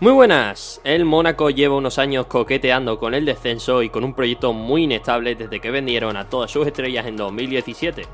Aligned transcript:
Muy 0.00 0.12
buenas, 0.12 0.80
el 0.84 1.04
Mónaco 1.04 1.50
lleva 1.50 1.74
unos 1.74 1.98
años 1.98 2.26
coqueteando 2.26 3.00
con 3.00 3.14
el 3.14 3.24
descenso 3.24 3.82
y 3.82 3.90
con 3.90 4.04
un 4.04 4.14
proyecto 4.14 4.52
muy 4.52 4.84
inestable 4.84 5.34
desde 5.34 5.58
que 5.58 5.72
vendieron 5.72 6.16
a 6.16 6.28
todas 6.28 6.52
sus 6.52 6.68
estrellas 6.68 7.06
en 7.06 7.16
2017. 7.16 8.06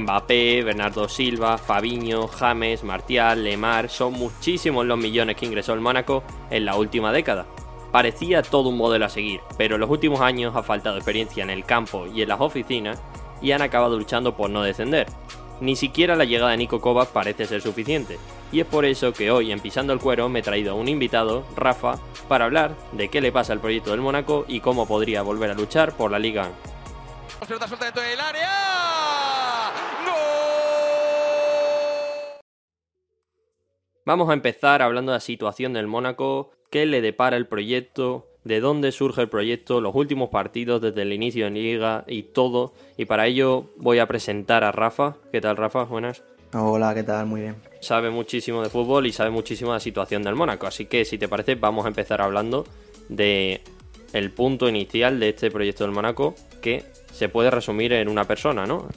Mbappé, 0.00 0.64
Bernardo 0.64 1.08
Silva, 1.08 1.56
Fabiño, 1.56 2.26
James, 2.26 2.82
Martial, 2.82 3.44
Lemar, 3.44 3.88
son 3.88 4.14
muchísimos 4.14 4.84
los 4.84 4.98
millones 4.98 5.36
que 5.36 5.46
ingresó 5.46 5.74
el 5.74 5.80
Mónaco 5.80 6.24
en 6.50 6.64
la 6.64 6.74
última 6.74 7.12
década. 7.12 7.46
Parecía 7.92 8.42
todo 8.42 8.70
un 8.70 8.76
modelo 8.76 9.04
a 9.04 9.08
seguir, 9.08 9.40
pero 9.56 9.76
en 9.76 9.82
los 9.82 9.90
últimos 9.90 10.20
años 10.20 10.56
ha 10.56 10.64
faltado 10.64 10.96
experiencia 10.96 11.44
en 11.44 11.50
el 11.50 11.64
campo 11.64 12.08
y 12.08 12.22
en 12.22 12.30
las 12.30 12.40
oficinas 12.40 13.00
y 13.40 13.52
han 13.52 13.62
acabado 13.62 13.96
luchando 13.96 14.36
por 14.36 14.50
no 14.50 14.64
descender. 14.64 15.06
Ni 15.60 15.74
siquiera 15.74 16.14
la 16.14 16.24
llegada 16.24 16.52
de 16.52 16.56
Nico 16.56 16.80
Kovac 16.80 17.10
parece 17.10 17.44
ser 17.46 17.60
suficiente, 17.60 18.18
y 18.52 18.60
es 18.60 18.66
por 18.66 18.84
eso 18.84 19.12
que 19.12 19.30
hoy 19.32 19.50
en 19.50 19.58
Pisando 19.58 19.92
el 19.92 19.98
Cuero 19.98 20.28
me 20.28 20.38
he 20.38 20.42
traído 20.42 20.72
a 20.72 20.74
un 20.74 20.88
invitado, 20.88 21.44
Rafa, 21.56 21.98
para 22.28 22.44
hablar 22.44 22.76
de 22.92 23.08
qué 23.08 23.20
le 23.20 23.32
pasa 23.32 23.52
al 23.52 23.60
proyecto 23.60 23.90
del 23.90 24.00
Mónaco 24.00 24.44
y 24.46 24.60
cómo 24.60 24.86
podría 24.86 25.22
volver 25.22 25.50
a 25.50 25.54
luchar 25.54 25.96
por 25.96 26.12
la 26.12 26.20
Liga. 26.20 26.50
Vamos 34.04 34.30
a 34.30 34.32
empezar 34.32 34.80
hablando 34.80 35.12
de 35.12 35.16
la 35.16 35.20
situación 35.20 35.72
del 35.72 35.86
Mónaco, 35.86 36.52
qué 36.70 36.86
le 36.86 37.00
depara 37.00 37.36
el 37.36 37.46
proyecto, 37.46 38.27
de 38.48 38.60
dónde 38.60 38.92
surge 38.92 39.20
el 39.20 39.28
proyecto, 39.28 39.82
los 39.82 39.94
últimos 39.94 40.30
partidos 40.30 40.80
desde 40.80 41.02
el 41.02 41.12
inicio 41.12 41.44
de 41.44 41.50
la 41.50 41.54
liga 41.54 42.04
y 42.06 42.22
todo. 42.22 42.72
Y 42.96 43.04
para 43.04 43.26
ello 43.26 43.66
voy 43.76 43.98
a 43.98 44.08
presentar 44.08 44.64
a 44.64 44.72
Rafa. 44.72 45.16
¿Qué 45.30 45.42
tal, 45.42 45.58
Rafa? 45.58 45.84
Buenas. 45.84 46.22
Hola, 46.54 46.94
¿qué 46.94 47.02
tal? 47.02 47.26
Muy 47.26 47.42
bien. 47.42 47.56
Sabe 47.80 48.08
muchísimo 48.08 48.62
de 48.62 48.70
fútbol 48.70 49.06
y 49.06 49.12
sabe 49.12 49.28
muchísimo 49.28 49.72
de 49.72 49.76
la 49.76 49.80
situación 49.80 50.22
del 50.22 50.34
Mónaco. 50.34 50.66
Así 50.66 50.86
que, 50.86 51.04
si 51.04 51.18
te 51.18 51.28
parece, 51.28 51.56
vamos 51.56 51.84
a 51.84 51.88
empezar 51.88 52.22
hablando 52.22 52.64
de 53.10 53.60
el 54.14 54.30
punto 54.30 54.66
inicial 54.66 55.20
de 55.20 55.28
este 55.28 55.50
proyecto 55.50 55.84
del 55.84 55.92
Mónaco, 55.92 56.34
que 56.62 56.84
se 57.12 57.28
puede 57.28 57.50
resumir 57.50 57.92
en 57.92 58.08
una 58.08 58.24
persona, 58.24 58.64
¿no? 58.64 58.88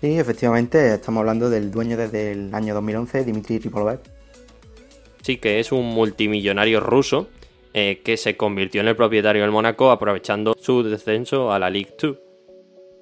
Sí, 0.00 0.16
efectivamente, 0.16 0.94
estamos 0.94 1.22
hablando 1.22 1.50
del 1.50 1.72
dueño 1.72 1.96
desde 1.96 2.30
el 2.30 2.54
año 2.54 2.72
2011, 2.74 3.24
Dimitri 3.24 3.58
Tripolov. 3.58 3.98
Sí, 5.22 5.38
que 5.38 5.58
es 5.58 5.72
un 5.72 5.86
multimillonario 5.86 6.78
ruso 6.78 7.26
eh, 7.74 8.00
que 8.04 8.16
se 8.16 8.36
convirtió 8.36 8.80
en 8.80 8.88
el 8.88 8.96
propietario 8.96 9.42
del 9.42 9.50
Mónaco 9.50 9.90
aprovechando 9.90 10.54
su 10.58 10.82
descenso 10.82 11.52
a 11.52 11.58
la 11.58 11.70
League 11.70 11.94
2. 12.00 12.18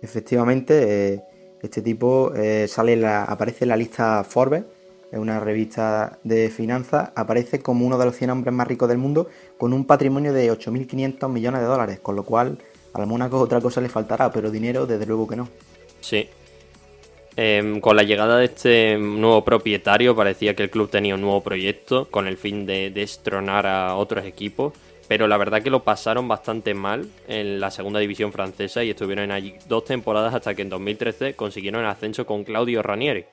Efectivamente, 0.03 1.15
eh, 1.15 1.23
este 1.63 1.83
tipo 1.83 2.33
eh, 2.35 2.67
sale 2.69 2.97
la, 2.97 3.25
aparece 3.25 3.65
en 3.65 3.71
la 3.71 3.77
lista 3.77 4.25
Forbes, 4.25 4.65
es 5.11 5.19
una 5.19 5.41
revista 5.41 6.19
de 6.23 6.51
finanzas, 6.51 7.11
aparece 7.17 7.61
como 7.61 7.85
uno 7.85 7.99
de 7.99 8.05
los 8.05 8.17
100 8.17 8.31
hombres 8.31 8.55
más 8.55 8.69
ricos 8.69 8.89
del 8.89 8.99
mundo 8.99 9.29
con 9.59 9.73
un 9.73 9.85
patrimonio 9.85 10.33
de 10.33 10.51
8.500 10.53 11.29
millones 11.29 11.61
de 11.61 11.67
dólares, 11.67 11.99
con 12.01 12.15
lo 12.15 12.23
cual 12.23 12.59
al 12.93 13.07
Mónaco 13.07 13.39
otra 13.39 13.61
cosa 13.61 13.81
le 13.81 13.89
faltará, 13.89 14.31
pero 14.31 14.51
dinero 14.51 14.87
desde 14.87 15.07
luego 15.07 15.27
que 15.27 15.37
no. 15.37 15.49
Sí. 16.01 16.29
Em, 17.43 17.81
con 17.81 17.97
la 17.97 18.03
llegada 18.03 18.37
de 18.37 18.45
este 18.45 18.99
nuevo 18.99 19.43
propietario 19.43 20.15
parecía 20.15 20.55
que 20.55 20.65
el 20.65 20.69
club 20.69 20.91
tenía 20.91 21.15
un 21.15 21.23
nuevo 21.23 21.43
proyecto 21.43 22.07
con 22.11 22.27
el 22.27 22.37
fin 22.37 22.67
de 22.67 22.91
destronar 22.91 23.67
a 23.67 23.97
otros 23.97 24.27
equipos 24.27 24.75
pero 25.09 25.27
la 25.27 25.39
verdad 25.39 25.63
que 25.63 25.71
lo 25.71 25.83
pasaron 25.83 26.29
bastante 26.29 26.75
mal 26.75 27.09
en 27.29 27.59
la 27.59 27.71
segunda 27.71 27.99
división 27.99 28.31
francesa 28.31 28.85
y 28.85 28.91
estuvieron 28.91 29.31
allí 29.31 29.55
dos 29.67 29.87
temporadas 29.87 30.35
hasta 30.35 30.55
que 30.55 30.61
en 30.61 30.69
2013 30.69 31.35
consiguieron 31.35 31.81
el 31.81 31.87
ascenso 31.89 32.27
con 32.27 32.45
Claudio 32.45 32.83
Ranieri. 32.83 33.25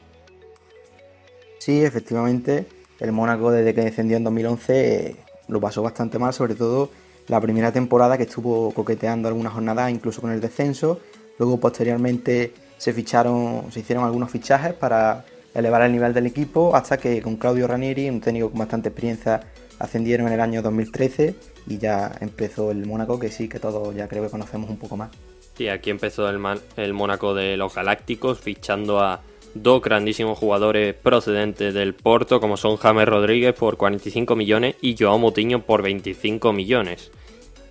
Sí, 1.60 1.84
efectivamente, 1.84 2.66
el 3.02 3.12
Mónaco 3.12 3.52
desde 3.52 3.74
que 3.76 3.82
descendió 3.82 4.16
en 4.16 4.24
2011 4.24 5.10
eh, 5.10 5.16
lo 5.50 5.60
pasó 5.60 5.84
bastante 5.84 6.18
mal, 6.18 6.34
sobre 6.34 6.56
todo 6.56 6.92
la 7.28 7.42
primera 7.42 7.74
temporada 7.74 8.18
que 8.18 8.24
estuvo 8.24 8.72
coqueteando 8.72 9.28
algunas 9.28 9.52
jornadas 9.52 9.92
incluso 9.92 10.22
con 10.22 10.32
el 10.32 10.40
descenso, 10.40 11.02
luego 11.38 11.60
posteriormente 11.60 12.54
se 12.78 12.94
ficharon, 12.94 13.72
se 13.72 13.82
hicieron 13.82 14.06
algunos 14.06 14.32
fichajes 14.32 14.74
para 14.74 15.26
elevar 15.54 15.82
el 15.82 15.92
nivel 15.92 16.14
del 16.14 16.28
equipo 16.28 16.76
hasta 16.76 16.98
que 16.98 17.22
con 17.22 17.36
Claudio 17.36 17.68
Ranieri, 17.68 18.10
un 18.10 18.22
técnico 18.22 18.50
con 18.50 18.60
bastante 18.60 18.90
experiencia, 18.90 19.42
ascendieron 19.80 20.28
en 20.28 20.34
el 20.34 20.42
año 20.42 20.62
2013 20.62 21.36
y 21.68 21.78
ya 21.78 22.12
empezó 22.22 22.72
el 22.72 22.86
Mónaco, 22.86 23.20
que 23.20 23.30
sí, 23.30 23.48
que 23.48 23.60
todos 23.60 23.96
ya 23.96 24.08
creo 24.08 24.24
que 24.24 24.30
conocemos 24.30 24.70
un 24.70 24.78
poco 24.78 24.98
más. 24.98 25.10
Sí, 25.58 25.68
aquí 25.70 25.90
empezó 25.90 26.30
el, 26.30 26.40
el 26.78 26.94
Mónaco 26.94 27.34
de 27.34 27.58
los 27.58 27.74
Galácticos, 27.74 28.40
fichando 28.40 29.00
a 29.00 29.22
dos 29.56 29.82
grandísimos 29.82 30.38
jugadores 30.38 30.94
procedentes 30.94 31.74
del 31.74 31.96
Porto, 31.96 32.40
como 32.40 32.58
son 32.58 32.78
James 32.78 33.08
Rodríguez 33.08 33.54
por 33.54 33.78
45 33.78 34.36
millones 34.36 34.76
y 34.82 34.96
Joao 34.98 35.18
Moutinho 35.18 35.64
por 35.64 35.82
25 35.82 36.54
millones. 36.54 37.12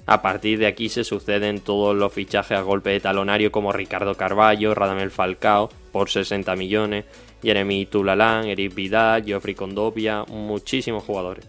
A 0.09 0.23
partir 0.23 0.61
de 0.61 0.69
aquí 0.69 0.89
se 0.89 1.03
suceden 1.03 1.61
todos 1.61 1.97
los 1.97 2.13
fichajes 2.13 2.57
a 2.57 2.63
golpe 2.63 2.91
de 2.91 3.01
talonario 3.01 3.51
como 3.51 3.73
Ricardo 3.73 4.15
Carballo, 4.15 4.73
Radamel 4.73 5.11
Falcao 5.11 5.69
por 5.91 6.11
60 6.11 6.55
millones, 6.55 7.07
Jeremy 7.43 7.87
Tulalán, 7.87 8.47
Eric 8.47 8.73
Vidal, 8.73 9.25
Geoffrey 9.25 9.57
Condopia, 9.57 10.25
muchísimos 10.29 11.03
jugadores. 11.03 11.45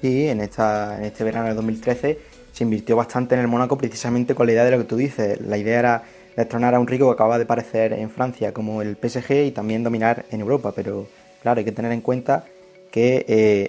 Sí, 0.00 0.28
en, 0.28 0.40
este 0.40 1.24
verano 1.24 1.48
de 1.48 1.54
2013 1.54 2.18
se 2.52 2.64
invirtió 2.64 2.94
bastante 2.94 3.34
en 3.34 3.40
el 3.40 3.48
Mónaco 3.48 3.76
precisamente 3.76 4.36
con 4.36 4.46
la 4.46 4.52
idea 4.52 4.64
de 4.64 4.70
lo 4.70 4.78
que 4.78 4.84
tú 4.84 4.96
dices. 4.96 5.40
La 5.40 5.58
idea 5.58 5.80
era 5.80 6.02
destronar 6.36 6.76
a 6.76 6.80
un 6.80 6.86
rico 6.86 7.06
que 7.06 7.14
acaba 7.14 7.36
de 7.36 7.44
aparecer 7.44 7.92
en 7.94 8.10
Francia 8.10 8.52
como 8.52 8.80
el 8.80 8.96
PSG 8.96 9.46
y 9.46 9.50
también 9.50 9.82
dominar 9.82 10.24
en 10.30 10.40
Europa. 10.40 10.72
Pero 10.74 11.08
claro, 11.42 11.58
hay 11.58 11.64
que 11.64 11.72
tener 11.72 11.90
en 11.90 12.00
cuenta 12.00 12.44
que 12.92 13.24
eh, 13.26 13.68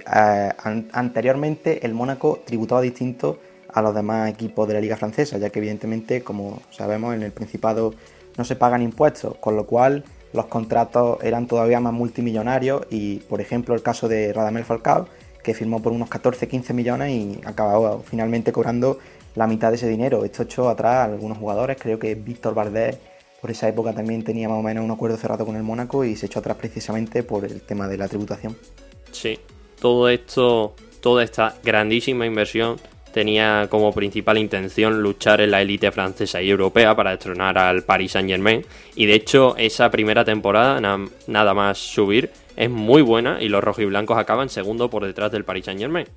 anteriormente 0.92 1.84
el 1.84 1.96
Mónaco 1.96 2.44
tributaba 2.46 2.82
distinto 2.82 3.40
a 3.74 3.82
los 3.82 3.96
demás 3.96 4.30
equipos 4.30 4.68
de 4.68 4.76
la 4.76 4.82
liga 4.82 4.98
francesa, 4.98 5.38
ya 5.38 5.50
que 5.50 5.60
evidentemente, 5.60 6.24
como 6.24 6.62
sabemos, 6.70 7.16
en 7.16 7.24
el 7.24 7.32
Principado 7.32 7.94
no 8.38 8.44
se 8.44 8.56
pagan 8.56 8.82
impuestos, 8.82 9.36
con 9.38 9.56
lo 9.56 9.66
cual 9.66 10.04
los 10.34 10.46
contratos 10.46 11.24
eran 11.24 11.48
todavía 11.48 11.80
más 11.80 11.94
multimillonarios 11.94 12.86
y, 12.90 13.18
por 13.18 13.42
ejemplo, 13.42 13.76
el 13.76 13.84
caso 13.84 14.08
de 14.08 14.34
Radamel 14.34 14.66
Falcao, 14.66 15.08
que 15.44 15.54
firmó 15.54 15.82
por 15.82 15.92
unos 15.92 16.10
14-15 16.10 16.74
millones 16.74 17.12
y 17.12 17.42
acabó 17.46 18.04
finalmente 18.06 18.52
cobrando 18.52 18.98
la 19.36 19.46
mitad 19.48 19.70
de 19.70 19.76
ese 19.76 19.88
dinero. 19.88 20.24
Esto 20.26 20.44
echó 20.44 20.70
atrás 20.70 20.96
a 20.96 21.04
algunos 21.06 21.38
jugadores, 21.38 21.78
creo 21.80 22.00
que 22.00 22.16
Víctor 22.16 22.54
Valdés 22.54 22.98
por 23.42 23.52
esa 23.52 23.68
época 23.68 23.94
también 23.94 24.24
tenía 24.24 24.48
más 24.48 24.58
o 24.58 24.62
menos 24.62 24.86
un 24.86 24.92
acuerdo 24.92 25.18
cerrado 25.18 25.46
con 25.46 25.58
el 25.58 25.64
Mónaco 25.64 26.06
y 26.06 26.16
se 26.16 26.28
echó 26.28 26.40
atrás 26.40 26.56
precisamente 26.56 27.24
por 27.24 27.44
el 27.44 27.62
tema 27.62 27.90
de 27.90 27.98
la 27.98 28.08
tributación. 28.08 28.56
Sí, 29.12 29.38
todo 29.82 30.08
esto, 30.08 30.76
toda 31.02 31.26
esta 31.26 31.56
grandísima 31.62 32.26
inversión 32.26 32.78
tenía 33.14 33.68
como 33.70 33.94
principal 33.94 34.38
intención 34.38 35.02
luchar 35.02 35.40
en 35.40 35.52
la 35.52 35.62
élite 35.62 35.92
francesa 35.92 36.42
y 36.42 36.50
europea 36.50 36.96
para 36.96 37.12
destronar 37.12 37.58
al 37.58 37.84
Paris 37.84 38.12
Saint 38.12 38.30
Germain 38.30 38.66
y 38.96 39.06
de 39.06 39.14
hecho 39.14 39.56
esa 39.58 39.90
primera 39.90 40.26
temporada 40.26 40.82
nada 41.28 41.54
más 41.54 41.78
subir 41.78 42.32
es 42.58 42.70
muy 42.70 43.02
buena 43.02 43.42
y 43.42 43.48
los 43.48 43.64
rojiblancos 43.64 44.18
acaban 44.18 44.50
segundo 44.50 44.90
por 44.90 45.06
detrás 45.06 45.32
del 45.32 45.46
Paris 45.46 45.66
Saint 45.66 45.80
Germain. 45.80 46.08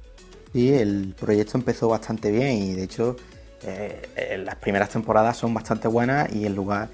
Sí, 0.52 0.72
el 0.72 1.14
proyecto 1.18 1.58
empezó 1.58 1.88
bastante 1.88 2.30
bien 2.30 2.56
y 2.62 2.74
de 2.74 2.82
hecho 2.84 3.16
eh, 3.64 4.42
las 4.44 4.56
primeras 4.56 4.90
temporadas 4.90 5.36
son 5.36 5.52
bastante 5.54 5.88
buenas 5.88 6.34
y 6.34 6.46
en 6.46 6.54
lugar, 6.54 6.88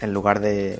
en 0.00 0.12
lugar 0.12 0.40
de 0.40 0.78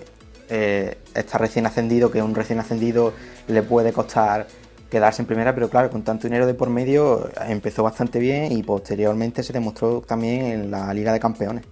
eh, 0.48 0.98
estar 1.14 1.40
recién 1.40 1.66
ascendido, 1.66 2.10
que 2.10 2.22
un 2.22 2.34
recién 2.34 2.58
ascendido 2.58 3.14
le 3.48 3.62
puede 3.62 3.92
costar 3.92 4.46
quedarse 4.90 5.22
en 5.22 5.26
primera, 5.26 5.54
pero 5.54 5.70
claro, 5.70 5.90
con 5.90 6.02
tanto 6.02 6.26
dinero 6.26 6.46
de 6.46 6.54
por 6.54 6.68
medio 6.68 7.30
empezó 7.48 7.82
bastante 7.82 8.18
bien 8.18 8.52
y 8.52 8.62
posteriormente 8.62 9.42
se 9.42 9.52
demostró 9.52 10.02
también 10.02 10.44
en 10.46 10.70
la 10.70 10.92
Liga 10.92 11.12
de 11.12 11.20
Campeones. 11.20 11.64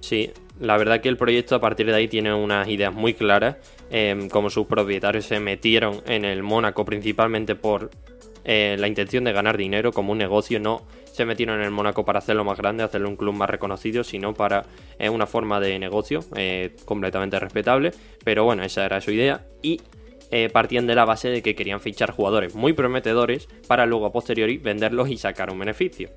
Sí, 0.00 0.30
la 0.60 0.76
verdad 0.76 1.00
que 1.00 1.08
el 1.08 1.16
proyecto 1.16 1.54
a 1.54 1.60
partir 1.60 1.86
de 1.86 1.94
ahí 1.94 2.08
tiene 2.08 2.32
unas 2.32 2.68
ideas 2.68 2.94
muy 2.94 3.14
claras, 3.14 3.56
em, 3.90 4.28
como 4.28 4.48
sus 4.48 4.66
propietarios 4.66 5.26
se 5.26 5.40
metieron 5.40 6.00
en 6.06 6.24
el 6.24 6.42
Mónaco 6.42 6.84
principalmente 6.84 7.54
por 7.54 7.90
eh, 8.44 8.76
la 8.78 8.88
intención 8.88 9.24
de 9.24 9.32
ganar 9.32 9.56
dinero 9.56 9.92
como 9.92 10.12
un 10.12 10.18
negocio, 10.18 10.58
no 10.58 10.82
se 11.04 11.24
metieron 11.24 11.58
en 11.60 11.64
el 11.64 11.70
Mónaco 11.70 12.04
para 12.04 12.18
hacerlo 12.18 12.44
más 12.44 12.58
grande, 12.58 12.82
hacerlo 12.82 13.08
un 13.08 13.16
club 13.16 13.34
más 13.34 13.48
reconocido, 13.48 14.02
sino 14.02 14.34
para 14.34 14.64
una 15.10 15.26
forma 15.26 15.60
de 15.60 15.78
negocio 15.78 16.20
eh, 16.36 16.74
completamente 16.84 17.38
respetable, 17.38 17.92
pero 18.24 18.44
bueno, 18.44 18.62
esa 18.62 18.84
era 18.84 19.00
su 19.00 19.10
idea 19.10 19.44
y 19.62 19.80
partían 20.52 20.86
de 20.86 20.94
la 20.94 21.04
base 21.04 21.28
de 21.28 21.42
que 21.42 21.54
querían 21.54 21.80
fichar 21.80 22.10
jugadores 22.10 22.54
muy 22.54 22.72
prometedores 22.72 23.48
para 23.66 23.86
luego 23.86 24.06
a 24.06 24.12
posteriori 24.12 24.58
venderlos 24.58 25.10
y 25.10 25.16
sacar 25.16 25.50
un 25.50 25.58
beneficio. 25.58 26.10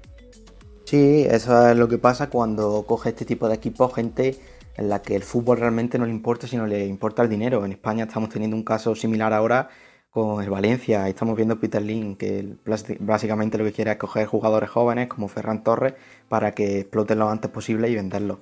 Sí, 0.86 1.26
eso 1.30 1.68
es 1.68 1.78
lo 1.78 1.88
que 1.88 1.98
pasa 1.98 2.30
cuando 2.30 2.86
coge 2.88 3.10
este 3.10 3.26
tipo 3.26 3.48
de 3.48 3.56
equipos 3.56 3.94
gente 3.94 4.36
en 4.78 4.90
la 4.90 5.02
que 5.02 5.16
el 5.16 5.24
fútbol 5.24 5.58
realmente 5.58 5.98
no 5.98 6.06
le 6.06 6.12
importa, 6.12 6.48
sino 6.48 6.68
le 6.68 6.86
importa 6.86 7.24
el 7.24 7.30
dinero. 7.30 7.66
En 7.66 7.72
España 7.72 8.04
estamos 8.04 8.30
teniendo 8.30 8.56
un 8.56 8.64
caso 8.64 8.94
similar 8.94 9.34
ahora 9.34 9.70
con 10.10 10.44
el 10.44 10.50
Valencia. 10.50 11.10
Estamos 11.10 11.36
viendo 11.36 11.60
Peter 11.60 11.82
Lin, 11.82 12.16
que 12.16 12.56
básicamente 13.00 13.58
lo 13.58 13.64
que 13.64 13.72
quiere 13.72 13.92
es 13.92 13.98
coger 13.98 14.28
jugadores 14.28 14.70
jóvenes 14.70 15.08
como 15.08 15.28
Ferran 15.28 15.64
Torres 15.64 15.96
para 16.30 16.52
que 16.52 16.82
exploten 16.82 17.20
lo 17.20 17.30
antes 17.30 17.50
posible 17.52 17.90
y 17.90 17.96
venderlos. 17.96 18.38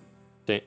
Sí. 0.45 0.61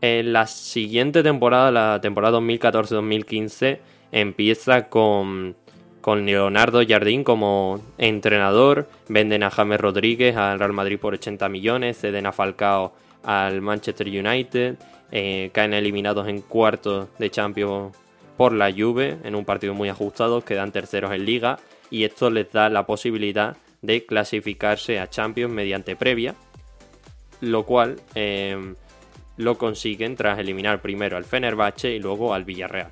En 0.00 0.32
la 0.32 0.46
siguiente 0.46 1.22
temporada, 1.22 1.70
la 1.70 2.00
temporada 2.00 2.38
2014-2015, 2.38 3.80
empieza 4.12 4.88
con 4.88 5.56
con 6.02 6.26
Leonardo 6.26 6.82
Jardín 6.86 7.24
como 7.24 7.80
entrenador, 7.96 8.88
venden 9.08 9.44
a 9.44 9.50
James 9.50 9.80
Rodríguez 9.80 10.36
al 10.36 10.58
Real 10.58 10.72
Madrid 10.72 10.98
por 10.98 11.14
80 11.14 11.48
millones, 11.48 11.96
ceden 11.98 12.26
a 12.26 12.32
Falcao 12.32 12.92
al 13.22 13.62
Manchester 13.62 14.08
United, 14.08 14.76
eh, 15.12 15.50
caen 15.54 15.72
eliminados 15.72 16.26
en 16.28 16.42
cuartos 16.42 17.06
de 17.18 17.30
Champions 17.30 17.96
por 18.36 18.52
la 18.52 18.72
Juve 18.72 19.18
en 19.22 19.36
un 19.36 19.44
partido 19.44 19.74
muy 19.74 19.88
ajustado, 19.88 20.44
quedan 20.44 20.72
terceros 20.72 21.12
en 21.12 21.24
liga 21.24 21.58
y 21.88 22.04
esto 22.04 22.30
les 22.30 22.50
da 22.50 22.68
la 22.68 22.84
posibilidad 22.84 23.56
de 23.80 24.04
clasificarse 24.04 24.98
a 24.98 25.08
Champions 25.08 25.52
mediante 25.52 25.94
previa, 25.94 26.34
lo 27.40 27.64
cual 27.64 28.00
eh, 28.16 28.74
lo 29.36 29.56
consiguen 29.56 30.16
tras 30.16 30.38
eliminar 30.40 30.82
primero 30.82 31.16
al 31.16 31.24
Fenerbahce 31.24 31.94
y 31.94 32.00
luego 32.00 32.34
al 32.34 32.44
Villarreal. 32.44 32.90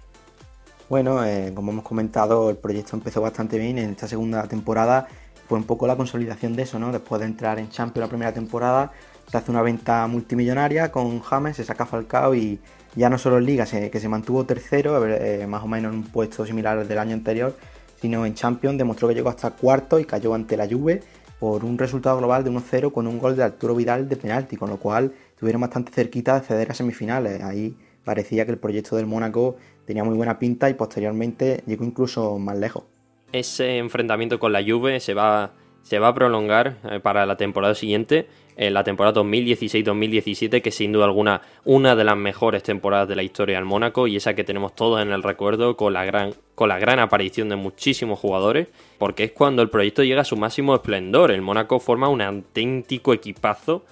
Bueno, 0.90 1.24
eh, 1.24 1.52
como 1.54 1.70
hemos 1.70 1.84
comentado, 1.84 2.50
el 2.50 2.56
proyecto 2.56 2.96
empezó 2.96 3.20
bastante 3.20 3.58
bien. 3.58 3.78
En 3.78 3.90
esta 3.90 4.08
segunda 4.08 4.48
temporada 4.48 5.06
fue 5.48 5.56
un 5.56 5.62
poco 5.62 5.86
la 5.86 5.94
consolidación 5.94 6.56
de 6.56 6.64
eso, 6.64 6.80
¿no? 6.80 6.90
Después 6.90 7.20
de 7.20 7.26
entrar 7.28 7.60
en 7.60 7.68
Champions 7.68 8.06
la 8.06 8.08
primera 8.08 8.34
temporada, 8.34 8.90
se 9.30 9.36
hace 9.36 9.52
una 9.52 9.62
venta 9.62 10.04
multimillonaria 10.08 10.90
con 10.90 11.20
James, 11.20 11.58
se 11.58 11.62
saca 11.62 11.86
Falcao 11.86 12.34
y 12.34 12.58
ya 12.96 13.08
no 13.08 13.18
solo 13.18 13.38
en 13.38 13.46
Liga, 13.46 13.66
que 13.66 14.00
se 14.00 14.08
mantuvo 14.08 14.44
tercero, 14.46 15.06
eh, 15.06 15.46
más 15.46 15.62
o 15.62 15.68
menos 15.68 15.92
en 15.92 16.00
un 16.00 16.04
puesto 16.06 16.44
similar 16.44 16.76
al 16.76 16.88
del 16.88 16.98
año 16.98 17.14
anterior, 17.14 17.54
sino 18.00 18.26
en 18.26 18.34
Champions 18.34 18.76
demostró 18.76 19.06
que 19.06 19.14
llegó 19.14 19.28
hasta 19.28 19.52
cuarto 19.52 20.00
y 20.00 20.04
cayó 20.04 20.34
ante 20.34 20.56
la 20.56 20.66
Juve 20.66 21.04
por 21.38 21.64
un 21.64 21.78
resultado 21.78 22.18
global 22.18 22.42
de 22.42 22.50
1-0 22.50 22.90
con 22.90 23.06
un 23.06 23.20
gol 23.20 23.36
de 23.36 23.44
Arturo 23.44 23.76
Vidal 23.76 24.08
de 24.08 24.16
penalti, 24.16 24.56
con 24.56 24.68
lo 24.68 24.78
cual 24.78 25.12
estuvieron 25.30 25.60
bastante 25.60 25.92
cerquita 25.92 26.40
de 26.40 26.44
ceder 26.44 26.72
a 26.72 26.74
semifinales. 26.74 27.44
Ahí 27.44 27.76
parecía 28.04 28.44
que 28.44 28.50
el 28.50 28.58
proyecto 28.58 28.96
del 28.96 29.06
Mónaco 29.06 29.56
tenía 29.90 30.04
muy 30.04 30.16
buena 30.16 30.38
pinta 30.38 30.70
y 30.70 30.74
posteriormente 30.74 31.64
llegó 31.66 31.84
incluso 31.84 32.38
más 32.38 32.56
lejos. 32.56 32.84
Ese 33.32 33.78
enfrentamiento 33.78 34.38
con 34.38 34.52
la 34.52 34.62
Juve 34.62 35.00
se 35.00 35.14
va, 35.14 35.50
se 35.82 35.98
va 35.98 36.08
a 36.08 36.14
prolongar 36.14 36.76
eh, 36.88 37.00
para 37.00 37.26
la 37.26 37.36
temporada 37.36 37.74
siguiente, 37.74 38.28
en 38.56 38.72
la 38.72 38.84
temporada 38.84 39.20
2016-2017, 39.20 40.62
que 40.62 40.70
sin 40.70 40.92
duda 40.92 41.06
alguna 41.06 41.42
una 41.64 41.96
de 41.96 42.04
las 42.04 42.16
mejores 42.16 42.62
temporadas 42.62 43.08
de 43.08 43.16
la 43.16 43.24
historia 43.24 43.56
del 43.56 43.64
Mónaco 43.64 44.06
y 44.06 44.14
esa 44.14 44.34
que 44.34 44.44
tenemos 44.44 44.76
todos 44.76 45.02
en 45.02 45.10
el 45.10 45.24
recuerdo 45.24 45.76
con 45.76 45.92
la 45.92 46.04
gran, 46.04 46.34
con 46.54 46.68
la 46.68 46.78
gran 46.78 47.00
aparición 47.00 47.48
de 47.48 47.56
muchísimos 47.56 48.20
jugadores, 48.20 48.68
porque 48.96 49.24
es 49.24 49.32
cuando 49.32 49.60
el 49.60 49.70
proyecto 49.70 50.04
llega 50.04 50.20
a 50.20 50.24
su 50.24 50.36
máximo 50.36 50.72
esplendor. 50.76 51.32
El 51.32 51.42
Mónaco 51.42 51.80
forma 51.80 52.08
un 52.08 52.22
auténtico 52.22 53.12
equipazo 53.12 53.84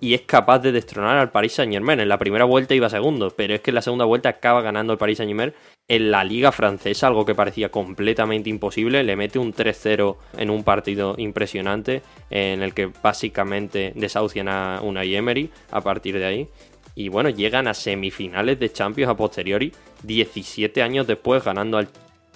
y 0.00 0.14
es 0.14 0.22
capaz 0.22 0.60
de 0.60 0.72
destronar 0.72 1.18
al 1.18 1.30
Paris 1.30 1.52
Saint 1.52 1.72
Germain. 1.72 2.00
En 2.00 2.08
la 2.08 2.18
primera 2.18 2.44
vuelta 2.44 2.74
iba 2.74 2.88
segundo, 2.88 3.30
pero 3.36 3.54
es 3.54 3.60
que 3.60 3.70
en 3.70 3.74
la 3.74 3.82
segunda 3.82 4.06
vuelta 4.06 4.30
acaba 4.30 4.62
ganando 4.62 4.92
el 4.92 4.98
Paris 4.98 5.18
Saint 5.18 5.28
Germain 5.28 5.52
en 5.88 6.10
la 6.10 6.24
liga 6.24 6.52
francesa, 6.52 7.06
algo 7.06 7.26
que 7.26 7.34
parecía 7.34 7.70
completamente 7.70 8.48
imposible. 8.48 9.04
Le 9.04 9.16
mete 9.16 9.38
un 9.38 9.52
3-0 9.52 10.16
en 10.38 10.50
un 10.50 10.64
partido 10.64 11.14
impresionante 11.18 12.02
en 12.30 12.62
el 12.62 12.72
que 12.72 12.90
básicamente 13.02 13.92
desahucian 13.94 14.48
a 14.48 14.80
una 14.82 15.04
Emery 15.04 15.50
a 15.70 15.80
partir 15.82 16.18
de 16.18 16.24
ahí. 16.24 16.48
Y 16.94 17.08
bueno, 17.08 17.28
llegan 17.28 17.68
a 17.68 17.74
semifinales 17.74 18.58
de 18.58 18.72
Champions 18.72 19.10
a 19.10 19.16
posteriori, 19.16 19.72
17 20.02 20.82
años 20.82 21.06
después, 21.06 21.44
ganando 21.44 21.76
al, 21.76 21.88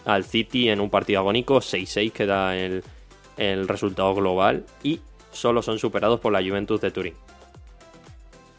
al 0.04 0.24
City 0.24 0.68
en 0.68 0.80
un 0.80 0.90
partido 0.90 1.20
agónico, 1.20 1.56
6-6 1.56 2.12
que 2.12 2.26
da 2.26 2.56
el, 2.56 2.82
el 3.36 3.68
resultado 3.68 4.14
global 4.14 4.64
y 4.82 5.00
solo 5.32 5.62
son 5.62 5.78
superados 5.78 6.20
por 6.20 6.32
la 6.32 6.42
Juventus 6.42 6.80
de 6.80 6.90
Turín. 6.90 7.14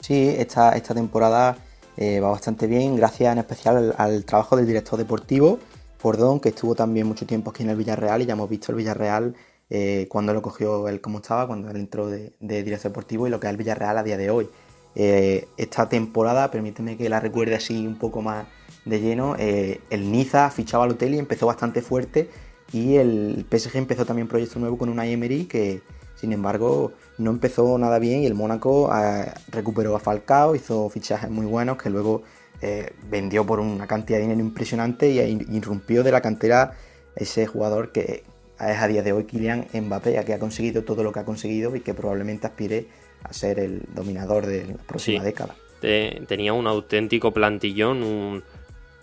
Sí, 0.05 0.35
esta, 0.37 0.73
esta 0.73 0.93
temporada 0.93 1.57
eh, 1.97 2.19
va 2.19 2.29
bastante 2.29 2.67
bien, 2.67 2.95
gracias 2.95 3.33
en 3.33 3.39
especial 3.39 3.95
al, 3.97 4.23
trabajo 4.23 4.55
del 4.55 4.67
director 4.67 4.99
deportivo, 4.99 5.57
Fordón, 5.97 6.39
que 6.39 6.49
estuvo 6.49 6.75
también 6.75 7.07
mucho 7.07 7.25
tiempo 7.25 7.49
aquí 7.49 7.63
en 7.63 7.71
el 7.71 7.75
Villarreal 7.75 8.21
y 8.21 8.27
ya 8.27 8.33
hemos 8.33 8.47
visto 8.47 8.71
el 8.71 8.77
Villarreal 8.77 9.33
eh, 9.71 10.05
cuando 10.07 10.31
lo 10.31 10.43
cogió 10.43 10.87
él 10.89 11.01
como 11.01 11.17
estaba, 11.17 11.47
cuando 11.47 11.71
él 11.71 11.77
entró 11.77 12.07
de, 12.07 12.33
director 12.39 12.91
deportivo 12.91 13.25
y 13.25 13.31
lo 13.31 13.39
que 13.39 13.47
es 13.47 13.51
el 13.51 13.57
Villarreal 13.57 13.97
a 13.97 14.03
día 14.03 14.15
de 14.15 14.29
hoy. 14.29 14.47
Eh, 14.93 15.47
esta 15.57 15.89
temporada, 15.89 16.51
permíteme 16.51 16.97
que 16.97 17.09
la 17.09 17.19
recuerde 17.19 17.55
así 17.55 17.87
un 17.87 17.97
poco 17.97 18.21
más 18.21 18.45
de 18.85 18.99
lleno, 19.01 19.35
el 19.37 20.11
Niza 20.11 20.51
fichaba 20.51 20.83
al 20.83 20.91
hotel 20.91 21.15
y 21.15 21.17
empezó 21.17 21.47
bastante 21.47 21.81
fuerte 21.81 22.29
y 22.71 22.97
el 22.97 23.43
PSG 23.49 23.77
empezó 23.77 24.05
también 24.05 24.25
un 24.25 24.29
proyecto 24.29 24.59
nuevo 24.59 24.77
con 24.77 24.89
una 24.89 25.07
Emery 25.07 25.45
que, 25.45 25.81
sin 26.25 26.33
embargo, 26.33 26.91
no 27.19 27.29
empezó 27.29 27.77
nada 27.77 27.99
bien 27.99 28.23
y 28.23 28.25
el 28.25 28.33
Mónaco 28.33 28.91
eh, 28.91 29.31
recuperó 29.51 29.95
a 29.95 29.99
Falcao, 29.99 30.55
hizo 30.55 30.89
fichajes 30.89 31.29
muy 31.29 31.45
buenos 31.45 31.77
que 31.77 31.91
luego 31.91 32.23
eh, 32.63 32.93
vendió 33.07 33.45
por 33.45 33.59
una 33.59 33.85
cantidad 33.85 34.17
de 34.17 34.23
dinero 34.23 34.39
impresionante 34.39 35.11
y 35.11 35.19
irrumpió 35.55 36.01
de 36.01 36.11
la 36.11 36.21
cantera 36.21 36.71
ese 37.15 37.45
jugador 37.45 37.91
que 37.91 38.23
es 38.59 38.77
a 38.77 38.87
día 38.87 39.03
de 39.03 39.13
hoy 39.13 39.25
Kylian 39.25 39.67
Mbappé, 39.71 40.19
que 40.25 40.33
ha 40.33 40.39
conseguido 40.39 40.83
todo 40.83 41.03
lo 41.03 41.11
que 41.11 41.19
ha 41.19 41.25
conseguido 41.25 41.75
y 41.75 41.81
que 41.81 41.93
probablemente 41.93 42.47
aspire 42.47 42.87
a 43.21 43.31
ser 43.31 43.59
el 43.59 43.83
dominador 43.93 44.47
de 44.47 44.65
la 44.65 44.73
próxima 44.77 45.23
década. 45.23 45.55
tenía 45.79 46.53
un 46.53 46.65
auténtico 46.65 47.33
plantillón, 47.33 48.01
un, 48.01 48.43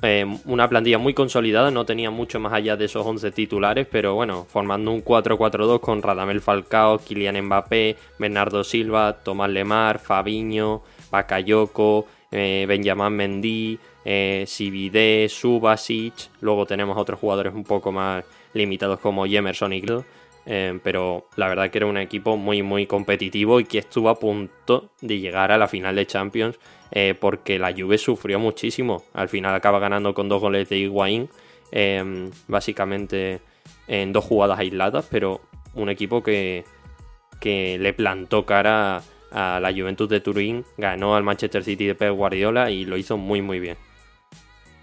eh, 0.03 0.27
una 0.47 0.69
plantilla 0.69 0.99
muy 0.99 1.15
consolidada, 1.15 1.71
no 1.71 1.87
tenía 1.87 2.11
mucho 2.11 2.41
más 2.41 2.53
allá 2.53 2.77
de 2.77 2.87
esos 2.87 3.07
11 3.07 3.31
titulares, 3.31 3.87
pero 3.91 4.15
bueno, 4.15 4.45
formando 4.49 4.91
un 4.91 5.05
4-4-2 5.05 5.81
con 5.81 6.03
Radamel 6.03 6.41
Falcao, 6.41 6.99
Kylian 6.99 7.41
Mbappé, 7.43 7.97
Bernardo 8.19 8.65
Silva, 8.65 9.13
Tomás 9.23 9.51
Lemar, 9.51 10.01
Fabiño, 10.01 10.83
Bakayoko, 11.11 12.07
eh, 12.33 12.65
Benjamin 12.67 13.13
Mendy, 13.13 13.79
eh, 14.05 14.45
Subasic, 15.29 16.15
luego 16.41 16.67
tenemos 16.67 16.99
otros 16.99 17.21
jugadores 17.21 17.55
un 17.55 17.63
poco 17.63 17.93
más 17.93 18.25
limitados 18.55 18.99
como 18.99 19.25
Jemerson 19.27 19.73
y 19.73 19.81
Glo. 19.83 20.05
Eh, 20.45 20.79
pero 20.83 21.29
la 21.37 21.49
verdad 21.49 21.71
que 21.71 21.79
era 21.79 21.87
un 21.87 21.97
equipo 21.97 22.37
muy 22.37 22.63
muy 22.63 22.87
competitivo 22.87 23.61
y 23.61 23.65
que 23.65 23.79
estuvo 23.79 24.09
a 24.09 24.19
punto 24.19 24.91
de 25.01 25.21
llegar 25.21 25.53
a 25.53 25.59
la 25.59 25.69
final 25.69 25.95
de 25.95 26.05
Champions 26.05 26.59
eh, 26.91 27.15
porque 27.19 27.59
la 27.59 27.73
Juve 27.73 27.97
sufrió 27.97 28.39
muchísimo. 28.39 29.05
Al 29.15 29.29
final 29.29 29.55
acaba 29.55 29.79
ganando 29.79 30.15
con 30.15 30.29
dos 30.29 30.41
goles 30.41 30.69
de 30.69 30.79
Higuaín, 30.79 31.29
em, 31.71 32.31
básicamente 32.49 33.41
en 33.87 34.13
dos 34.13 34.25
jugadas 34.25 34.59
aisladas, 34.59 35.07
pero 35.11 35.41
un 35.75 35.89
equipo 35.89 36.23
que, 36.23 36.65
que 37.41 37.79
le 37.79 37.93
plantó 37.93 38.45
cara 38.45 39.03
a 39.31 39.61
la 39.61 39.73
Juventus 39.73 40.09
de 40.09 40.21
Turín, 40.21 40.65
ganó 40.77 41.17
al 41.17 41.23
Manchester 41.23 41.65
City 41.65 41.87
de 41.87 41.95
Pep 41.95 42.15
Guardiola 42.15 42.71
y 42.71 42.85
lo 42.85 42.97
hizo 42.97 43.17
muy 43.17 43.41
muy 43.41 43.59
bien. 43.61 43.79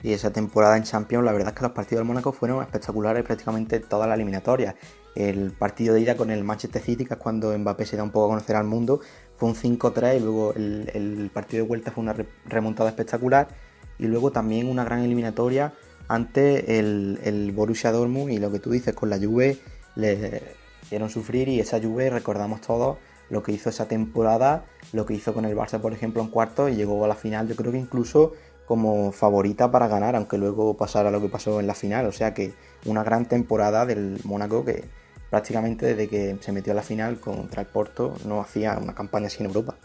Y 0.02 0.14
esa 0.14 0.32
temporada 0.32 0.78
en 0.78 0.84
Champions, 0.84 1.26
la 1.26 1.34
verdad 1.34 1.50
es 1.50 1.56
que 1.56 1.64
los 1.64 1.74
partidos 1.74 2.00
del 2.00 2.08
Mónaco 2.08 2.32
fueron 2.32 2.62
espectaculares 2.62 3.24
prácticamente 3.24 3.80
toda 3.80 4.08
la 4.08 4.16
eliminatoria. 4.16 4.76
El 5.20 5.52
partido 5.52 5.96
de 5.96 6.02
ida 6.02 6.16
con 6.16 6.32
el 6.32 6.46
Manchester 6.46 6.82
City, 6.82 7.04
que 7.04 7.16
es 7.16 7.20
cuando 7.20 7.58
Mbappé 7.58 7.86
se 7.86 7.98
da 7.98 8.04
un 8.04 8.12
poco 8.12 8.28
a 8.28 8.30
conocer 8.30 8.56
al 8.56 8.64
mundo, 8.64 9.02
fue 9.36 9.50
un 9.50 9.56
5-3 9.56 10.16
y 10.16 10.20
luego 10.22 10.54
el, 10.54 11.30
partido 11.34 11.64
de 11.64 11.68
vuelta 11.68 11.92
fue 11.92 12.04
una 12.04 12.16
remontada 12.46 12.90
espectacular. 12.90 13.50
Y 13.98 14.06
luego 14.06 14.32
también 14.32 14.70
una 14.70 14.86
gran 14.86 15.02
eliminatoria 15.02 15.74
ante 16.08 16.80
el, 16.80 17.52
Borussia 17.54 17.92
Dortmund. 17.92 18.32
Y 18.32 18.40
lo 18.40 18.50
que 18.50 18.60
tú 18.60 18.72
dices 18.72 18.96
con 18.96 19.10
la 19.10 19.18
Juve 19.18 19.58
le 19.96 20.42
dieron 20.90 21.10
sufrir 21.10 21.50
y 21.50 21.60
esa 21.60 21.82
Juve 21.82 22.10
recordamos 22.10 22.62
todos 22.62 22.98
lo 23.30 23.44
que 23.44 23.52
hizo 23.52 23.70
esa 23.70 23.90
temporada, 23.90 24.66
lo 24.94 25.06
que 25.06 25.14
hizo 25.14 25.34
con 25.34 25.44
el 25.44 25.56
Barça 25.56 25.80
por 25.80 25.94
ejemplo 25.94 26.22
en 26.22 26.30
cuarto 26.30 26.70
y 26.70 26.76
llegó 26.76 27.04
a 27.04 27.08
la 27.08 27.16
final 27.16 27.48
yo 27.48 27.56
creo 27.56 27.72
que 27.72 27.78
incluso 27.78 28.34
como 28.66 29.12
favorita 29.12 29.72
para 29.72 29.88
ganar 29.88 30.16
aunque 30.16 30.38
luego 30.38 30.78
pasara 30.78 31.12
lo 31.12 31.22
que 31.22 31.30
pasó 31.30 31.60
en 31.60 31.68
la 31.68 31.76
final. 31.76 32.06
O 32.06 32.12
sea 32.12 32.34
que 32.34 32.54
una 32.86 33.04
gran 33.04 33.28
temporada 33.28 33.86
del 33.86 34.20
Mónaco 34.24 34.66
que 34.66 34.86
prácticamente 35.30 35.86
desde 35.86 36.08
que 36.08 36.38
se 36.40 36.52
metió 36.52 36.74
a 36.74 36.76
la 36.76 36.82
final 36.82 37.20
contra 37.20 37.62
el 37.62 37.68
Porto 37.68 38.16
no 38.26 38.42
hacía 38.42 38.78
una 38.78 38.96
campaña 38.96 39.28
así 39.28 39.44
en 39.44 39.48
Europa. 39.48 39.76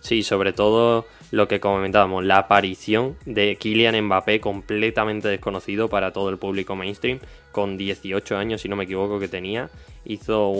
Sí, 0.00 0.22
sobre 0.22 0.52
todo 0.52 1.06
lo 1.30 1.48
que 1.48 1.60
comentábamos, 1.60 2.24
la 2.24 2.36
aparición 2.36 3.16
de 3.24 3.56
Kylian 3.56 3.98
Mbappé 4.04 4.38
completamente 4.38 5.28
desconocido 5.28 5.88
para 5.88 6.12
todo 6.12 6.28
el 6.28 6.36
público 6.36 6.76
mainstream, 6.76 7.20
con 7.52 7.78
18 7.78 8.36
años 8.36 8.60
si 8.60 8.68
no 8.68 8.76
me 8.76 8.84
equivoco 8.84 9.18
que 9.18 9.28
tenía, 9.28 9.70
hizo 10.04 10.50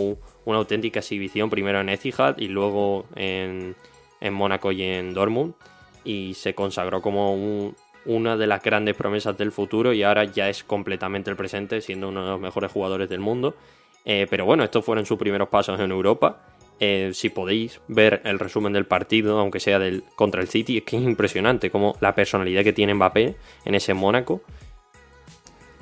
una 0.46 0.58
auténtica 0.58 1.00
exhibición 1.00 1.50
primero 1.50 1.80
en 1.80 1.90
Etihad 1.90 2.38
y 2.38 2.48
luego 2.48 3.04
en, 3.16 3.76
en 4.22 4.32
Mónaco 4.32 4.72
y 4.72 4.82
en 4.82 5.12
Dortmund 5.12 5.52
y 6.04 6.32
se 6.34 6.54
consagró 6.54 7.02
como 7.02 7.74
una 8.06 8.36
de 8.36 8.46
las 8.46 8.62
grandes 8.62 8.96
promesas 8.96 9.36
del 9.36 9.52
futuro 9.52 9.92
y 9.92 10.02
ahora 10.02 10.24
ya 10.24 10.48
es 10.48 10.64
completamente 10.64 11.30
el 11.30 11.36
presente, 11.36 11.80
siendo 11.80 12.08
uno 12.08 12.24
de 12.24 12.30
los 12.30 12.40
mejores 12.40 12.70
jugadores 12.70 13.08
del 13.08 13.20
mundo. 13.20 13.54
Eh, 14.04 14.26
pero 14.28 14.44
bueno, 14.44 14.64
estos 14.64 14.84
fueron 14.84 15.06
sus 15.06 15.18
primeros 15.18 15.48
pasos 15.48 15.80
en 15.80 15.90
Europa. 15.90 16.42
Eh, 16.80 17.12
si 17.14 17.30
podéis 17.30 17.80
ver 17.88 18.20
el 18.24 18.38
resumen 18.38 18.72
del 18.72 18.86
partido, 18.86 19.38
aunque 19.38 19.60
sea 19.60 19.78
del, 19.78 20.04
contra 20.16 20.42
el 20.42 20.48
City, 20.48 20.78
es 20.78 20.84
que 20.84 20.96
es 20.96 21.02
impresionante 21.02 21.70
como 21.70 21.96
la 22.00 22.14
personalidad 22.14 22.64
que 22.64 22.72
tiene 22.72 22.94
Mbappé 22.94 23.36
en 23.64 23.74
ese 23.74 23.94
Mónaco. 23.94 24.42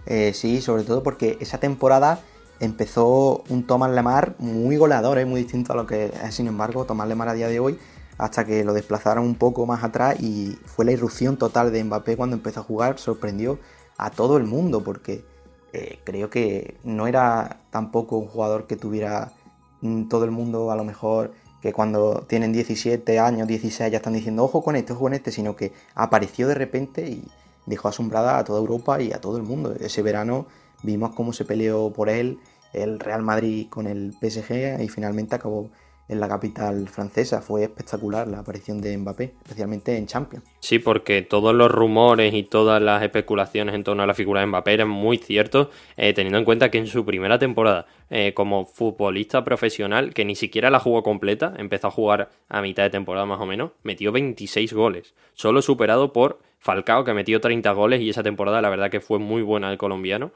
Eh, 0.07 0.33
sí, 0.35 0.61
sobre 0.61 0.85
todo 0.85 1.03
porque 1.03 1.39
esa 1.41 1.59
temporada 1.59 2.21
empezó 2.61 3.43
un 3.49 3.67
Thomas 3.67 3.91
Lemar 3.91 4.35
muy 4.39 4.77
goleador, 4.77 5.25
muy 5.27 5.43
distinto 5.43 5.73
a 5.73 5.77
lo 5.77 5.87
que 5.87 6.07
es, 6.07 6.35
sin 6.35 6.47
embargo, 6.47 6.85
Thomas 6.85 7.09
Lemar 7.09 7.29
a 7.29 7.35
día 7.35 7.49
de 7.49 7.59
hoy, 7.59 7.79
hasta 8.19 8.45
que 8.45 8.65
lo 8.65 8.73
desplazaron 8.73 9.25
un 9.25 9.35
poco 9.35 9.67
más 9.67 9.85
atrás 9.85 10.21
y 10.21 10.59
fue 10.67 10.85
la 10.85 10.93
irrupción 10.93 11.37
total 11.37 11.73
de 11.73 11.83
Mbappé 11.83 12.17
cuando 12.17 12.37
empezó 12.37 12.61
a 12.61 12.65
jugar, 12.65 12.99
sorprendió 12.99 13.59
a 13.97 14.11
todo 14.11 14.37
el 14.37 14.45
mundo 14.45 14.83
porque 14.83 15.25
eh, 15.73 16.01
creo 16.05 16.29
que 16.31 16.77
no 16.85 17.07
era 17.07 17.61
tampoco 17.71 18.19
un 18.19 18.27
jugador 18.27 18.67
que 18.67 18.77
tuviera 18.77 19.33
mm, 19.81 20.09
todo 20.09 20.25
el 20.25 20.31
mundo 20.31 20.71
a 20.71 20.77
lo 20.77 20.85
mejor 20.85 21.33
que 21.63 21.73
cuando 21.73 22.25
tienen 22.29 22.53
17 22.53 23.19
años, 23.21 23.47
16 23.47 23.91
ya 23.91 23.99
están 23.99 24.13
diciendo 24.13 24.45
ojo 24.45 24.63
con 24.63 24.77
este, 24.77 24.93
ojo 24.93 25.03
con 25.03 25.15
este, 25.15 25.31
sino 25.31 25.55
que 25.55 25.73
apareció 25.95 26.49
de 26.49 26.55
repente 26.55 27.09
y 27.09 27.25
dejó 27.67 27.89
asombrada 27.89 28.39
a 28.39 28.45
toda 28.45 28.59
Europa 28.59 29.01
y 29.01 29.13
a 29.13 29.21
todo 29.21 29.37
el 29.37 29.45
mundo. 29.45 29.73
Ese 29.79 30.03
verano 30.03 30.47
vimos 30.83 31.15
cómo 31.15 31.33
se 31.33 31.45
peleó 31.45 31.93
por 31.93 32.09
él 32.09 32.41
el 32.73 32.99
Real 32.99 33.23
Madrid 33.23 33.69
con 33.71 33.87
el 33.87 34.13
PSG 34.13 34.83
y 34.83 34.89
finalmente 34.89 35.37
acabó 35.37 35.71
en 36.09 36.21
la 36.21 36.29
capital 36.29 36.89
francesa. 36.89 37.41
Fue 37.41 37.63
espectacular 37.63 38.29
la 38.29 38.41
aparición 38.41 38.81
de 38.81 38.97
Mbappé, 38.97 39.35
especialmente 39.43 39.97
en 39.97 40.07
Champions. 40.07 40.45
Sí, 40.61 40.79
porque 40.79 41.23
todos 41.23 41.55
los 41.55 41.71
rumores 41.71 42.35
y 42.35 42.43
todas 42.43 42.83
las 42.83 43.03
especulaciones 43.03 43.75
en 43.75 43.85
torno 43.85 44.03
a 44.03 44.07
la 44.07 44.15
figura 44.15 44.41
de 44.41 44.47
Mbappé 44.47 44.75
eran 44.75 44.89
muy 44.89 45.19
ciertos, 45.19 45.69
eh, 45.97 46.13
teniendo 46.13 46.39
en 46.39 46.45
cuenta 46.45 46.71
que 46.71 46.79
en 46.79 46.87
su 46.87 47.05
primera 47.05 47.39
temporada 47.39 47.87
eh, 48.11 48.35
como 48.35 48.67
futbolista 48.67 49.43
profesional, 49.45 50.13
que 50.13 50.25
ni 50.25 50.35
siquiera 50.35 50.71
la 50.71 50.81
jugó 50.81 51.03
completa, 51.03 51.55
empezó 51.57 51.89
a 51.89 51.91
jugar 51.91 52.31
a 52.49 52.61
mitad 52.61 52.83
de 52.83 52.91
temporada 52.91 53.25
más 53.25 53.41
o 53.41 53.47
menos, 53.47 53.73
metió 53.83 54.13
26 54.13 54.73
goles, 54.73 55.15
solo 55.33 55.63
superado 55.63 56.13
por 56.13 56.41
Falcao, 56.59 57.05
que 57.05 57.15
metió 57.15 57.41
30 57.41 57.73
goles 57.73 58.01
y 58.01 58.11
esa 58.11 58.23
temporada 58.23 58.61
la 58.61 58.71
verdad 58.71 58.91
que 58.91 59.01
fue 59.01 59.19
muy 59.19 59.43
buena 59.43 59.71
el 59.73 59.79
colombiano, 59.79 60.33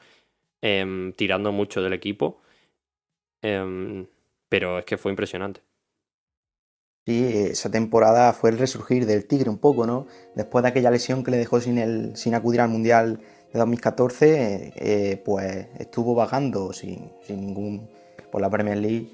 em, 0.63 1.13
tirando 1.13 1.53
mucho 1.53 1.83
del 1.83 1.93
equipo. 1.93 2.41
Em, 3.43 4.07
pero 4.49 4.79
es 4.79 4.85
que 4.85 4.97
fue 4.97 5.13
impresionante. 5.13 5.63
Sí, 7.07 7.25
esa 7.25 7.71
temporada 7.71 8.33
fue 8.33 8.51
el 8.51 8.59
resurgir 8.59 9.07
del 9.07 9.27
Tigre 9.27 9.49
un 9.49 9.59
poco, 9.59 9.87
¿no? 9.87 10.09
Después 10.35 10.65
de 10.65 10.71
aquella 10.71 10.91
lesión 10.91 11.23
que 11.23 11.31
le 11.31 11.37
dejó 11.37 11.61
sin, 11.61 11.79
el, 11.79 12.17
sin 12.17 12.35
acudir 12.35 12.61
al 12.61 12.69
Mundial 12.69 13.21
de 13.53 13.59
2014, 13.61 14.73
eh, 14.75 15.23
pues 15.25 15.69
estuvo 15.79 16.17
vagando 16.17 16.73
sin, 16.73 17.13
sin, 17.25 17.41
ningún 17.41 17.89
por 18.33 18.41
la 18.41 18.51
Premier 18.51 18.79
League. 18.79 19.13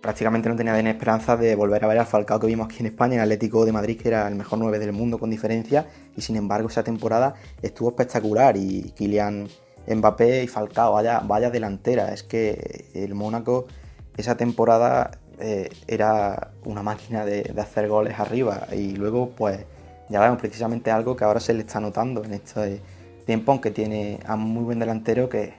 Prácticamente 0.00 0.48
no 0.48 0.54
tenía 0.54 0.78
esperanza 0.88 1.36
de 1.36 1.56
volver 1.56 1.84
a 1.84 1.88
ver 1.88 1.98
al 1.98 2.06
Falcao 2.06 2.38
que 2.38 2.46
vimos 2.46 2.66
aquí 2.66 2.76
en 2.78 2.86
España, 2.86 3.16
en 3.16 3.20
Atlético 3.22 3.64
de 3.64 3.72
Madrid, 3.72 4.00
que 4.00 4.08
era 4.08 4.28
el 4.28 4.36
mejor 4.36 4.60
9 4.60 4.78
del 4.78 4.92
mundo 4.92 5.18
con 5.18 5.28
diferencia, 5.28 5.88
y 6.16 6.20
sin 6.20 6.36
embargo 6.36 6.68
esa 6.68 6.84
temporada 6.84 7.34
estuvo 7.60 7.90
espectacular 7.90 8.56
y 8.56 8.92
Kylian 8.96 9.48
Mbappé 9.88 10.44
y 10.44 10.48
Falcao, 10.48 10.92
vaya, 10.92 11.20
vaya 11.20 11.50
delantera, 11.50 12.12
es 12.12 12.22
que 12.22 12.86
el 12.94 13.14
Mónaco 13.14 13.66
esa 14.16 14.36
temporada 14.36 15.18
eh, 15.40 15.70
era 15.86 16.52
una 16.64 16.82
máquina 16.82 17.24
de, 17.24 17.52
hacer 17.58 17.88
goles 17.88 18.18
arriba 18.18 18.68
y 18.72 18.94
luego 18.96 19.30
pues 19.30 19.64
ya 20.08 20.20
vemos 20.20 20.38
precisamente 20.38 20.90
algo 20.90 21.16
que 21.16 21.24
ahora 21.24 21.40
se 21.40 21.54
le 21.54 21.60
está 21.60 21.80
notando 21.80 22.22
en 22.24 22.34
este 22.34 22.80
tiempo, 23.26 23.52
aunque 23.52 23.70
tiene 23.70 24.20
a 24.26 24.36
muy 24.36 24.64
buen 24.64 24.78
delantero 24.78 25.28
que 25.28 25.54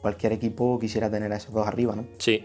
cualquier 0.00 0.32
equipo 0.32 0.78
quisiera 0.78 1.10
tener 1.10 1.32
a 1.32 1.36
esos 1.36 1.52
dos 1.52 1.66
arriba, 1.66 1.96
¿no? 1.96 2.06
Sí. 2.18 2.44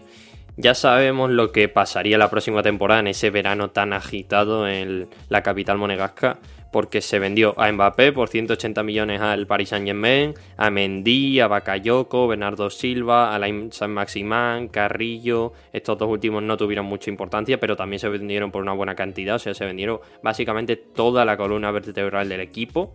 Ya 0.56 0.74
sabemos 0.74 1.30
lo 1.30 1.50
que 1.50 1.68
pasaría 1.68 2.18
la 2.18 2.28
próxima 2.28 2.62
temporada 2.62 3.00
en 3.00 3.06
ese 3.06 3.30
verano 3.30 3.70
tan 3.70 3.94
agitado 3.94 4.68
en 4.68 5.08
la 5.30 5.42
capital 5.42 5.78
monegasca, 5.78 6.40
porque 6.72 7.02
se 7.02 7.18
vendió 7.18 7.54
a 7.60 7.70
Mbappé 7.70 8.12
por 8.12 8.28
180 8.28 8.82
millones 8.82 9.20
al 9.20 9.46
Paris 9.46 9.68
Saint-Germain, 9.68 10.34
a 10.56 10.70
Mendy, 10.70 11.38
a 11.38 11.46
Bakayoko, 11.46 12.26
Bernardo 12.26 12.70
Silva, 12.70 13.36
a 13.36 13.40
San 13.70 13.92
Maximán, 13.92 14.68
Carrillo. 14.68 15.52
Estos 15.72 15.98
dos 15.98 16.08
últimos 16.08 16.42
no 16.42 16.56
tuvieron 16.56 16.86
mucha 16.86 17.10
importancia, 17.10 17.60
pero 17.60 17.76
también 17.76 18.00
se 18.00 18.08
vendieron 18.08 18.50
por 18.50 18.62
una 18.62 18.72
buena 18.72 18.94
cantidad, 18.94 19.36
o 19.36 19.38
sea, 19.38 19.54
se 19.54 19.66
vendieron 19.66 20.00
básicamente 20.22 20.76
toda 20.76 21.24
la 21.24 21.36
columna 21.36 21.70
vertebral 21.70 22.28
del 22.28 22.40
equipo 22.40 22.94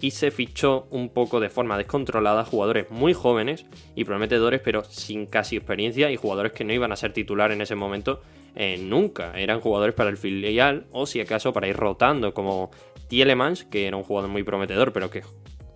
y 0.00 0.10
se 0.10 0.30
fichó 0.30 0.86
un 0.90 1.08
poco 1.08 1.40
de 1.40 1.48
forma 1.48 1.78
descontrolada 1.78 2.44
jugadores 2.44 2.90
muy 2.90 3.14
jóvenes 3.14 3.64
y 3.94 4.04
prometedores, 4.04 4.60
pero 4.60 4.84
sin 4.84 5.24
casi 5.24 5.56
experiencia 5.56 6.10
y 6.10 6.16
jugadores 6.16 6.52
que 6.52 6.64
no 6.64 6.74
iban 6.74 6.92
a 6.92 6.96
ser 6.96 7.14
titular 7.14 7.52
en 7.52 7.62
ese 7.62 7.74
momento 7.74 8.20
eh, 8.54 8.76
nunca. 8.78 9.32
Eran 9.38 9.60
jugadores 9.60 9.94
para 9.94 10.10
el 10.10 10.16
filial 10.16 10.84
o 10.92 11.06
si 11.06 11.20
acaso 11.20 11.52
para 11.52 11.68
ir 11.68 11.76
rotando, 11.76 12.34
como 12.34 12.70
Tielemans, 13.08 13.64
que 13.64 13.86
era 13.86 13.96
un 13.96 14.02
jugador 14.02 14.30
muy 14.30 14.42
prometedor, 14.42 14.92
pero 14.92 15.10
que 15.10 15.22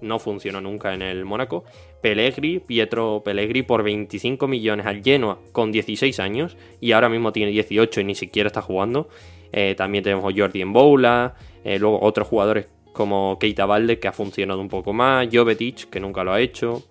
no 0.00 0.18
funcionó 0.18 0.61
nunca 0.61 0.94
en 0.94 1.02
el 1.02 1.25
Mónaco. 1.25 1.64
Pellegri, 2.00 2.61
Pietro 2.61 3.23
Pellegri 3.25 3.62
por 3.62 3.82
25 3.82 4.47
millones 4.47 4.87
al 4.87 5.02
Genoa 5.02 5.38
con 5.52 5.73
16 5.73 6.20
años 6.20 6.56
y 6.80 6.92
ahora 6.92 7.08
mismo 7.08 7.32
tiene 7.32 7.50
18 7.50 8.00
y 8.00 8.04
ni 8.04 8.14
siquiera 8.14 8.47
está 8.47 8.62
jugando. 8.62 9.08
Eh, 9.52 9.75
también 9.76 10.04
tenemos 10.04 10.32
Jordi 10.37 10.62
Boula, 10.64 11.35
eh, 11.64 11.78
luego 11.78 12.00
otros 12.00 12.28
jugadores 12.28 12.66
como 12.92 13.38
Keita 13.38 13.66
Valde 13.66 13.99
que 13.99 14.08
ha 14.08 14.12
funcionado 14.12 14.61
un 14.61 14.68
poco 14.68 14.92
más, 14.92 15.28
Jovetic 15.32 15.88
que 15.88 16.00
nunca 16.00 16.25
lo 16.25 16.32
ha 16.32 16.40
hecho. 16.40 16.82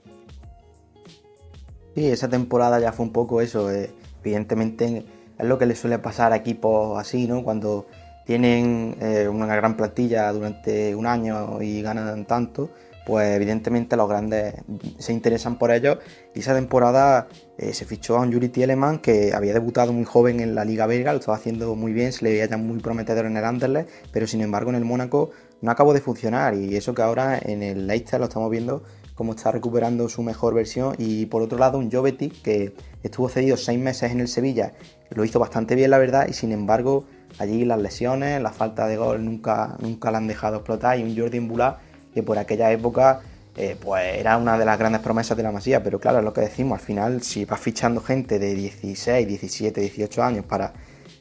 Sí, 1.96 2.06
esa 2.08 2.30
temporada 2.30 2.80
ya 2.80 2.92
fue 2.92 3.06
un 3.06 3.12
poco 3.12 3.42
eso. 3.42 3.72
Eh, 3.72 3.92
evidentemente 4.24 5.04
es 5.38 5.46
lo 5.46 5.58
que 5.58 5.66
le 5.66 5.76
suele 5.76 6.00
pasar 6.00 6.34
a 6.34 6.38
equipos 6.38 7.00
así, 7.00 7.28
¿no? 7.28 7.44
Cuando 7.44 7.88
tienen 8.28 8.98
eh, 9.00 9.30
una 9.30 9.56
gran 9.56 9.78
plantilla 9.78 10.32
durante 10.34 10.94
un 10.94 11.08
año 11.08 11.62
y 11.62 11.82
ganan 11.82 12.26
tanto, 12.26 12.70
pues 13.06 13.34
evidentemente 13.38 13.96
los 13.96 14.10
grandes 14.10 14.54
se 15.00 15.14
interesan 15.14 15.58
por 15.58 15.72
ellos. 15.72 16.00
Y 16.36 16.42
esa 16.42 16.54
temporada 16.54 17.30
eh, 17.58 17.74
se 17.74 17.86
fichó 17.86 18.18
a 18.18 18.22
un 18.24 18.32
Yuri 18.32 18.50
Tielemann 18.50 19.00
que 19.00 19.34
había 19.34 19.54
debutado 19.54 19.94
muy 19.94 20.04
joven 20.04 20.42
en 20.42 20.56
la 20.56 20.66
Liga 20.66 20.88
Belga, 20.88 21.14
lo 21.14 21.20
estaba 21.20 21.38
haciendo 21.38 21.74
muy 21.76 21.94
bien, 21.94 22.12
se 22.12 22.26
le 22.26 22.32
veía 22.32 22.48
ya 22.48 22.58
muy 22.58 22.80
prometedor 22.80 23.28
en 23.28 23.38
el 23.38 23.46
Anderlecht, 23.46 23.90
pero 24.12 24.28
sin 24.28 24.42
embargo 24.42 24.72
en 24.72 24.76
el 24.76 24.84
Mónaco 24.84 25.32
no 25.62 25.72
acabó 25.72 25.94
de 25.94 26.02
funcionar. 26.02 26.54
Y 26.54 26.76
eso 26.76 26.94
que 26.94 27.04
ahora 27.04 27.40
en 27.42 27.64
el 27.64 27.88
Leicester 27.88 28.20
lo 28.20 28.26
estamos 28.26 28.52
viendo 28.52 28.84
cómo 29.16 29.36
está 29.36 29.54
recuperando 29.54 30.10
su 30.10 30.22
mejor 30.22 30.54
versión. 30.54 30.96
Y 30.98 31.28
por 31.28 31.42
otro 31.42 31.58
lado, 31.58 31.78
un 31.78 31.90
Jovetic 31.90 32.42
que 32.42 32.74
estuvo 33.04 33.30
cedido 33.30 33.56
seis 33.56 33.80
meses 33.80 34.12
en 34.12 34.20
el 34.20 34.28
Sevilla, 34.28 34.74
lo 35.12 35.24
hizo 35.24 35.40
bastante 35.40 35.76
bien, 35.76 35.92
la 35.92 35.98
verdad, 35.98 36.28
y 36.28 36.34
sin 36.34 36.52
embargo, 36.52 37.06
allí 37.40 37.66
las 37.66 37.80
lesiones, 37.80 38.42
la 38.42 38.52
falta 38.52 38.88
de 38.88 38.98
gol 38.98 39.24
nunca, 39.24 39.76
nunca 39.80 40.12
la 40.12 40.18
han 40.18 40.28
dejado 40.28 40.58
explotar. 40.58 41.00
Y 41.00 41.04
un 41.04 41.18
Jordi 41.18 41.40
Mbula 41.40 41.80
que 42.14 42.24
por 42.24 42.38
aquella 42.38 42.72
época 42.72 43.22
eh, 43.60 43.76
pues 43.80 44.04
era 44.20 44.38
una 44.38 44.56
de 44.58 44.66
las 44.66 44.78
grandes 44.78 45.02
promesas 45.02 45.36
de 45.36 45.42
la 45.42 45.52
Masía, 45.52 45.82
pero 45.82 46.00
claro, 46.00 46.20
es 46.20 46.24
lo 46.24 46.32
que 46.32 46.42
decimos, 46.42 46.80
al 46.80 46.86
final 46.86 47.24
si 47.24 47.44
vas 47.46 47.60
fichando 47.60 48.02
gente 48.02 48.38
de 48.38 48.54
16, 48.54 49.28
17, 49.28 49.82
18 49.82 50.24
años 50.24 50.46
para, 50.46 50.74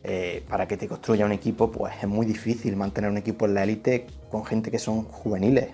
eh, 0.04 0.42
para 0.46 0.68
que 0.68 0.76
te 0.76 0.86
construya 0.86 1.24
un 1.24 1.32
equipo, 1.32 1.72
pues 1.72 1.94
es 1.98 2.06
muy 2.06 2.26
difícil 2.26 2.76
mantener 2.76 3.10
un 3.10 3.16
equipo 3.16 3.46
en 3.46 3.54
la 3.54 3.64
élite 3.64 4.06
con 4.30 4.44
gente 4.44 4.70
que 4.70 4.78
son 4.78 5.04
juveniles. 5.04 5.68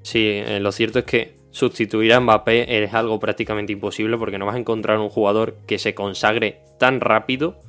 Sí, 0.00 0.26
eh, 0.26 0.60
lo 0.60 0.72
cierto 0.72 1.00
es 1.00 1.04
que 1.04 1.36
sustituir 1.50 2.14
a 2.14 2.20
Mbappé 2.20 2.82
es 2.82 2.94
algo 2.94 3.20
prácticamente 3.20 3.72
imposible 3.74 4.16
porque 4.16 4.38
no 4.38 4.46
vas 4.46 4.54
a 4.54 4.58
encontrar 4.58 4.98
un 4.98 5.10
jugador 5.10 5.56
que 5.66 5.78
se 5.78 5.94
consagre 5.94 6.62
tan 6.78 7.00
rápido 7.00 7.60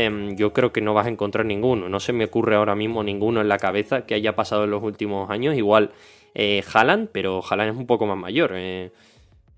Em, 0.00 0.34
yo 0.34 0.54
creo 0.54 0.72
que 0.72 0.80
no 0.80 0.94
vas 0.94 1.06
a 1.06 1.10
encontrar 1.10 1.44
ninguno. 1.44 1.90
No 1.90 2.00
se 2.00 2.14
me 2.14 2.24
ocurre 2.24 2.56
ahora 2.56 2.74
mismo 2.74 3.02
ninguno 3.02 3.42
en 3.42 3.48
la 3.48 3.58
cabeza 3.58 4.06
que 4.06 4.14
haya 4.14 4.34
pasado 4.34 4.64
en 4.64 4.70
los 4.70 4.82
últimos 4.82 5.28
años. 5.30 5.56
Igual 5.56 5.90
eh, 6.34 6.62
pero 7.12 7.42
Haaland 7.44 7.72
es 7.72 7.76
un 7.76 7.86
poco 7.86 8.06
más 8.06 8.16
mayor. 8.16 8.52
Eh. 8.54 8.90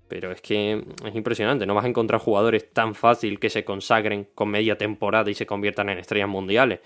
pero 0.09 0.31
es 0.31 0.41
que 0.41 0.83
es 1.05 1.15
impresionante. 1.15 1.65
No 1.65 1.73
vas 1.75 1.85
a 1.85 1.87
encontrar 1.87 2.19
jugadores 2.19 2.73
tan 2.73 2.93
fácil 2.93 3.39
que 3.39 3.49
se 3.49 3.63
consagren 3.63 4.27
con 4.35 4.49
media 4.49 4.77
temporada 4.77 5.31
y 5.31 5.33
se 5.33 5.45
conviertan 5.45 5.89
en 5.89 5.99
estrellas 5.99 6.29
mundiales. 6.29 6.81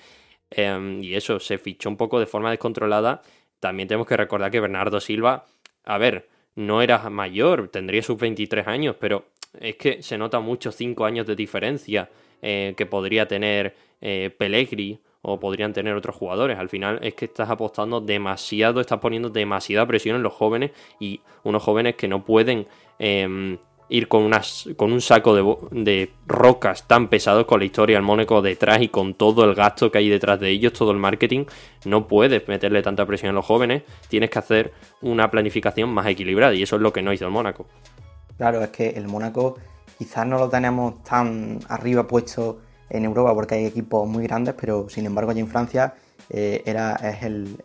Em, 0.52 1.04
y 1.04 1.16
eso 1.16 1.40
se 1.40 1.58
fichó 1.58 1.90
un 1.90 1.98
poco 1.98 2.20
de 2.20 2.28
forma 2.28 2.52
descontrolada. 2.52 3.24
También 3.60 3.88
tenemos 3.88 4.08
que 4.08 4.18
recordar 4.18 4.52
que 4.52 4.60
Bernardo 4.60 5.00
Silva, 5.00 5.46
a 5.84 5.98
ver, 5.98 6.28
no 6.56 6.82
era 6.82 7.10
mayor, 7.10 7.70
tendría 7.70 8.04
sus 8.04 8.18
23 8.20 8.68
años, 8.68 8.96
pero 9.00 9.26
es 9.60 9.76
que 9.78 10.04
se 10.04 10.18
nota 10.18 10.40
mucho 10.40 10.72
5 10.72 11.06
años 11.06 11.26
de 11.26 11.36
diferencia 11.36 12.10
eh, 12.42 12.74
que 12.78 12.86
podría 12.86 13.28
tener 13.28 13.76
eh, 14.02 14.30
o 15.22 15.40
podrían 15.40 15.74
tener 15.74 15.96
otros 15.96 16.16
jugadores. 16.16 16.58
Al 16.58 16.70
final 16.70 17.00
es 17.02 17.14
que 17.14 17.26
estás 17.26 17.50
apostando 17.50 18.00
demasiado, 18.00 18.80
estás 18.80 19.00
poniendo 19.00 19.30
demasiada 19.30 19.86
presión 19.86 20.16
en 20.16 20.24
los 20.24 20.34
jóvenes 20.34 20.72
y 21.00 21.22
unos 21.44 21.64
jóvenes 21.64 21.96
que 21.96 22.08
no 22.08 22.24
pueden 22.24 22.68
em, 23.00 23.58
ir 23.90 24.08
con, 24.08 24.24
unas, 24.24 24.70
con 24.78 24.92
un 24.92 25.02
saco 25.02 25.36
de, 25.36 25.84
de, 25.84 26.12
rocas 26.28 26.88
tan 26.88 27.10
pesados 27.10 27.46
con 27.46 27.60
la 27.60 27.66
historia 27.66 27.98
del 27.98 28.04
Mónaco 28.04 28.42
detrás 28.42 28.82
y 28.82 28.90
con 28.90 29.16
todo 29.16 29.44
el 29.44 29.54
gasto 29.54 29.92
que 29.92 29.98
hay 29.98 30.10
detrás 30.10 30.40
de 30.40 30.50
ellos, 30.50 30.74
todo 30.74 30.92
el 30.92 30.98
marketing. 30.98 31.46
No 31.86 32.08
puedes 32.08 32.48
meterle 32.48 32.82
tanta 32.82 33.06
presión 33.06 33.32
a 33.32 33.34
los 33.34 33.46
jóvenes, 33.46 33.84
tienes 34.10 34.30
que 34.30 34.40
hacer 34.40 34.74
una 35.02 35.30
planificación 35.32 35.90
más 35.90 36.08
equilibrada 36.08 36.54
y 36.54 36.64
eso 36.64 36.76
es 36.76 36.82
lo 36.82 36.94
que 36.94 37.02
no 37.02 37.12
hizo 37.12 37.26
el 37.26 37.32
Mónaco. 37.32 37.68
Claro, 38.38 38.62
es 38.62 38.70
que 38.70 38.90
el 38.90 39.08
Mónaco 39.08 39.58
Quizás 39.98 40.28
no 40.28 40.38
lo 40.38 40.50
tenemos 40.50 41.04
tan 41.04 41.60
arriba 41.68 42.08
puesto 42.08 42.60
en 42.90 43.06
Europa 43.06 43.34
porque 43.34 43.56
hay 43.56 43.66
equipos 43.66 44.08
muy 44.08 44.24
grandes, 44.24 44.56
pero 44.60 44.90
sin 44.90 45.06
embargo 45.06 45.32
allí 45.32 45.40
en 45.40 45.48
Francia 45.48 45.96
eh, 46.30 46.62
era, 46.66 46.96
el, 46.96 47.58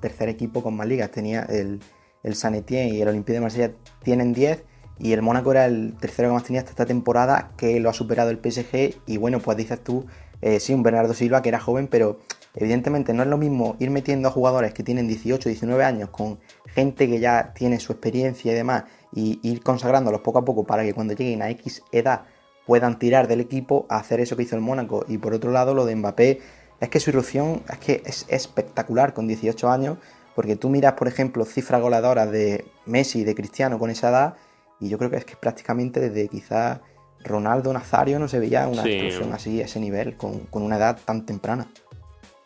tercer 0.00 0.28
equipo 0.28 0.62
con 0.62 0.76
más 0.76 0.86
ligas. 0.86 1.10
Tenía 1.10 1.42
el, 1.42 1.80
el 2.22 2.34
Saint 2.34 2.56
Etienne 2.56 2.94
y 2.94 3.00
el 3.00 3.08
Olympique 3.08 3.34
de 3.34 3.40
Marsella 3.40 3.72
tienen 4.02 4.32
10 4.32 4.64
y 4.98 5.12
el 5.12 5.22
Mónaco 5.22 5.52
era 5.52 5.64
el 5.64 5.94
tercero 5.98 6.28
que 6.28 6.34
más 6.34 6.44
tenía 6.44 6.60
hasta 6.60 6.72
esta 6.72 6.86
temporada 6.86 7.52
que 7.56 7.80
lo 7.80 7.88
ha 7.88 7.94
superado 7.94 8.30
el 8.30 8.38
PSG 8.38 9.00
y 9.06 9.16
bueno, 9.16 9.40
pues 9.40 9.56
dices 9.56 9.82
tú, 9.82 10.04
eh, 10.42 10.60
sí, 10.60 10.74
un 10.74 10.82
Bernardo 10.82 11.14
Silva 11.14 11.40
que 11.40 11.48
era 11.48 11.58
joven, 11.58 11.88
pero 11.88 12.18
evidentemente 12.54 13.14
no 13.14 13.22
es 13.22 13.28
lo 13.28 13.38
mismo 13.38 13.76
ir 13.78 13.90
metiendo 13.90 14.28
a 14.28 14.30
jugadores 14.30 14.74
que 14.74 14.82
tienen 14.82 15.08
18, 15.08 15.48
19 15.48 15.84
años 15.84 16.10
con 16.10 16.38
gente 16.66 17.08
que 17.08 17.18
ya 17.18 17.52
tiene 17.54 17.80
su 17.80 17.92
experiencia 17.92 18.52
y 18.52 18.54
demás 18.54 18.84
y 19.12 19.40
ir 19.42 19.62
consagrándolos 19.62 20.20
poco 20.20 20.38
a 20.38 20.44
poco 20.44 20.64
para 20.64 20.84
que 20.84 20.94
cuando 20.94 21.14
lleguen 21.14 21.42
a 21.42 21.50
X 21.50 21.82
edad 21.92 22.22
puedan 22.66 22.98
tirar 22.98 23.26
del 23.26 23.40
equipo 23.40 23.86
a 23.88 23.96
hacer 23.96 24.20
eso 24.20 24.36
que 24.36 24.44
hizo 24.44 24.54
el 24.54 24.62
Mónaco. 24.62 25.04
Y 25.08 25.18
por 25.18 25.34
otro 25.34 25.50
lado, 25.50 25.74
lo 25.74 25.86
de 25.86 25.96
Mbappé, 25.96 26.40
es 26.80 26.88
que 26.88 27.00
su 27.00 27.10
irrupción 27.10 27.62
es 27.68 27.78
que 27.78 28.02
es 28.06 28.26
espectacular 28.28 29.12
con 29.12 29.26
18 29.26 29.68
años, 29.68 29.98
porque 30.34 30.56
tú 30.56 30.68
miras, 30.68 30.94
por 30.94 31.08
ejemplo, 31.08 31.44
cifras 31.44 31.82
goladoras 31.82 32.30
de 32.30 32.64
Messi 32.86 33.20
y 33.20 33.24
de 33.24 33.34
Cristiano 33.34 33.78
con 33.78 33.90
esa 33.90 34.10
edad, 34.10 34.34
y 34.78 34.88
yo 34.88 34.98
creo 34.98 35.10
que 35.10 35.16
es 35.16 35.24
que 35.24 35.36
prácticamente 35.36 36.00
desde 36.00 36.28
quizás 36.28 36.80
Ronaldo 37.22 37.72
Nazario 37.72 38.18
no 38.18 38.28
se 38.28 38.38
veía 38.38 38.66
una 38.66 38.82
explosión 38.82 39.32
así 39.34 39.60
a 39.60 39.66
ese 39.66 39.78
nivel, 39.80 40.16
con, 40.16 40.40
con 40.46 40.62
una 40.62 40.76
edad 40.76 40.98
tan 41.04 41.26
temprana. 41.26 41.68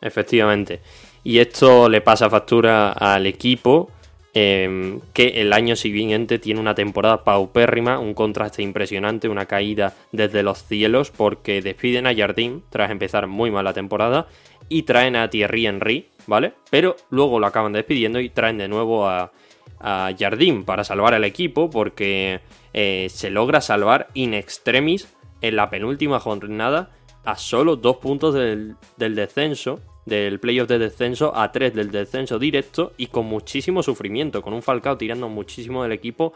Efectivamente. 0.00 0.80
Y 1.22 1.38
esto 1.38 1.88
le 1.88 2.00
pasa 2.00 2.28
factura 2.28 2.92
al 2.92 3.26
equipo 3.26 3.90
Em, 4.36 5.00
que 5.12 5.40
el 5.40 5.52
año 5.52 5.76
siguiente 5.76 6.40
tiene 6.40 6.58
una 6.58 6.74
temporada 6.74 7.22
paupérrima, 7.22 8.00
un 8.00 8.14
contraste 8.14 8.62
impresionante, 8.62 9.28
una 9.28 9.46
caída 9.46 9.94
desde 10.10 10.42
los 10.42 10.64
cielos, 10.64 11.12
porque 11.12 11.62
despiden 11.62 12.08
a 12.08 12.14
Jardín 12.16 12.64
tras 12.68 12.90
empezar 12.90 13.28
muy 13.28 13.52
mal 13.52 13.64
la 13.64 13.72
temporada 13.72 14.26
y 14.68 14.82
traen 14.82 15.14
a 15.14 15.30
Thierry 15.30 15.66
Henry, 15.66 16.08
¿vale? 16.26 16.52
Pero 16.68 16.96
luego 17.10 17.38
lo 17.38 17.46
acaban 17.46 17.74
despidiendo 17.74 18.18
y 18.18 18.28
traen 18.28 18.58
de 18.58 18.66
nuevo 18.66 19.06
a, 19.06 19.30
a 19.78 20.10
Jardín 20.18 20.64
para 20.64 20.82
salvar 20.82 21.14
al 21.14 21.22
equipo, 21.22 21.70
porque 21.70 22.40
eh, 22.72 23.06
se 23.10 23.30
logra 23.30 23.60
salvar 23.60 24.08
in 24.14 24.34
extremis 24.34 25.14
en 25.42 25.54
la 25.54 25.70
penúltima 25.70 26.18
jornada 26.18 26.90
a 27.24 27.36
solo 27.36 27.76
dos 27.76 27.98
puntos 27.98 28.34
del, 28.34 28.74
del 28.96 29.14
descenso 29.14 29.80
del 30.06 30.38
playoff 30.40 30.68
de 30.68 30.78
descenso 30.78 31.36
a 31.36 31.50
3 31.52 31.74
del 31.74 31.90
descenso 31.90 32.38
directo 32.38 32.92
y 32.96 33.06
con 33.06 33.26
muchísimo 33.26 33.82
sufrimiento, 33.82 34.42
con 34.42 34.52
un 34.52 34.62
Falcao 34.62 34.98
tirando 34.98 35.28
muchísimo 35.28 35.82
del 35.82 35.92
equipo 35.92 36.34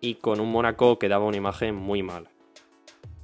y 0.00 0.14
con 0.16 0.40
un 0.40 0.50
Mónaco 0.50 0.98
que 0.98 1.08
daba 1.08 1.26
una 1.26 1.36
imagen 1.36 1.74
muy 1.74 2.02
mala. 2.02 2.30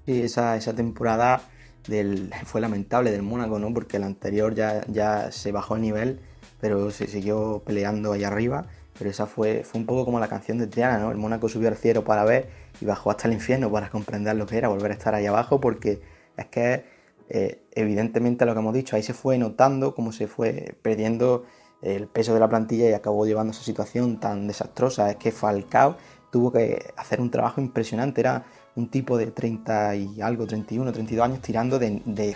Sí, 0.05 0.23
esa, 0.23 0.57
esa 0.57 0.75
temporada 0.75 1.43
del, 1.89 2.31
fue 2.45 2.61
lamentable 2.61 3.11
del 3.11 3.23
Mónaco, 3.23 3.59
¿no? 3.59 3.73
Porque 3.73 3.97
el 3.97 4.05
anterior 4.05 4.55
ya, 4.55 4.85
ya 4.89 5.33
se 5.33 5.53
bajó 5.53 5.77
el 5.77 5.83
nivel, 5.83 6.21
pero 6.61 6.91
se 6.91 7.07
siguió 7.07 7.63
peleando 7.65 8.13
ahí 8.13 8.25
arriba. 8.25 8.67
Pero 8.99 9.11
esa 9.11 9.27
fue, 9.27 9.63
fue 9.63 9.81
un 9.81 9.87
poco 9.87 10.07
como 10.07 10.21
la 10.21 10.29
canción 10.29 10.59
de 10.59 10.67
Triana, 10.67 10.99
¿no? 10.99 11.11
El 11.11 11.19
Mónaco 11.19 11.49
subió 11.49 11.69
al 11.69 11.77
cielo 11.77 12.05
para 12.05 12.25
ver 12.25 12.49
y 12.81 12.85
bajó 12.87 13.11
hasta 13.11 13.29
el 13.29 13.35
infierno 13.35 13.71
para 13.71 13.91
comprender 13.91 14.37
lo 14.37 14.47
que 14.47 14.57
era 14.57 14.69
volver 14.69 14.91
a 14.91 14.95
estar 14.95 15.15
ahí 15.15 15.27
abajo, 15.27 15.61
porque 15.61 16.01
es 16.37 16.47
que 16.47 16.85
eh, 17.29 17.63
evidentemente 17.73 18.47
lo 18.47 18.55
que 18.55 18.61
hemos 18.61 18.75
dicho, 18.75 18.97
ahí 18.97 19.03
se 19.03 19.15
fue 19.15 19.39
notando 19.39 19.95
cómo 19.95 20.13
se 20.13 20.29
fue 20.29 20.77
perdiendo 20.83 21.45
el 21.83 22.07
peso 22.07 22.35
de 22.35 22.41
la 22.41 22.49
plantilla 22.49 22.89
y 22.89 22.93
acabó 22.93 23.27
llevando 23.27 23.53
esa 23.53 23.63
situación 23.63 24.19
tan 24.19 24.47
desastrosa. 24.47 25.11
Es 25.11 25.17
que 25.17 25.33
Falcao 25.33 25.97
tuvo 26.31 26.53
que 26.53 26.93
hacer 26.97 27.21
un 27.21 27.31
trabajo 27.31 27.61
impresionante, 27.61 28.21
era 28.21 28.45
un 28.77 28.89
tipo 28.89 29.17
de 29.17 29.29
30 29.29 29.97
y 29.97 30.21
algo, 30.21 30.47
31, 30.47 30.93
32 30.93 31.25
años 31.25 31.41
tirando 31.41 31.79
de, 31.79 32.35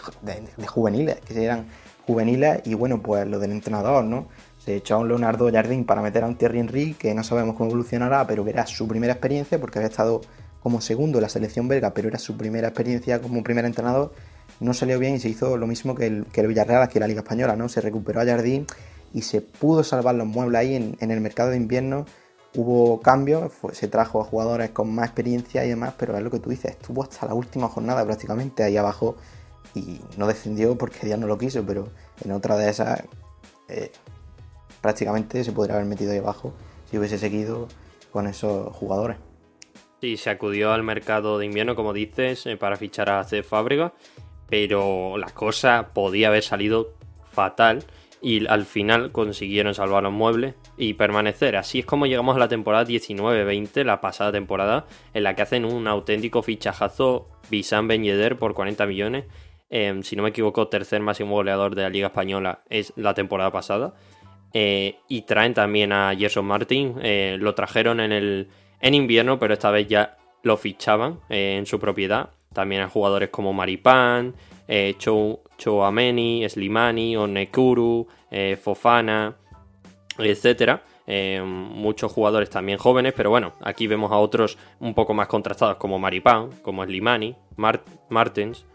juveniles, 0.66 1.20
que 1.20 1.44
eran 1.44 1.66
juveniles 2.06 2.62
y 2.64 2.74
bueno, 2.74 3.02
pues 3.02 3.26
lo 3.26 3.38
del 3.38 3.52
entrenador, 3.52 4.04
¿no? 4.04 4.28
Se 4.58 4.76
echó 4.76 4.96
a 4.96 4.98
un 4.98 5.08
Leonardo 5.08 5.50
Jardín 5.50 5.84
para 5.84 6.02
meter 6.02 6.24
a 6.24 6.26
un 6.26 6.36
Thierry 6.36 6.60
Henry 6.60 6.94
que 6.94 7.14
no 7.14 7.24
sabemos 7.24 7.56
cómo 7.56 7.70
evolucionará, 7.70 8.26
pero 8.26 8.44
que 8.44 8.50
era 8.50 8.66
su 8.66 8.88
primera 8.88 9.12
experiencia 9.14 9.60
porque 9.60 9.78
había 9.78 9.88
estado 9.88 10.20
como 10.62 10.80
segundo 10.80 11.18
en 11.18 11.22
la 11.22 11.28
selección 11.28 11.68
belga, 11.68 11.92
pero 11.94 12.08
era 12.08 12.18
su 12.18 12.36
primera 12.36 12.68
experiencia 12.68 13.20
como 13.20 13.42
primer 13.42 13.64
entrenador 13.64 14.12
no 14.60 14.74
salió 14.74 14.98
bien 14.98 15.14
y 15.14 15.20
se 15.20 15.28
hizo 15.28 15.56
lo 15.56 15.66
mismo 15.66 15.94
que 15.94 16.06
el, 16.06 16.26
que 16.26 16.42
el 16.42 16.46
Villarreal 16.46 16.82
aquí 16.82 16.98
en 16.98 17.00
la 17.00 17.08
Liga 17.08 17.20
Española, 17.20 17.56
¿no? 17.56 17.68
Se 17.68 17.80
recuperó 17.80 18.20
a 18.20 18.26
Jardín 18.26 18.66
y 19.12 19.22
se 19.22 19.40
pudo 19.40 19.82
salvar 19.82 20.14
los 20.14 20.26
muebles 20.26 20.60
ahí 20.60 20.74
en, 20.74 21.10
el 21.10 21.20
mercado 21.20 21.50
de 21.50 21.56
invierno. 21.56 22.04
Hubo 22.54 23.00
cambios, 23.00 23.52
se 23.72 23.88
trajo 23.88 24.20
a 24.20 24.24
jugadores 24.24 24.70
con 24.70 24.92
más 24.94 25.06
experiencia 25.06 25.64
y 25.64 25.70
demás, 25.70 25.94
pero 25.96 26.16
es 26.16 26.22
lo 26.22 26.30
que 26.30 26.40
tú 26.40 26.50
dices, 26.50 26.72
estuvo 26.72 27.02
hasta 27.02 27.26
la 27.26 27.34
última 27.34 27.68
jornada 27.68 28.04
prácticamente 28.04 28.62
ahí 28.62 28.76
abajo 28.76 29.16
y 29.74 30.00
no 30.16 30.26
descendió 30.26 30.76
porque 30.76 31.08
ya 31.08 31.16
no 31.16 31.26
lo 31.26 31.38
quiso, 31.38 31.64
pero 31.64 31.88
en 32.24 32.32
otra 32.32 32.56
de 32.56 32.68
esas 32.68 33.04
eh, 33.68 33.92
prácticamente 34.80 35.44
se 35.44 35.52
podría 35.52 35.76
haber 35.76 35.86
metido 35.86 36.10
ahí 36.10 36.18
abajo 36.18 36.52
si 36.90 36.98
hubiese 36.98 37.18
seguido 37.18 37.68
con 38.10 38.26
esos 38.26 38.74
jugadores. 38.74 39.16
Sí, 40.00 40.16
se 40.16 40.30
acudió 40.30 40.72
al 40.72 40.82
mercado 40.82 41.38
de 41.38 41.46
invierno, 41.46 41.76
como 41.76 41.92
dices, 41.92 42.46
eh, 42.46 42.56
para 42.56 42.76
fichar 42.76 43.10
a 43.10 43.22
C. 43.22 43.42
Fábrica 43.44 43.92
pero 44.50 45.16
la 45.16 45.28
cosa 45.28 45.90
podía 45.94 46.28
haber 46.28 46.42
salido 46.42 46.94
fatal 47.32 47.84
y 48.22 48.46
al 48.46 48.66
final 48.66 49.12
consiguieron 49.12 49.74
salvar 49.74 50.02
los 50.02 50.12
muebles 50.12 50.54
y 50.76 50.94
permanecer. 50.94 51.56
Así 51.56 51.80
es 51.80 51.86
como 51.86 52.06
llegamos 52.06 52.36
a 52.36 52.38
la 52.38 52.48
temporada 52.48 52.84
19-20, 52.84 53.84
la 53.84 54.00
pasada 54.00 54.32
temporada, 54.32 54.86
en 55.14 55.22
la 55.22 55.34
que 55.34 55.42
hacen 55.42 55.64
un 55.64 55.86
auténtico 55.86 56.42
fichajazo 56.42 57.28
Bissan 57.50 57.88
Ben 57.88 58.04
por 58.36 58.54
40 58.54 58.86
millones. 58.86 59.24
Em, 59.70 60.02
si 60.02 60.16
no 60.16 60.22
me 60.22 60.30
equivoco, 60.30 60.68
tercer 60.68 61.00
máximo 61.00 61.34
goleador 61.34 61.74
de 61.74 61.82
la 61.82 61.88
Liga 61.88 62.08
Española 62.08 62.62
es 62.68 62.92
la 62.96 63.14
temporada 63.14 63.50
pasada. 63.52 63.94
Eh, 64.52 64.96
y 65.08 65.22
traen 65.22 65.54
también 65.54 65.92
a 65.92 66.14
Gerson 66.16 66.44
Martin. 66.44 66.96
Eh, 67.02 67.36
lo 67.40 67.54
trajeron 67.54 68.00
en, 68.00 68.12
el, 68.12 68.48
en 68.80 68.94
invierno, 68.94 69.38
pero 69.38 69.54
esta 69.54 69.70
vez 69.70 69.86
ya 69.86 70.18
lo 70.42 70.56
fichaban 70.56 71.20
eh, 71.28 71.56
en 71.58 71.66
su 71.66 71.78
propiedad. 71.78 72.30
También 72.52 72.82
a 72.82 72.88
jugadores 72.88 73.30
como 73.30 73.52
Maripan, 73.52 74.34
eh, 74.66 74.96
Chouameni, 74.98 76.48
Slimani, 76.48 77.16
Onekuru, 77.16 78.08
eh, 78.30 78.58
Fofana, 78.60 79.36
etcétera. 80.18 80.82
Eh, 81.06 81.42
muchos 81.44 82.12
jugadores 82.12 82.50
también 82.50 82.78
jóvenes, 82.78 83.14
pero 83.16 83.30
bueno, 83.30 83.52
aquí 83.60 83.86
vemos 83.86 84.12
a 84.12 84.16
otros 84.16 84.58
un 84.80 84.94
poco 84.94 85.14
más 85.14 85.28
contrastados 85.28 85.76
como 85.76 85.98
Maripan, 85.98 86.50
como 86.62 86.84
Slimani, 86.84 87.36
Martens. 87.56 88.66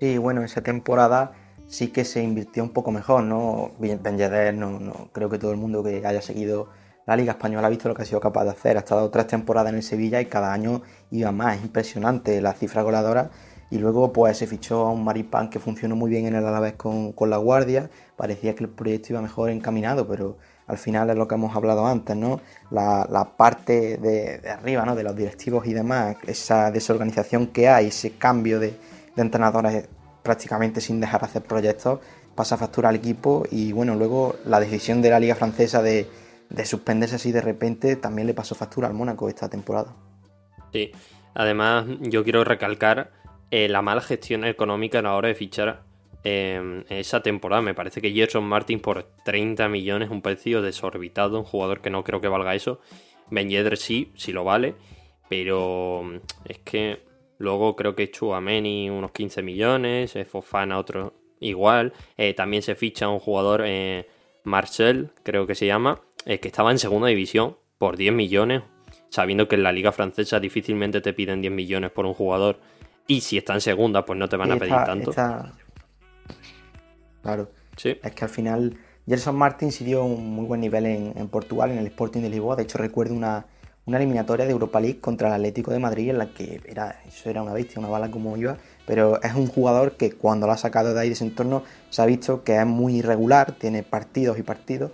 Sí, 0.00 0.18
bueno, 0.18 0.42
esa 0.42 0.62
temporada 0.62 1.32
sí 1.66 1.88
que 1.88 2.04
se 2.04 2.22
invirtió 2.22 2.62
un 2.62 2.70
poco 2.70 2.90
mejor, 2.90 3.22
¿no? 3.22 3.70
Ben 3.78 4.00
no, 4.58 4.80
no 4.80 5.10
creo 5.12 5.30
que 5.30 5.38
todo 5.38 5.52
el 5.52 5.56
mundo 5.56 5.84
que 5.84 6.04
haya 6.04 6.22
seguido 6.22 6.68
la 7.10 7.16
Liga 7.16 7.32
Española 7.32 7.66
ha 7.66 7.70
visto 7.70 7.88
lo 7.88 7.94
que 7.96 8.02
ha 8.02 8.04
sido 8.04 8.20
capaz 8.20 8.44
de 8.44 8.50
hacer. 8.50 8.76
Ha 8.76 8.80
estado 8.80 9.10
tres 9.10 9.26
temporadas 9.26 9.70
en 9.72 9.78
el 9.78 9.82
Sevilla 9.82 10.20
y 10.20 10.26
cada 10.26 10.52
año 10.52 10.82
iba 11.10 11.32
más. 11.32 11.56
Es 11.56 11.64
impresionante 11.64 12.40
la 12.40 12.52
cifra 12.52 12.82
goleadora. 12.82 13.30
Y 13.68 13.78
luego 13.78 14.12
pues 14.12 14.38
se 14.38 14.46
fichó 14.46 14.86
a 14.86 14.92
un 14.92 15.02
Maripán 15.02 15.50
que 15.50 15.58
funcionó 15.58 15.96
muy 15.96 16.08
bien 16.08 16.26
en 16.26 16.36
el 16.36 16.46
Alavés 16.46 16.74
con, 16.74 17.10
con 17.10 17.28
la 17.28 17.38
Guardia. 17.38 17.90
Parecía 18.14 18.54
que 18.54 18.62
el 18.62 18.70
proyecto 18.70 19.08
iba 19.12 19.22
mejor 19.22 19.50
encaminado, 19.50 20.06
pero 20.06 20.38
al 20.68 20.78
final 20.78 21.10
es 21.10 21.16
lo 21.16 21.26
que 21.26 21.34
hemos 21.34 21.56
hablado 21.56 21.84
antes, 21.84 22.14
¿no? 22.14 22.40
La, 22.70 23.32
parte 23.36 23.96
de, 23.96 24.48
arriba, 24.48 24.84
¿no? 24.84 24.94
De 24.94 25.02
los 25.02 25.16
directivos 25.16 25.66
y 25.66 25.72
demás, 25.72 26.16
esa 26.28 26.70
desorganización 26.70 27.48
que 27.48 27.68
hay, 27.68 27.88
ese 27.88 28.12
cambio 28.18 28.60
de, 28.60 28.78
de 29.16 29.22
entrenadores 29.22 29.88
prácticamente 30.22 30.80
sin 30.80 31.00
dejar 31.00 31.24
hacer 31.24 31.42
proyectos, 31.42 31.98
pasa 32.36 32.56
factura 32.56 32.90
al 32.90 32.94
equipo 32.94 33.42
y 33.50 33.72
bueno, 33.72 33.96
luego 33.96 34.36
la 34.44 34.60
decisión 34.60 35.02
de 35.02 35.10
la 35.10 35.18
Liga 35.18 35.34
Francesa 35.34 35.82
de 35.82 36.06
de 36.50 36.66
suspenderse 36.66 37.16
así 37.16 37.32
de 37.32 37.40
repente 37.40 37.96
también 37.96 38.26
le 38.26 38.34
pasó 38.34 38.54
factura 38.54 38.88
al 38.88 38.94
Mónaco 38.94 39.28
esta 39.28 39.48
temporada. 39.48 39.96
Sí, 40.72 40.92
además 41.34 41.86
yo 42.00 42.22
quiero 42.24 42.44
recalcar 42.44 43.12
eh, 43.50 43.68
la 43.68 43.82
mala 43.82 44.00
gestión 44.00 44.44
económica 44.44 44.98
a 44.98 45.02
la 45.02 45.14
hora 45.14 45.28
de 45.28 45.34
fichar 45.34 45.82
eh, 46.24 46.84
esa 46.88 47.22
temporada. 47.22 47.62
Me 47.62 47.74
parece 47.74 48.00
que 48.00 48.12
Gerson 48.12 48.44
Martin 48.44 48.80
por 48.80 49.04
30 49.24 49.68
millones, 49.68 50.10
un 50.10 50.22
precio 50.22 50.60
desorbitado, 50.60 51.38
un 51.38 51.44
jugador 51.44 51.80
que 51.80 51.90
no 51.90 52.04
creo 52.04 52.20
que 52.20 52.28
valga 52.28 52.54
eso. 52.54 52.80
Ben 53.30 53.48
Yedder 53.48 53.76
sí, 53.76 54.12
sí 54.16 54.32
lo 54.32 54.44
vale, 54.44 54.74
pero 55.28 56.02
es 56.44 56.58
que 56.58 57.02
luego 57.38 57.76
creo 57.76 57.94
que 57.94 58.10
Chuameni 58.10 58.90
unos 58.90 59.12
15 59.12 59.42
millones, 59.42 60.18
Fofana 60.28 60.78
otro 60.78 61.14
igual. 61.38 61.92
Eh, 62.16 62.34
también 62.34 62.62
se 62.62 62.74
ficha 62.74 63.08
un 63.08 63.20
jugador, 63.20 63.64
Marcel, 64.42 65.10
creo 65.22 65.46
que 65.46 65.54
se 65.54 65.66
llama, 65.66 66.00
que 66.24 66.48
estaba 66.48 66.70
en 66.70 66.78
segunda 66.78 67.08
división 67.08 67.56
por 67.78 67.96
10 67.96 68.12
millones, 68.12 68.62
sabiendo 69.08 69.48
que 69.48 69.56
en 69.56 69.62
la 69.62 69.72
liga 69.72 69.92
francesa 69.92 70.38
difícilmente 70.40 71.00
te 71.00 71.12
piden 71.12 71.40
10 71.40 71.52
millones 71.52 71.90
por 71.90 72.06
un 72.06 72.14
jugador 72.14 72.60
y 73.06 73.22
si 73.22 73.38
está 73.38 73.54
en 73.54 73.60
segunda 73.60 74.04
pues 74.04 74.18
no 74.18 74.28
te 74.28 74.36
van 74.36 74.52
a 74.52 74.56
pedir 74.56 74.74
tanto. 74.86 75.12
Claro. 77.22 77.50
Sí. 77.76 77.98
Es 78.02 78.12
que 78.12 78.24
al 78.24 78.30
final 78.30 78.76
Gerson 79.06 79.34
Martin 79.34 79.72
sí 79.72 79.84
dio 79.84 80.04
un 80.04 80.30
muy 80.34 80.44
buen 80.46 80.60
nivel 80.60 80.86
en, 80.86 81.28
Portugal, 81.28 81.70
en 81.70 81.78
el 81.78 81.86
Sporting 81.86 82.20
de 82.20 82.30
Lisboa. 82.30 82.56
De 82.56 82.62
hecho 82.62 82.78
recuerdo 82.78 83.14
una, 83.14 83.46
una 83.86 83.96
eliminatoria 83.96 84.44
de 84.44 84.52
Europa 84.52 84.80
League 84.80 85.00
contra 85.00 85.28
el 85.28 85.34
Atlético 85.34 85.72
de 85.72 85.78
Madrid 85.78 86.10
en 86.10 86.18
la 86.18 86.32
que 86.32 86.60
era, 86.66 87.00
eso 87.08 87.28
era 87.30 87.42
una 87.42 87.52
bestia, 87.52 87.80
una 87.80 87.88
bala 87.88 88.10
como 88.10 88.36
iba. 88.36 88.58
Pero 88.86 89.20
es 89.22 89.34
un 89.34 89.46
jugador 89.46 89.96
que 89.96 90.12
cuando 90.12 90.46
lo 90.46 90.52
ha 90.52 90.56
sacado 90.58 90.94
de 90.94 91.00
ahí 91.00 91.08
de 91.08 91.14
ese 91.14 91.24
entorno 91.24 91.62
se 91.88 92.02
ha 92.02 92.06
visto 92.06 92.44
que 92.44 92.56
es 92.56 92.66
muy 92.66 92.96
irregular, 92.96 93.52
tiene 93.52 93.82
partidos 93.82 94.38
y 94.38 94.42
partidos 94.42 94.92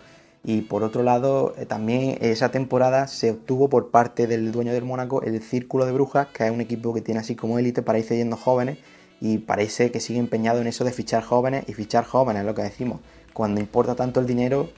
y 0.49 0.61
por 0.61 0.85
otro 0.85 1.03
lado, 1.03 1.55
eh, 1.59 1.67
también 1.67 2.19
esa 2.21 2.53
temporada 2.53 3.09
se 3.09 3.33
obtuvo 3.33 3.69
por 3.69 3.91
parte 3.91 4.29
del 4.29 4.53
dueño 4.53 4.73
del 4.73 4.85
Mónaco 4.85 5.21
el 5.23 5.43
Círculo 5.43 5.87
de 5.87 5.93
Brujas, 5.93 6.29
que 6.29 6.47
es 6.47 6.53
un 6.53 6.61
equipo 6.61 6.95
que 6.95 7.01
tiene 7.01 7.19
así 7.19 7.35
como 7.35 7.59
élite 7.59 7.83
para 7.83 7.99
ir 7.99 8.05
cediendo 8.05 8.37
jóvenes 8.37 8.79
y 9.21 9.39
parece 9.39 9.91
que 9.91 9.99
sigue 9.99 10.21
empeñado 10.21 10.61
en 10.61 10.69
eso 10.69 10.85
de 10.85 10.93
fichar 10.93 11.25
jóvenes 11.25 11.65
y 11.67 11.73
fichar 11.73 12.05
jóvenes, 12.05 12.43
es 12.43 12.47
lo 12.47 12.55
que 12.55 12.63
decimos. 12.63 13.01
Cuando 13.33 13.61
importa 13.61 13.97
tanto 13.97 14.21
el 14.21 14.27
dinero 14.29 14.69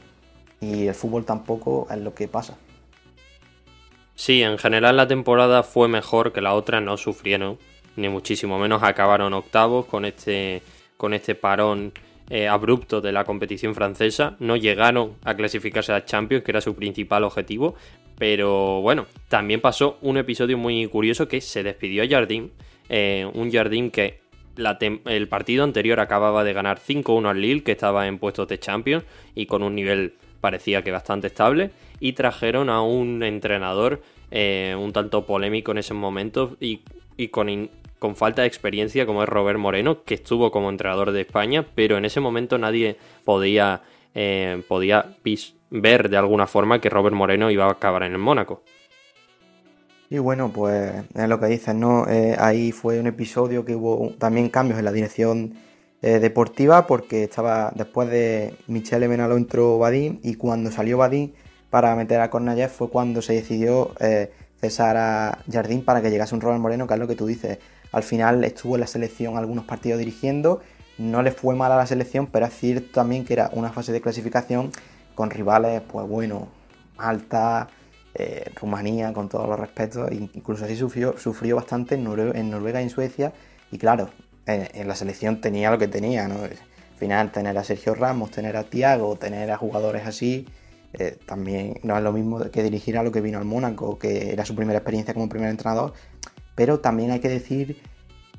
y 0.59 0.87
el 0.87 0.94
fútbol 0.94 1.26
tampoco 1.26 1.87
es 1.90 1.98
lo 1.98 2.14
que 2.14 2.28
pasa. 2.28 2.57
Sí, 4.14 4.42
en 4.42 4.57
general 4.57 4.96
la 4.96 5.07
temporada 5.07 5.62
fue 5.62 5.87
mejor 5.87 6.33
que 6.33 6.40
la 6.40 6.54
otra, 6.54 6.81
no 6.81 6.96
sufrieron, 6.96 7.59
ni 7.94 8.09
muchísimo 8.09 8.59
menos 8.59 8.83
acabaron 8.83 9.35
octavos 9.35 9.85
con 9.85 10.07
este, 10.07 10.62
con 10.96 11.12
este 11.12 11.35
parón 11.35 11.92
eh, 12.31 12.47
abrupto 12.47 13.01
de 13.01 13.12
la 13.12 13.25
competición 13.25 13.75
francesa. 13.75 14.37
No 14.38 14.57
llegaron 14.57 15.14
a 15.25 15.35
clasificarse 15.35 15.93
a 15.93 16.05
Champions, 16.05 16.45
que 16.45 16.51
era 16.51 16.61
su 16.61 16.75
principal 16.75 17.25
objetivo. 17.25 17.75
Pero 18.19 18.81
bueno, 18.83 19.07
también 19.29 19.61
pasó 19.61 19.99
un 20.03 20.19
episodio 20.19 20.59
muy 20.59 20.87
curioso 20.88 21.29
que 21.29 21.41
se 21.41 21.62
despidió 21.62 22.03
a 22.03 22.09
Jardín. 22.09 22.53
Eh, 22.88 23.31
un 23.35 23.51
Jardín 23.51 23.91
que 23.91 24.21
el 25.05 25.29
partido 25.29 25.64
anterior 25.64 26.01
acababa 26.01 26.43
de 26.43 26.53
ganar 26.53 26.81
5-1 26.81 27.31
al 27.31 27.41
Lille, 27.41 27.62
que 27.62 27.73
estaba 27.73 28.07
en 28.09 28.19
puestos 28.19 28.49
de 28.49 28.59
Champions 28.59 29.05
y 29.35 29.47
con 29.47 29.62
un 29.62 29.75
nivel 29.75 30.14
parecía 30.41 30.83
que 30.83 30.91
bastante 30.91 31.29
estable. 31.29 31.71
Y 32.01 32.12
trajeron 32.12 32.71
a 32.71 32.83
un 32.83 33.23
entrenador 33.23 34.03
eh, 34.31 34.77
un 34.79 34.93
tanto 34.93 35.25
polémico 35.25 35.73
en 35.73 35.79
ese 35.79 35.95
momento 35.95 36.57
y, 36.61 36.81
con, 37.29 37.71
con, 37.98 38.16
falta 38.16 38.42
de 38.42 38.48
experiencia 38.48 39.06
como 39.06 39.22
es 39.22 39.28
Robert 39.28 39.58
Moreno, 39.58 40.04
que 40.04 40.14
estuvo 40.14 40.50
como 40.50 40.70
entrenador 40.70 41.12
de 41.12 41.22
España, 41.22 41.66
pero 41.74 41.96
en 41.96 42.04
ese 42.04 42.20
momento 42.20 42.58
nadie 42.58 42.96
podía, 43.24 43.82
eh, 44.14 44.62
podía 44.68 45.16
ver 45.70 46.08
de 46.08 46.16
alguna 46.16 46.46
forma 46.46 46.80
que 46.80 46.90
Robert 46.90 47.14
Moreno 47.14 47.50
iba 47.50 47.66
a 47.66 47.72
acabar 47.72 48.02
en 48.02 48.12
el 48.12 48.18
Mónaco. 48.18 48.62
Y 50.11 50.18
bueno, 50.18 50.50
pues 50.52 51.04
es 51.14 51.28
lo 51.28 51.38
que 51.38 51.46
dices, 51.46 51.74
¿no? 51.74 52.08
Eh, 52.08 52.34
ahí 52.38 52.72
fue 52.72 52.98
un 52.98 53.06
episodio 53.06 53.64
que 53.64 53.74
hubo 53.74 54.14
también 54.18 54.48
cambios 54.48 54.78
en 54.78 54.84
la 54.84 54.92
dirección 54.92 55.54
deportiva 56.00 56.87
porque 56.87 57.24
estaba 57.24 57.72
después 57.74 58.08
de 58.08 58.54
Michele 58.68 59.08
Menalo 59.08 59.37
entró 59.37 59.78
Badín 59.78 60.20
y 60.22 60.37
cuando 60.37 60.70
salió 60.70 60.96
Badín 60.96 61.34
para 61.70 61.94
meter 61.96 62.20
a 62.20 62.30
Kornayev 62.30 62.70
fue 62.70 62.88
cuando 62.88 63.22
se 63.22 63.34
decidió 63.34 63.92
eh, 64.00 64.32
cesar 64.61 64.96
a 64.96 65.38
Jardín 65.50 65.84
para 65.84 66.02
que 66.02 66.11
llegase 66.11 66.34
un 66.34 66.40
Robert 66.40 66.61
Moreno, 66.61 66.87
que 66.87 66.94
es 66.94 67.00
lo 67.00 67.06
que 67.06 67.14
tú 67.14 67.26
dices. 67.26 67.58
Al 67.92 68.03
final 68.03 68.44
estuvo 68.44 68.77
en 68.77 68.81
la 68.81 68.87
selección 68.87 69.37
algunos 69.37 69.64
partidos 69.64 69.98
dirigiendo, 69.98 70.61
no 70.98 71.22
le 71.22 71.31
fue 71.31 71.55
mal 71.55 71.72
a 71.72 71.77
la 71.77 71.87
selección, 71.87 72.27
pero 72.27 72.46
es 72.46 72.55
cierto 72.55 72.88
también 72.92 73.24
que 73.24 73.33
era 73.33 73.51
una 73.53 73.70
fase 73.70 73.92
de 73.92 74.01
clasificación 74.01 74.72
con 75.14 75.31
rivales, 75.31 75.81
pues 75.81 76.07
bueno, 76.07 76.48
Malta, 76.96 77.68
eh, 78.14 78.51
Rumanía, 78.61 79.12
con 79.12 79.29
todos 79.29 79.48
los 79.48 79.59
respetos, 79.59 80.11
incluso 80.12 80.64
así 80.64 80.77
sufrió, 80.77 81.16
sufrió 81.18 81.57
bastante 81.57 81.94
en, 81.94 82.05
Noruega 82.05 82.81
y 82.81 82.85
en 82.85 82.90
Suecia, 82.90 83.33
y 83.70 83.79
claro, 83.79 84.11
en, 84.46 84.88
la 84.88 84.94
selección 84.94 85.40
tenía 85.40 85.70
lo 85.70 85.79
que 85.79 85.88
tenía, 85.88 86.27
¿no? 86.27 86.42
Al 86.42 86.98
final 86.98 87.31
tener 87.31 87.57
a 87.57 87.62
Sergio 87.62 87.94
Ramos, 87.94 88.33
tener 88.33 88.57
a 88.57 88.64
Tiago, 88.64 89.16
tener 89.16 89.51
a 89.53 89.57
jugadores 89.57 90.05
así, 90.05 90.46
eh, 90.94 91.16
también 91.27 91.79
no 91.83 91.96
es 91.96 92.03
lo 92.03 92.12
mismo 92.12 92.40
que 92.51 92.62
dirigir 92.62 92.98
a 92.98 93.03
lo 93.03 93.12
que 93.12 93.20
vino 93.20 93.38
al 93.38 93.44
Mónaco, 93.44 93.98
que 93.98 94.33
era 94.33 94.44
su 94.44 94.57
primera 94.57 94.79
experiencia 94.79 95.14
como 95.14 95.29
primer 95.29 95.51
entrenador, 95.51 95.92
pero 96.59 96.81
también 96.81 97.12
hay 97.12 97.21
que 97.21 97.29
decir 97.29 97.77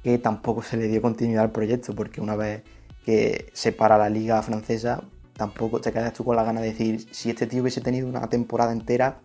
que 0.03 0.17
tampoco 0.17 0.61
se 0.61 0.75
le 0.75 0.89
dio 0.89 1.01
continuidad 1.01 1.45
al 1.45 1.51
proyecto, 1.51 1.95
porque 1.95 2.19
una 2.19 2.35
vez 2.35 2.63
que 3.05 3.45
se 3.53 3.71
para 3.71 3.97
la 3.97 4.09
liga 4.09 4.43
francesa, 4.43 5.01
tampoco 5.37 5.79
te 5.79 5.93
quedas 5.93 6.11
tú 6.11 6.25
con 6.25 6.35
la 6.35 6.43
gana 6.43 6.59
de 6.59 6.67
decir, 6.67 7.05
si 7.11 7.29
este 7.29 7.47
tío 7.47 7.61
hubiese 7.61 7.79
tenido 7.79 8.09
una 8.09 8.27
temporada 8.27 8.73
entera, 8.73 9.21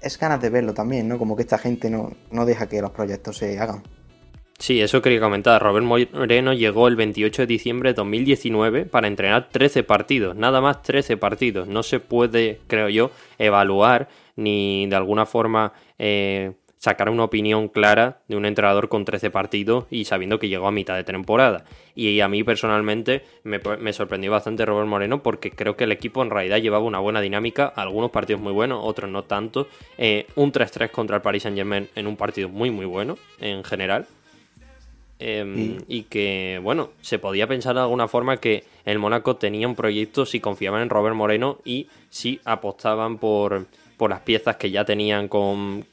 es 0.00 0.18
ganas 0.18 0.40
de 0.40 0.48
verlo 0.48 0.72
también, 0.72 1.08
¿no? 1.08 1.18
Como 1.18 1.36
que 1.36 1.42
esta 1.42 1.58
gente 1.58 1.90
no, 1.90 2.10
no 2.30 2.46
deja 2.46 2.70
que 2.70 2.80
los 2.80 2.92
proyectos 2.92 3.36
se 3.36 3.60
hagan. 3.60 3.82
Sí, 4.58 4.80
eso 4.80 5.02
quería 5.02 5.20
comentar. 5.20 5.60
Robert 5.60 5.84
Moreno 5.84 6.54
llegó 6.54 6.88
el 6.88 6.96
28 6.96 7.42
de 7.42 7.46
diciembre 7.46 7.90
de 7.90 7.94
2019 7.94 8.86
para 8.86 9.08
entrenar 9.08 9.50
13 9.50 9.82
partidos, 9.82 10.36
nada 10.36 10.62
más 10.62 10.80
13 10.80 11.18
partidos. 11.18 11.68
No 11.68 11.82
se 11.82 12.00
puede, 12.00 12.60
creo 12.66 12.88
yo, 12.88 13.10
evaluar 13.38 14.08
ni 14.36 14.86
de 14.86 14.96
alguna 14.96 15.26
forma 15.26 15.74
eh, 15.98 16.52
sacar 16.82 17.08
una 17.10 17.22
opinión 17.22 17.68
clara 17.68 18.18
de 18.26 18.34
un 18.34 18.44
entrenador 18.44 18.88
con 18.88 19.04
13 19.04 19.30
partidos 19.30 19.84
y 19.88 20.04
sabiendo 20.04 20.40
que 20.40 20.48
llegó 20.48 20.66
a 20.66 20.72
mitad 20.72 20.96
de 20.96 21.04
temporada. 21.04 21.64
Y 21.94 22.18
a 22.18 22.26
mí 22.26 22.42
personalmente 22.42 23.22
me, 23.44 23.92
sorprendió 23.92 24.32
bastante 24.32 24.66
Robert 24.66 24.88
Moreno 24.88 25.22
porque 25.22 25.52
creo 25.52 25.76
que 25.76 25.84
el 25.84 25.92
equipo 25.92 26.22
en 26.22 26.30
realidad 26.30 26.58
llevaba 26.58 26.84
una 26.84 26.98
buena 26.98 27.20
dinámica, 27.20 27.66
algunos 27.66 28.10
partidos 28.10 28.42
muy 28.42 28.52
buenos, 28.52 28.80
otros 28.82 29.08
no 29.08 29.22
tanto. 29.22 29.68
Eh, 29.96 30.26
un 30.34 30.50
3-3 30.50 30.90
contra 30.90 31.14
el 31.14 31.22
Paris 31.22 31.44
Saint 31.44 31.56
Germain 31.56 31.88
en 31.94 32.08
un 32.08 32.16
partido 32.16 32.48
muy 32.48 32.72
muy 32.72 32.86
bueno 32.86 33.16
en 33.38 33.62
general. 33.62 34.08
Em, 35.20 35.78
y 35.86 36.02
que, 36.02 36.58
bueno, 36.64 36.90
se 37.00 37.20
podía 37.20 37.46
pensar 37.46 37.76
de 37.76 37.82
alguna 37.82 38.08
forma 38.08 38.38
que 38.38 38.64
el 38.84 38.98
Mónaco 38.98 39.36
tenía 39.36 39.68
un 39.68 39.76
proyecto 39.76 40.26
si 40.26 40.40
confiaban 40.40 40.82
en 40.82 40.90
Robert 40.90 41.14
Moreno 41.14 41.58
y 41.64 41.86
si 42.10 42.40
apostaban 42.44 43.18
por, 43.18 43.66
por 43.96 44.10
las 44.10 44.22
piezas 44.22 44.56
que 44.56 44.72
ya 44.72 44.84
tenían 44.84 45.28
con, 45.28 45.84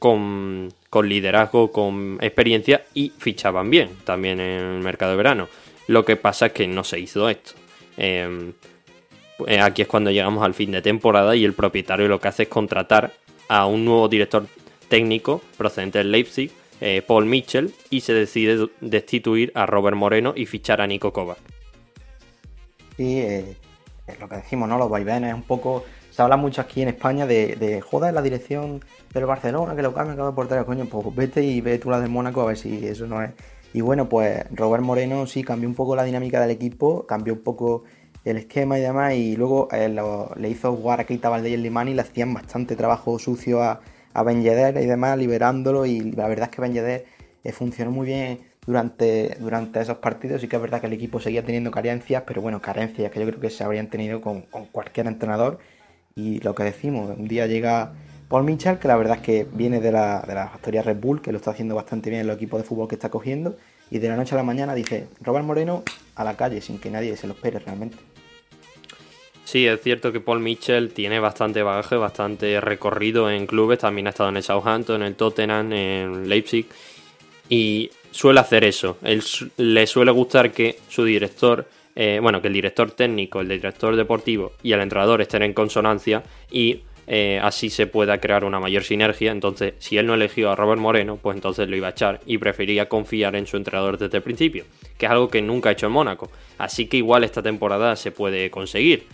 con, 0.00 0.72
liderazgo, 1.04 1.70
con 1.70 2.18
experiencia 2.20 2.84
y 2.94 3.12
fichaban 3.16 3.70
bien 3.70 3.90
también 4.04 4.40
en 4.40 4.60
el 4.60 4.80
mercado 4.80 5.12
de 5.12 5.18
verano. 5.18 5.48
Lo 5.86 6.04
que 6.04 6.16
pasa 6.16 6.46
es 6.46 6.52
que 6.52 6.66
no 6.66 6.82
se 6.82 6.98
hizo 6.98 7.28
esto. 7.28 7.52
Em, 7.96 8.54
eh, 9.46 9.60
aquí 9.60 9.82
es 9.82 9.88
cuando 9.88 10.10
llegamos 10.10 10.42
al 10.42 10.54
fin 10.54 10.72
de 10.72 10.82
temporada 10.82 11.36
y 11.36 11.44
el 11.44 11.52
propietario 11.52 12.08
lo 12.08 12.18
que 12.18 12.28
hace 12.28 12.44
es 12.44 12.48
contratar 12.48 13.12
a 13.48 13.66
un 13.66 13.84
nuevo 13.84 14.08
director 14.08 14.46
técnico 14.88 15.42
procedente 15.56 15.98
del 15.98 16.10
Leipzig 16.10 16.50
eh, 16.80 17.02
Paul 17.06 17.26
Mitchell 17.26 17.74
y 17.90 18.00
se 18.00 18.14
decide 18.14 18.68
destituir 18.80 19.52
a 19.54 19.66
Robert 19.66 19.96
Moreno 19.96 20.32
y 20.34 20.46
fichar 20.46 20.80
a 20.80 20.86
Nico 20.86 21.12
Kovac. 21.12 21.38
Sí, 22.96 23.18
eh, 23.18 23.56
es 24.06 24.18
lo 24.18 24.28
que 24.28 24.36
decimos, 24.36 24.68
¿no? 24.68 24.78
Los 24.78 24.88
vaivenes, 24.88 25.34
un 25.34 25.42
poco. 25.42 25.84
Se 26.10 26.22
habla 26.22 26.36
mucho 26.36 26.60
aquí 26.60 26.82
en 26.82 26.88
España 26.88 27.26
de, 27.26 27.56
de 27.56 27.80
joder 27.80 28.12
la 28.12 28.22
dirección 28.22 28.80
del 29.14 29.26
Barcelona, 29.26 29.74
que 29.76 29.82
lo 29.82 29.94
cambia 29.94 30.16
cada 30.16 30.34
portero, 30.34 30.66
coño, 30.66 30.86
pues 30.86 31.14
vete 31.14 31.42
y 31.42 31.60
ve 31.60 31.78
tú 31.78 31.90
la 31.90 32.00
de 32.00 32.08
Mónaco 32.08 32.42
a 32.42 32.46
ver 32.46 32.56
si 32.56 32.86
eso 32.86 33.06
no 33.06 33.22
es. 33.22 33.30
Y 33.72 33.80
bueno, 33.80 34.08
pues 34.08 34.44
Robert 34.52 34.82
Moreno 34.82 35.26
sí 35.26 35.44
cambió 35.44 35.68
un 35.68 35.74
poco 35.74 35.94
la 35.94 36.04
dinámica 36.04 36.40
del 36.40 36.50
equipo, 36.50 37.06
cambió 37.06 37.34
un 37.34 37.40
poco 37.40 37.84
el 38.24 38.36
esquema 38.36 38.78
y 38.78 38.82
demás, 38.82 39.14
y 39.14 39.36
luego 39.36 39.68
eh, 39.72 39.88
le 40.36 40.48
hizo 40.48 40.74
jugar 40.74 41.00
a 41.00 41.04
Keita 41.04 41.28
Valdez 41.28 41.52
y 41.52 41.56
Limani 41.56 41.94
le 41.94 42.02
hacían 42.02 42.34
bastante 42.34 42.76
trabajo 42.76 43.18
sucio 43.18 43.62
a, 43.62 43.80
a 44.12 44.22
Ben 44.22 44.42
y 44.42 44.44
demás, 44.44 45.16
liberándolo. 45.18 45.86
Y 45.86 46.00
la 46.00 46.28
verdad 46.28 46.48
es 46.50 46.56
que 46.56 46.62
Ben 46.62 46.76
eh, 47.44 47.52
funcionó 47.52 47.90
muy 47.90 48.06
bien 48.06 48.40
durante, 48.66 49.36
durante 49.40 49.80
esos 49.80 49.98
partidos. 49.98 50.42
y 50.42 50.48
que 50.48 50.56
es 50.56 50.62
verdad 50.62 50.80
que 50.80 50.86
el 50.86 50.92
equipo 50.92 51.20
seguía 51.20 51.44
teniendo 51.44 51.70
carencias, 51.70 52.24
pero 52.26 52.42
bueno, 52.42 52.60
carencias 52.60 53.10
que 53.10 53.20
yo 53.20 53.26
creo 53.26 53.40
que 53.40 53.50
se 53.50 53.64
habrían 53.64 53.88
tenido 53.88 54.20
con, 54.20 54.42
cualquier 54.72 55.06
entrenador. 55.06 55.58
Y 56.20 56.38
lo 56.40 56.54
que 56.54 56.64
decimos, 56.64 57.10
un 57.16 57.26
día 57.26 57.46
llega 57.46 57.92
Paul 58.28 58.44
Mitchell, 58.44 58.78
que 58.78 58.88
la 58.88 58.96
verdad 58.96 59.16
es 59.16 59.22
que 59.22 59.46
viene 59.50 59.80
de 59.80 59.90
la, 59.90 60.20
de 60.20 60.34
la 60.34 60.48
factoría 60.48 60.82
Red 60.82 60.98
Bull, 60.98 61.22
que 61.22 61.32
lo 61.32 61.38
está 61.38 61.52
haciendo 61.52 61.74
bastante 61.74 62.10
bien 62.10 62.20
en 62.20 62.26
los 62.26 62.36
equipos 62.36 62.60
de 62.60 62.66
fútbol 62.66 62.88
que 62.88 62.94
está 62.94 63.08
cogiendo. 63.08 63.56
Y 63.90 63.98
de 63.98 64.08
la 64.08 64.16
noche 64.16 64.34
a 64.34 64.38
la 64.38 64.44
mañana 64.44 64.74
dice, 64.74 65.08
Robert 65.22 65.46
Moreno 65.46 65.82
a 66.14 66.24
la 66.24 66.36
calle, 66.36 66.60
sin 66.60 66.78
que 66.78 66.90
nadie 66.90 67.16
se 67.16 67.26
lo 67.26 67.32
espere 67.32 67.58
realmente. 67.58 67.96
Sí, 69.44 69.66
es 69.66 69.80
cierto 69.80 70.12
que 70.12 70.20
Paul 70.20 70.40
Mitchell 70.40 70.92
tiene 70.92 71.18
bastante 71.18 71.62
bagaje, 71.62 71.96
bastante 71.96 72.60
recorrido 72.60 73.30
en 73.30 73.46
clubes. 73.46 73.78
También 73.78 74.06
ha 74.06 74.10
estado 74.10 74.28
en 74.28 74.36
el 74.36 74.42
Southampton, 74.42 75.00
en 75.00 75.08
el 75.08 75.14
Tottenham, 75.16 75.72
en 75.72 76.28
Leipzig. 76.28 76.66
Y 77.48 77.90
suele 78.10 78.40
hacer 78.40 78.62
eso. 78.62 78.98
Él 79.02 79.24
le 79.56 79.86
suele 79.86 80.12
gustar 80.12 80.52
que 80.52 80.78
su 80.88 81.04
director, 81.04 81.66
eh, 81.96 82.18
bueno, 82.22 82.40
que 82.40 82.48
el 82.48 82.54
director 82.54 82.90
técnico, 82.92 83.40
el 83.40 83.48
director 83.48 83.96
deportivo 83.96 84.52
y 84.62 84.72
el 84.72 84.80
entrenador 84.80 85.20
estén 85.20 85.42
en 85.42 85.52
consonancia 85.52 86.22
y 86.50 86.82
eh, 87.06 87.40
así 87.42 87.70
se 87.70 87.88
pueda 87.88 88.20
crear 88.20 88.44
una 88.44 88.60
mayor 88.60 88.84
sinergia. 88.84 89.32
Entonces, 89.32 89.74
si 89.78 89.98
él 89.98 90.06
no 90.06 90.14
eligió 90.14 90.50
a 90.50 90.56
Robert 90.56 90.80
Moreno, 90.80 91.18
pues 91.20 91.34
entonces 91.36 91.68
lo 91.68 91.76
iba 91.76 91.88
a 91.88 91.90
echar 91.90 92.20
y 92.26 92.38
prefería 92.38 92.88
confiar 92.88 93.34
en 93.34 93.46
su 93.46 93.56
entrenador 93.56 93.98
desde 93.98 94.18
el 94.18 94.22
principio, 94.22 94.64
que 94.96 95.06
es 95.06 95.12
algo 95.12 95.28
que 95.28 95.42
nunca 95.42 95.70
ha 95.70 95.72
hecho 95.72 95.86
en 95.86 95.92
Mónaco. 95.92 96.30
Así 96.58 96.86
que 96.86 96.98
igual 96.98 97.24
esta 97.24 97.42
temporada 97.42 97.96
se 97.96 98.12
puede 98.12 98.50
conseguir. 98.50 99.06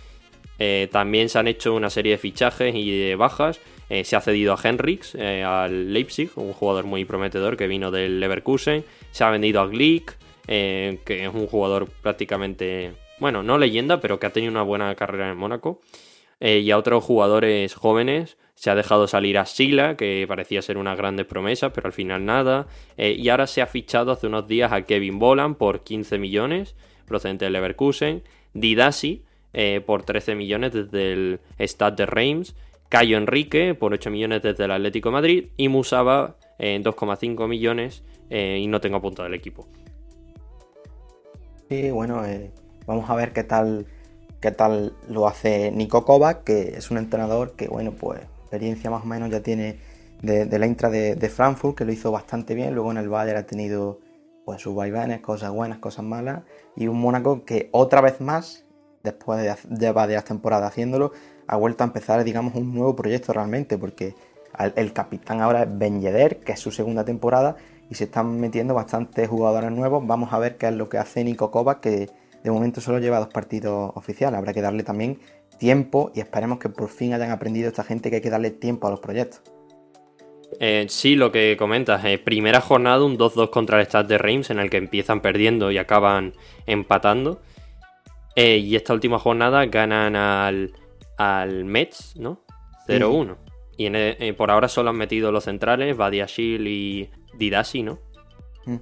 Eh, 0.59 0.89
también 0.93 1.29
se 1.29 1.39
han 1.39 1.49
hecho 1.49 1.75
una 1.75 1.91
serie 1.91 2.13
de 2.13 2.19
fichajes 2.19 2.75
y 2.75 2.99
de 2.99 3.17
bajas. 3.17 3.61
Se 4.03 4.17
ha 4.17 4.21
cedido 4.21 4.53
a 4.53 4.59
Henrix, 4.61 5.15
al 5.15 5.93
Leipzig, 5.93 6.31
un 6.35 6.53
jugador 6.53 6.87
muy 6.87 7.05
prometedor 7.05 7.57
que 7.57 7.69
vino 7.69 7.93
del 7.93 8.19
Leverkusen. 8.19 8.85
Se 9.13 9.23
ha 9.23 9.31
vendido 9.31 9.61
a 9.61 9.69
Glick, 9.69 10.17
que 10.47 11.25
es 11.25 11.35
un 11.35 11.47
jugador 11.47 11.89
prácticamente, 12.03 12.95
bueno, 13.19 13.43
no 13.43 13.59
leyenda, 13.59 14.01
pero 14.01 14.19
que 14.19 14.27
ha 14.27 14.33
tenido 14.33 14.51
una 14.51 14.63
buena 14.63 14.95
carrera 14.95 15.31
en 15.31 15.37
Mónaco. 15.37 15.81
y 16.41 16.71
a 16.71 16.79
otros 16.79 17.03
jugadores 17.05 17.75
jóvenes. 17.75 18.37
Se 18.55 18.71
ha 18.71 18.75
dejado 18.75 19.07
salir 19.07 19.39
a 19.39 19.47
Sila, 19.47 19.97
que 19.97 20.25
parecía 20.29 20.63
ser 20.63 20.79
una 20.79 20.95
grande 20.95 21.25
promesa, 21.25 21.73
pero 21.73 21.89
al 21.89 21.93
final 21.93 22.25
nada. 22.25 22.67
y 22.97 23.29
ahora 23.29 23.47
se 23.47 23.63
ha 23.63 23.67
fichado 23.67 24.13
hace 24.13 24.27
unos 24.27 24.47
días 24.47 24.73
a 24.73 24.83
Kevin 24.83 25.19
Bolan 25.19 25.55
por 25.55 25.83
15 25.83 26.19
millones, 26.19 26.75
procedente 27.07 27.45
del 27.47 27.55
Leverkusen. 27.55 28.23
Didasi, 28.55 29.23
eh, 29.59 29.81
por 29.81 30.03
13 30.03 30.35
millones 30.35 30.75
desde 30.75 31.13
el 31.15 31.41
Stade 31.59 31.97
de 31.97 32.05
Reims, 32.05 32.55
Cayo 32.91 33.17
Enrique 33.17 33.75
por 33.75 33.95
8 33.95 34.11
millones 34.11 34.43
desde 34.43 34.67
el 34.67 34.71
Atlético 34.71 35.11
Madrid 35.11 35.47
y 35.57 35.69
Musaba 35.69 36.37
en 36.59 36.85
2,5 36.85 37.49
millones 37.49 38.05
eh, 38.29 38.61
y 38.61 38.67
no 38.67 38.83
tengo 38.83 39.01
punto 39.01 39.23
del 39.23 39.33
equipo. 39.33 39.67
Sí, 41.69 41.91
bueno, 41.91 42.25
eh, 42.25 42.53
vamos 42.87 43.11
a 43.11 43.17
ver 43.17 43.33
qué 43.33 43.43
tal, 43.43 43.87
qué 44.41 44.53
tal 44.53 44.95
lo 45.09 45.27
hace 45.27 45.73
Nico 45.73 46.05
Kovac, 46.05 46.45
que 46.45 46.77
es 46.77 46.93
un 46.93 46.99
entrenador 46.99 47.57
que, 47.57 47.67
bueno, 47.67 47.93
pues 47.93 48.21
experiencia 48.43 48.89
más 48.89 49.03
o 49.03 49.07
menos 49.07 49.31
ya 49.31 49.41
tiene 49.43 49.81
de, 50.23 50.47
la 50.59 50.67
intra 50.67 50.91
de, 50.91 51.29
Frankfurt, 51.29 51.77
que 51.77 51.85
lo 51.85 51.91
hizo 51.91 52.13
bastante 52.13 52.55
bien. 52.55 52.73
Luego 52.75 52.93
en 52.93 52.99
el 52.99 53.09
Bayern 53.09 53.39
ha 53.39 53.47
tenido 53.47 53.99
pues, 54.45 54.63
sus 54.63 54.77
vaivenes, 54.77 55.21
cosas 55.21 55.51
buenas, 55.51 55.79
cosas 55.79 56.05
malas. 56.05 56.43
Y 56.77 56.87
un 56.87 57.01
Mónaco 57.01 57.45
que 57.45 57.69
otra 57.73 58.01
vez 58.01 58.21
más, 58.21 58.65
después 59.03 59.43
de, 59.43 59.57
de 59.69 59.91
varias 59.91 60.25
temporadas 60.25 60.71
haciéndolo, 60.71 61.11
ha 61.49 61.57
vuelto 61.57 61.83
a 61.83 61.89
empezar, 61.89 62.23
digamos, 62.23 62.55
un 62.55 62.73
nuevo 62.75 62.95
proyecto 62.95 63.33
realmente, 63.33 63.77
porque 63.77 64.15
el 64.77 64.93
capitán 64.93 65.41
ahora 65.41 65.65
es 65.65 65.79
Ben 65.79 66.01
Yedder, 66.01 66.39
que 66.39 66.53
es 66.53 66.61
su 66.61 66.71
segunda 66.71 67.05
temporada, 67.05 67.57
y 67.91 67.95
se 67.95 68.05
están 68.05 68.41
metiendo 68.41 68.75
bastantes 68.75 69.29
jugadores 69.29 69.71
nuevos. 69.71 70.07
Vamos 70.07 70.33
a 70.33 70.39
ver 70.39 70.57
qué 70.57 70.69
es 70.69 70.75
lo 70.75 70.89
que 70.89 70.99
hace 70.99 71.25
Nico 71.25 71.51
Kovac, 71.51 71.81
que 71.81 72.09
de 72.43 72.51
momento 72.51 72.81
solo 72.81 72.99
lleva 72.99 73.19
dos 73.19 73.29
partidos 73.29 73.93
oficiales. 73.95 74.39
Habrá 74.39 74.53
que 74.53 74.63
darle 74.63 74.83
también 74.83 75.19
tiempo 75.59 76.11
y 76.15 76.21
esperemos 76.21 76.59
que 76.59 76.69
por 76.69 76.89
fin 76.89 77.15
hayan 77.15 77.31
aprendido 77.31 77.69
esta 77.69 77.85
gente 77.85 78.11
que 78.11 78.17
hay 78.17 78.23
que 78.23 78.31
darle 78.31 78.51
tiempo 78.51 78.87
a 78.87 78.91
los 78.91 79.01
proyectos. 79.01 79.43
Eh, 80.61 80.87
sí, 80.89 81.17
lo 81.17 81.33
que 81.33 81.57
comentas. 81.59 82.05
Eh, 82.05 82.19
primera 82.19 82.61
jornada, 82.61 83.05
un 83.05 83.19
2-2 83.19 83.51
contra 83.51 83.81
el 83.81 83.87
Stade 83.87 84.09
de 84.09 84.19
Reims, 84.19 84.51
en 84.51 84.59
el 84.59 84.71
que 84.71 84.77
empiezan 84.77 85.21
perdiendo 85.21 85.71
y 85.71 85.79
acaban 85.79 86.35
empatando. 86.67 87.41
Eh, 88.37 88.59
y 88.59 88.77
esta 88.77 88.93
última 88.93 89.19
jornada 89.19 89.65
ganan 89.67 90.15
al, 90.15 90.73
al 91.17 91.65
Metz, 91.65 92.17
¿no? 92.17 92.43
0-1. 92.87 93.37
Y 93.79 93.89
eh, 93.93 94.35
por 94.37 94.51
ahora 94.51 94.69
solo 94.69 94.91
han 94.91 94.97
metido 94.97 95.33
los 95.33 95.45
centrales, 95.45 95.97
Badiashil 95.97 96.67
y 96.67 97.11
Didasi, 97.37 97.83
¿no? 97.83 97.99
Mm. 98.67 98.77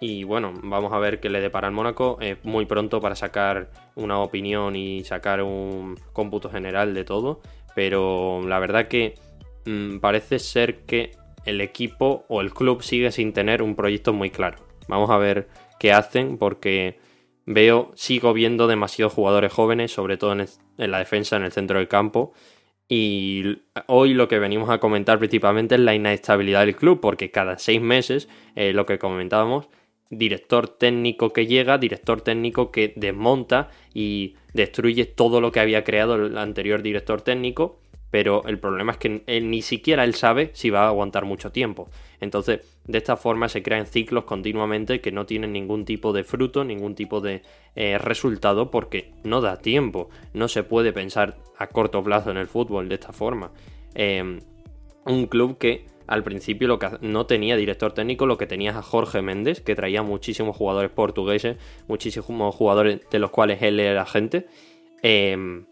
Y 0.00 0.24
bueno, 0.24 0.52
vamos 0.62 0.92
a 0.92 0.98
ver 0.98 1.20
qué 1.20 1.30
le 1.30 1.40
depara 1.40 1.68
al 1.68 1.72
Mónaco. 1.72 2.18
Es 2.20 2.44
muy 2.44 2.66
pronto 2.66 3.00
para 3.00 3.16
sacar 3.16 3.70
una 3.94 4.18
opinión 4.18 4.76
y 4.76 5.04
sacar 5.04 5.42
un 5.42 5.96
cómputo 6.12 6.50
general 6.50 6.92
de 6.92 7.04
todo. 7.04 7.40
Pero 7.74 8.42
la 8.46 8.58
verdad 8.58 8.88
que 8.88 9.14
mm, 9.64 9.98
parece 9.98 10.38
ser 10.38 10.84
que 10.84 11.12
el 11.46 11.60
equipo 11.60 12.24
o 12.28 12.40
el 12.40 12.52
club 12.52 12.82
sigue 12.82 13.10
sin 13.10 13.32
tener 13.32 13.62
un 13.62 13.74
proyecto 13.74 14.12
muy 14.12 14.30
claro. 14.30 14.58
Vamos 14.88 15.10
a 15.10 15.16
ver 15.16 15.48
qué 15.78 15.92
hacen 15.92 16.36
porque 16.36 16.98
veo, 17.46 17.92
sigo 17.94 18.32
viendo 18.32 18.66
demasiados 18.66 19.14
jugadores 19.14 19.52
jóvenes, 19.52 19.92
sobre 19.92 20.16
todo 20.16 20.32
en, 20.32 20.46
la 20.76 20.98
defensa, 20.98 21.36
en 21.36 21.44
el 21.44 21.52
centro 21.52 21.78
del 21.78 21.88
campo. 21.88 22.32
Y 22.88 23.58
hoy 23.88 24.14
lo 24.14 24.28
que 24.28 24.38
venimos 24.38 24.70
a 24.70 24.78
comentar 24.78 25.18
principalmente 25.18 25.74
es 25.74 25.80
la 25.80 25.94
inestabilidad 25.94 26.60
del 26.60 26.76
club, 26.76 27.00
porque 27.00 27.30
cada 27.30 27.58
seis 27.58 27.80
meses, 27.80 28.28
eh, 28.54 28.72
lo 28.72 28.86
que 28.86 28.98
comentábamos, 28.98 29.68
director 30.10 30.68
técnico 30.68 31.32
que 31.32 31.46
llega, 31.46 31.78
director 31.78 32.20
técnico 32.20 32.70
que 32.70 32.92
desmonta 32.94 33.70
y 33.92 34.36
destruye 34.52 35.04
todo 35.04 35.40
lo 35.40 35.50
que 35.50 35.60
había 35.60 35.82
creado 35.82 36.14
el 36.14 36.38
anterior 36.38 36.82
director 36.82 37.22
técnico, 37.22 37.80
pero 38.10 38.44
el 38.46 38.58
problema 38.58 38.92
es 38.92 38.98
que 38.98 39.22
él, 39.26 39.50
ni 39.50 39.62
siquiera 39.62 40.04
él 40.04 40.14
sabe 40.14 40.50
si 40.54 40.70
va 40.70 40.84
a 40.84 40.88
aguantar 40.88 41.24
mucho 41.24 41.50
tiempo. 41.50 41.88
Entonces, 42.20 42.60
de 42.84 42.98
esta 42.98 43.16
forma 43.16 43.48
se 43.48 43.62
crean 43.62 43.86
ciclos 43.86 44.24
continuamente 44.24 45.00
que 45.00 45.12
no 45.12 45.26
tienen 45.26 45.52
ningún 45.52 45.84
tipo 45.84 46.12
de 46.12 46.24
fruto, 46.24 46.64
ningún 46.64 46.94
tipo 46.94 47.20
de 47.20 47.42
eh, 47.74 47.98
resultado, 47.98 48.70
porque 48.70 49.12
no 49.24 49.40
da 49.40 49.58
tiempo. 49.58 50.08
No 50.32 50.48
se 50.48 50.62
puede 50.62 50.92
pensar 50.92 51.36
a 51.58 51.66
corto 51.68 52.02
plazo 52.02 52.30
en 52.30 52.36
el 52.36 52.46
fútbol 52.46 52.88
de 52.88 52.94
esta 52.94 53.12
forma. 53.12 53.52
Em, 53.94 54.40
un 55.04 55.26
club 55.26 55.58
que 55.58 55.86
al 56.06 56.22
principio 56.22 56.68
lo 56.68 56.78
que 56.78 56.88
no 57.00 57.26
tenía 57.26 57.56
director 57.56 57.92
técnico, 57.92 58.26
lo 58.26 58.38
que 58.38 58.46
tenía 58.46 58.78
a 58.78 58.82
Jorge 58.82 59.22
Méndez, 59.22 59.60
que 59.60 59.74
traía 59.74 60.02
muchísimos 60.02 60.56
jugadores 60.56 60.90
portugueses, 60.90 61.56
muchísimos 61.88 62.54
jugadores 62.54 63.00
de 63.10 63.18
los 63.18 63.30
cuales 63.30 63.60
él 63.62 63.80
era 63.80 64.02
agente. 64.02 64.46
Em, 65.02 65.66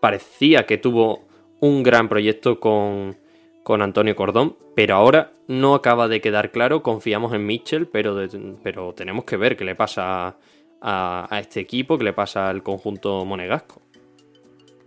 parecía 0.00 0.66
que 0.66 0.78
tuvo 0.78 1.26
un 1.60 1.82
gran 1.82 2.08
proyecto 2.08 2.60
con, 2.60 3.16
con, 3.62 3.82
Antonio 3.82 4.14
Cordón, 4.16 4.56
pero 4.74 4.94
ahora 4.94 5.32
no 5.46 5.74
acaba 5.74 6.08
de 6.08 6.20
quedar 6.20 6.50
claro. 6.52 6.82
Confiamos 6.82 7.32
en 7.34 7.46
Mitchell, 7.46 7.88
pero, 7.88 8.16
pero 8.62 8.94
tenemos 8.94 9.24
que 9.24 9.36
ver 9.36 9.56
qué 9.56 9.64
le 9.64 9.74
pasa 9.74 10.36
a, 10.80 11.34
a, 11.34 11.40
este 11.40 11.60
equipo, 11.60 11.98
qué 11.98 12.04
le 12.04 12.12
pasa 12.12 12.48
al 12.48 12.62
conjunto 12.62 13.24
monegasco. 13.24 13.82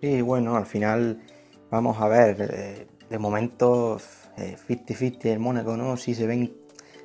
Y 0.02 0.22
bueno, 0.22 0.56
al 0.56 0.66
final 0.66 1.22
vamos 1.70 2.00
a 2.00 2.08
ver. 2.08 2.38
Eh, 2.40 2.88
de 3.12 3.20
momento 3.20 4.00
50-50 4.38 5.26
eh, 5.26 5.34
el 5.34 5.40
Mónaco, 5.40 5.76
¿no? 5.76 5.98
Sí 5.98 6.16
se 6.16 6.26
ven, 6.26 6.54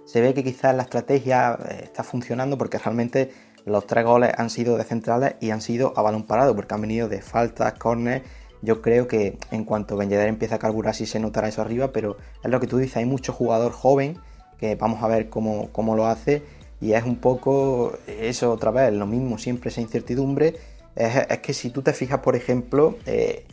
se 0.04 0.20
ve 0.20 0.32
que 0.34 0.44
quizás 0.44 0.74
la 0.74 0.84
estrategia 0.84 1.58
eh, 1.68 1.80
está 1.82 2.04
funcionando 2.04 2.56
porque 2.56 2.78
realmente 2.78 3.32
los 3.66 3.86
tres 3.86 4.04
goles 4.04 4.32
han 4.38 4.48
sido 4.48 4.78
de 4.78 4.84
centrales 4.84 5.34
y 5.40 5.50
han 5.50 5.60
sido 5.60 5.92
a 5.96 6.02
balón 6.02 6.22
parado 6.22 6.54
porque 6.54 6.72
han 6.72 6.80
venido 6.80 7.08
de 7.08 7.20
faltas, 7.20 7.74
corners. 7.74 8.22
Yo 8.62 8.80
creo 8.80 9.06
que 9.08 9.38
en 9.50 9.64
cuanto 9.64 9.96
Ben 9.96 10.10
empiece 10.12 10.54
a 10.54 10.58
carburar 10.58 10.94
sí 10.94 11.04
se 11.04 11.20
notará 11.20 11.48
eso 11.48 11.62
arriba, 11.62 11.92
pero 11.92 12.16
es 12.42 12.50
lo 12.50 12.60
que 12.60 12.68
tú 12.68 12.78
dices, 12.78 12.96
hay 12.96 13.04
mucho 13.04 13.32
jugador 13.32 13.72
joven 13.72 14.18
que 14.58 14.76
vamos 14.76 15.02
a 15.02 15.08
ver 15.08 15.28
cómo, 15.28 15.96
lo 15.96 16.06
hace 16.06 16.42
y 16.80 16.92
es 16.92 17.04
un 17.04 17.16
poco 17.16 17.92
eso 18.06 18.52
otra 18.52 18.70
vez, 18.70 18.92
lo 18.92 19.06
mismo, 19.06 19.36
siempre 19.36 19.70
esa 19.70 19.80
incertidumbre. 19.80 20.54
Es, 20.94 21.38
que 21.40 21.52
si 21.52 21.70
tú 21.70 21.82
te 21.82 21.92
fijas, 21.92 22.20
por 22.20 22.36
ejemplo, 22.36 22.96
eh, 23.04 23.44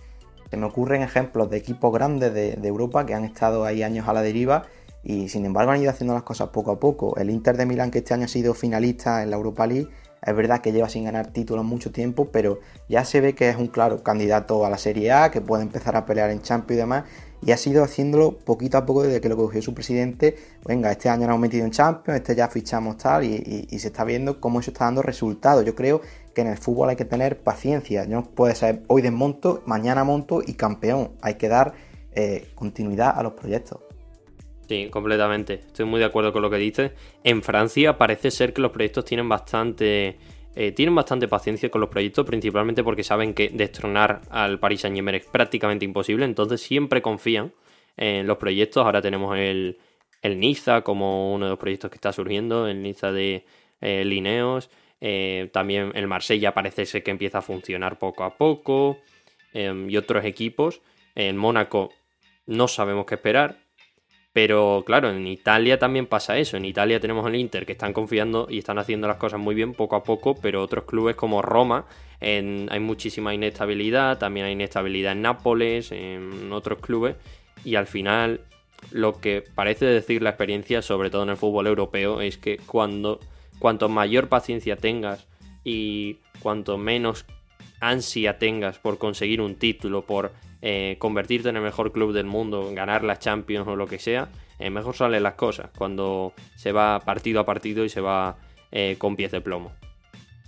se 0.50 0.58
me 0.58 0.68
ocurren 0.68 1.02
ejemplos 1.02 1.50
de 1.50 1.58
equipos 1.58 1.92
grandes 1.92 2.34
de, 2.34 2.54
Europa 2.64 3.06
que 3.06 3.16
han 3.16 3.26
estado 3.26 3.66
ahí 3.66 3.82
años 3.82 4.08
a 4.08 4.14
la 4.14 4.22
deriva 4.22 4.64
y 5.04 5.28
sin 5.28 5.46
embargo 5.46 5.72
han 5.72 5.82
ido 5.82 5.90
haciendo 5.90 6.14
las 6.14 6.24
cosas 6.24 6.50
poco 6.50 6.72
a 6.72 6.80
poco. 6.80 7.18
El 7.18 7.32
Inter 7.32 7.58
de 7.58 7.66
Milán 7.66 7.90
que 7.90 7.98
este 7.98 8.14
año 8.14 8.26
ha 8.26 8.28
sido 8.28 8.54
finalista 8.54 9.24
en 9.24 9.32
la 9.32 9.36
Europa 9.36 9.66
League, 9.66 9.90
es 10.26 10.36
verdad 10.36 10.62
que 10.62 10.72
lleva 10.72 10.90
sin 10.90 11.06
ganar 11.06 11.28
títulos 11.28 11.66
mucho 11.66 11.92
tiempo, 11.92 12.30
pero 12.32 12.60
ya 12.88 13.04
se 13.06 13.22
ve 13.22 13.36
que 13.36 13.50
es 13.50 13.58
un 13.58 13.68
claro 13.68 14.04
candidato 14.04 14.66
a 14.66 14.70
la 14.70 14.78
Serie 14.78 15.12
A, 15.12 15.32
que 15.32 15.42
puede 15.42 15.64
empezar 15.64 15.96
a 15.96 16.06
pelear 16.06 16.30
en 16.30 16.42
Champions 16.42 16.78
y 16.78 16.82
demás, 16.82 17.04
y 17.46 17.52
ha 17.52 17.58
sido 17.58 17.84
haciéndolo 17.84 18.38
poquito 18.38 18.78
a 18.78 18.86
poco 18.86 19.04
desde 19.04 19.20
que 19.20 19.28
lo 19.28 19.36
cogió 19.36 19.62
su 19.62 19.74
presidente. 19.74 20.38
Venga, 20.66 20.92
este 20.92 21.10
año 21.10 21.22
nos 21.22 21.30
hemos 21.30 21.42
metido 21.42 21.66
en 21.66 21.72
Champions, 21.72 22.20
este 22.20 22.36
ya 22.36 22.48
fichamos 22.48 22.98
tal, 22.98 23.26
y, 23.26 23.68
se 23.78 23.88
está 23.88 24.06
viendo 24.06 24.40
cómo 24.40 24.62
eso 24.62 24.72
está 24.72 24.86
dando 24.86 25.02
resultados. 25.02 25.66
Yo 25.66 25.76
creo 25.76 26.02
que 26.34 26.42
en 26.42 26.48
el 26.48 26.58
fútbol 26.58 26.90
hay 26.90 26.96
que 26.96 27.06
tener 27.06 27.42
paciencia. 27.42 28.06
No 28.06 28.24
puede 28.24 28.56
ser 28.56 28.84
hoy 28.88 29.02
desmonto, 29.02 29.62
mañana 29.66 30.04
monto 30.06 30.42
y 30.46 30.54
campeón. 30.54 31.12
Hay 31.22 31.36
que 31.36 31.50
dar 31.50 31.74
eh, 32.14 32.50
continuidad 32.56 33.14
a 33.18 33.24
los 33.24 33.34
proyectos. 33.34 33.83
Sí, 34.74 34.88
completamente. 34.90 35.54
Estoy 35.54 35.86
muy 35.86 36.00
de 36.00 36.08
acuerdo 36.08 36.34
con 36.34 36.42
lo 36.42 36.50
que 36.50 36.58
dices. 36.58 36.94
En 37.24 37.44
Francia 37.44 37.96
parece 37.96 38.32
ser 38.32 38.54
que 38.54 38.62
los 38.62 38.72
proyectos 38.72 39.06
tienen 39.06 39.30
bastante. 39.30 40.18
Eh, 40.56 40.72
tienen 40.72 40.96
bastante 40.96 41.28
paciencia 41.28 41.70
con 41.70 41.80
los 41.80 41.92
proyectos, 41.92 42.26
principalmente 42.26 42.84
porque 42.84 43.04
saben 43.04 43.36
que 43.36 43.50
destronar 43.50 44.22
al 44.32 44.58
Paris 44.58 44.82
Saint 44.82 44.96
Germain 44.96 45.18
es 45.18 45.28
prácticamente 45.28 45.86
imposible, 45.86 46.26
entonces 46.26 46.60
siempre 46.60 47.04
confían 47.04 47.54
en 47.98 48.26
los 48.26 48.38
proyectos. 48.40 48.84
Ahora 48.84 49.00
tenemos 49.00 49.38
el, 49.38 49.78
el 50.24 50.40
Niza 50.40 50.82
como 50.82 51.36
uno 51.36 51.46
de 51.46 51.52
los 51.52 51.60
proyectos 51.60 51.92
que 51.92 51.98
está 51.98 52.12
surgiendo, 52.12 52.68
el 52.68 52.82
Niza 52.82 53.12
de 53.12 53.46
eh, 53.80 54.04
Lineos. 54.04 54.72
Eh, 55.00 55.52
también 55.54 55.92
el 55.94 56.08
Marsella 56.08 56.56
parece 56.56 56.88
ser 56.88 57.04
que 57.04 57.12
empieza 57.12 57.38
a 57.38 57.42
funcionar 57.44 58.00
poco 58.00 58.24
a 58.24 58.36
poco. 58.38 58.98
Em, 59.54 59.88
y 59.88 59.98
otros 59.98 60.26
equipos. 60.26 60.82
En 61.14 61.38
Mónaco 61.38 61.92
no 62.48 62.68
sabemos 62.68 63.06
qué 63.06 63.16
esperar. 63.16 63.63
Pero 64.34 64.84
claro, 64.86 65.12
en 65.12 65.28
Italia 65.28 65.78
también 65.78 66.08
pasa 66.08 66.40
eso. 66.40 66.58
En 66.58 66.66
Italia 66.66 67.00
tenemos 67.00 67.26
al 67.26 67.36
Inter 67.36 67.68
que 67.68 67.74
están 67.74 67.94
confiando 67.94 68.48
y 68.50 68.58
están 68.58 68.80
haciendo 68.80 69.08
las 69.08 69.18
cosas 69.18 69.40
muy 69.40 69.54
bien 69.54 69.74
poco 69.74 69.96
a 69.96 70.04
poco, 70.04 70.36
pero 70.36 70.64
otros 70.64 70.86
clubes 70.86 71.16
como 71.16 71.42
Roma 71.42 71.86
hay 72.20 72.80
muchísima 72.80 73.34
inestabilidad, 73.34 74.18
también 74.18 74.46
hay 74.46 74.54
inestabilidad 74.54 75.12
en 75.12 75.22
Nápoles, 75.22 75.92
en 75.92 76.52
otros 76.54 76.80
clubes, 76.80 77.18
y 77.66 77.76
al 77.76 77.86
final 77.86 78.42
lo 78.92 79.20
que 79.20 79.44
parece 79.56 79.86
decir 79.86 80.22
la 80.22 80.30
experiencia, 80.30 80.82
sobre 80.82 81.10
todo 81.10 81.24
en 81.24 81.30
el 81.30 81.38
fútbol 81.38 81.68
europeo, 81.68 82.22
es 82.22 82.38
que 82.38 82.58
cuando 82.58 83.20
cuanto 83.60 83.90
mayor 83.90 84.30
paciencia 84.30 84.78
tengas 84.78 85.28
y 85.66 86.18
cuanto 86.40 86.78
menos 86.78 87.26
ansia 87.82 88.38
tengas 88.40 88.80
por 88.80 88.98
conseguir 88.98 89.42
un 89.42 89.56
título, 89.56 90.06
por 90.06 90.32
eh, 90.66 90.96
convertirte 90.98 91.50
en 91.50 91.58
el 91.58 91.62
mejor 91.62 91.92
club 91.92 92.14
del 92.14 92.26
mundo, 92.26 92.72
ganar 92.74 93.04
la 93.04 93.20
Champions 93.20 93.68
o 93.68 93.76
lo 93.76 93.86
que 93.86 94.00
sea, 94.00 94.30
eh, 94.60 94.70
mejor 94.70 94.96
salen 94.96 95.22
las 95.22 95.34
cosas 95.34 95.70
cuando 95.78 96.32
se 96.56 96.72
va 96.72 97.02
partido 97.02 97.42
a 97.42 97.46
partido 97.46 97.84
y 97.84 97.90
se 97.90 98.00
va 98.00 98.38
eh, 98.72 98.96
con 98.98 99.18
pies 99.18 99.32
de 99.34 99.42
plomo. 99.42 99.74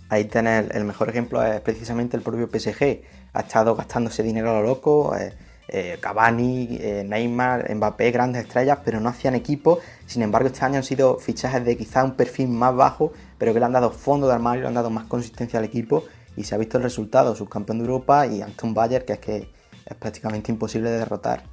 Ahí 0.08 0.24
tenés 0.24 0.70
el 0.70 0.84
mejor 0.84 1.10
ejemplo 1.10 1.44
es 1.44 1.60
precisamente 1.60 2.16
el 2.16 2.22
propio 2.22 2.48
PSG. 2.48 3.02
Ha 3.34 3.40
estado 3.40 3.76
gastándose 3.76 4.22
dinero 4.22 4.52
a 4.52 4.60
lo 4.60 4.66
loco, 4.66 5.14
eh, 5.68 5.98
Cavani, 6.00 6.78
eh, 6.80 7.04
Neymar, 7.06 7.74
Mbappé, 7.74 8.10
grandes 8.10 8.44
estrellas, 8.44 8.78
pero 8.84 9.00
no 9.00 9.10
hacían 9.10 9.34
equipo. 9.34 9.80
Sin 10.06 10.22
embargo, 10.22 10.48
este 10.48 10.64
año 10.64 10.76
han 10.76 10.84
sido 10.84 11.18
fichajes 11.18 11.62
de 11.62 11.76
quizá 11.76 12.04
un 12.04 12.14
perfil 12.14 12.48
más 12.48 12.74
bajo, 12.74 13.12
pero 13.36 13.52
que 13.52 13.58
le 13.58 13.66
han 13.66 13.72
dado 13.72 13.90
fondo 13.90 14.28
de 14.28 14.32
armario, 14.32 14.62
le 14.62 14.68
han 14.68 14.74
dado 14.74 14.88
más 14.88 15.04
consistencia 15.04 15.58
al 15.58 15.66
equipo 15.66 16.04
y 16.36 16.44
se 16.44 16.54
ha 16.54 16.58
visto 16.58 16.78
el 16.78 16.84
resultado, 16.84 17.34
subcampeón 17.34 17.78
de 17.78 17.84
Europa 17.84 18.26
y 18.26 18.40
ante 18.40 18.64
un 18.64 18.72
Bayern 18.72 19.04
que 19.04 19.12
es 19.14 19.18
que 19.18 19.55
es 19.86 19.96
prácticamente 19.96 20.52
imposible 20.52 20.90
de 20.90 20.98
derrotar. 20.98 21.44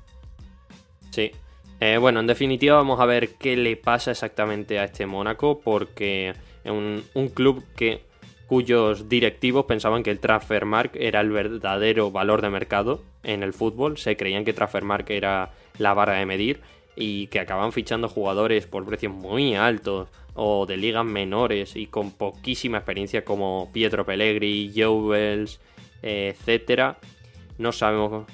Sí. 1.11 1.31
Eh, 1.79 1.97
bueno, 1.97 2.19
en 2.19 2.27
definitiva 2.27 2.75
vamos 2.75 2.99
a 2.99 3.05
ver 3.05 3.35
qué 3.35 3.55
le 3.55 3.77
pasa 3.77 4.11
exactamente 4.11 4.79
a 4.79 4.85
este 4.85 5.05
Mónaco 5.05 5.59
porque 5.59 6.33
es 6.63 6.71
un 6.71 7.29
club 7.29 7.63
que 7.75 8.03
cuyos 8.47 9.09
directivos 9.09 9.65
pensaban 9.65 10.03
que 10.03 10.11
el 10.11 10.19
Transfermarkt 10.19 10.95
era 10.95 11.21
el 11.21 11.31
verdadero 11.31 12.11
valor 12.11 12.41
de 12.41 12.49
mercado 12.49 13.01
en 13.23 13.41
el 13.41 13.53
fútbol, 13.53 13.97
se 13.97 14.15
creían 14.17 14.45
que 14.45 14.53
Transfermarkt 14.53 15.09
era 15.09 15.53
la 15.77 15.93
vara 15.93 16.13
de 16.13 16.25
medir 16.25 16.61
y 16.95 17.27
que 17.27 17.39
acaban 17.39 17.71
fichando 17.71 18.09
jugadores 18.09 18.67
por 18.67 18.85
precios 18.85 19.13
muy 19.13 19.55
altos 19.55 20.09
o 20.35 20.65
de 20.65 20.77
ligas 20.77 21.05
menores 21.05 21.75
y 21.75 21.87
con 21.87 22.11
poquísima 22.11 22.77
experiencia 22.77 23.25
como 23.25 23.71
Pietro 23.73 24.05
Pellegri, 24.05 24.71
Jovels, 24.75 25.59
etcétera. 26.01 26.97
No 27.57 27.71
sabemos 27.71 28.25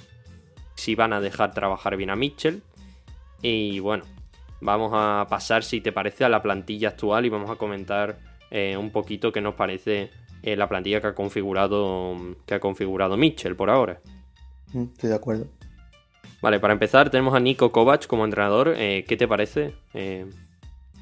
si 0.75 0.95
van 0.95 1.13
a 1.13 1.21
dejar 1.21 1.53
trabajar 1.53 1.97
bien 1.97 2.09
a 2.09 2.15
Mitchell. 2.15 2.63
Y 3.41 3.79
bueno, 3.79 4.05
vamos 4.61 4.91
a 4.93 5.27
pasar, 5.29 5.63
si 5.63 5.81
te 5.81 5.91
parece, 5.91 6.25
a 6.25 6.29
la 6.29 6.41
plantilla 6.41 6.89
actual 6.89 7.25
y 7.25 7.29
vamos 7.29 7.49
a 7.49 7.55
comentar 7.55 8.17
eh, 8.49 8.77
un 8.77 8.91
poquito 8.91 9.31
qué 9.31 9.41
nos 9.41 9.55
parece 9.55 10.09
eh, 10.41 10.55
la 10.55 10.67
plantilla 10.67 11.01
que 11.01 11.07
ha 11.07 11.15
configurado 11.15 12.15
que 12.45 12.55
ha 12.55 12.59
configurado 12.59 13.17
Mitchell 13.17 13.55
por 13.55 13.69
ahora. 13.69 13.99
Mm, 14.73 14.83
estoy 14.93 15.09
de 15.09 15.15
acuerdo. 15.15 15.47
Vale, 16.41 16.59
para 16.59 16.73
empezar 16.73 17.09
tenemos 17.09 17.35
a 17.35 17.39
Nico 17.39 17.71
Kovac 17.71 18.07
como 18.07 18.23
entrenador. 18.23 18.73
Eh, 18.77 19.03
¿Qué 19.07 19.17
te 19.17 19.27
parece? 19.27 19.75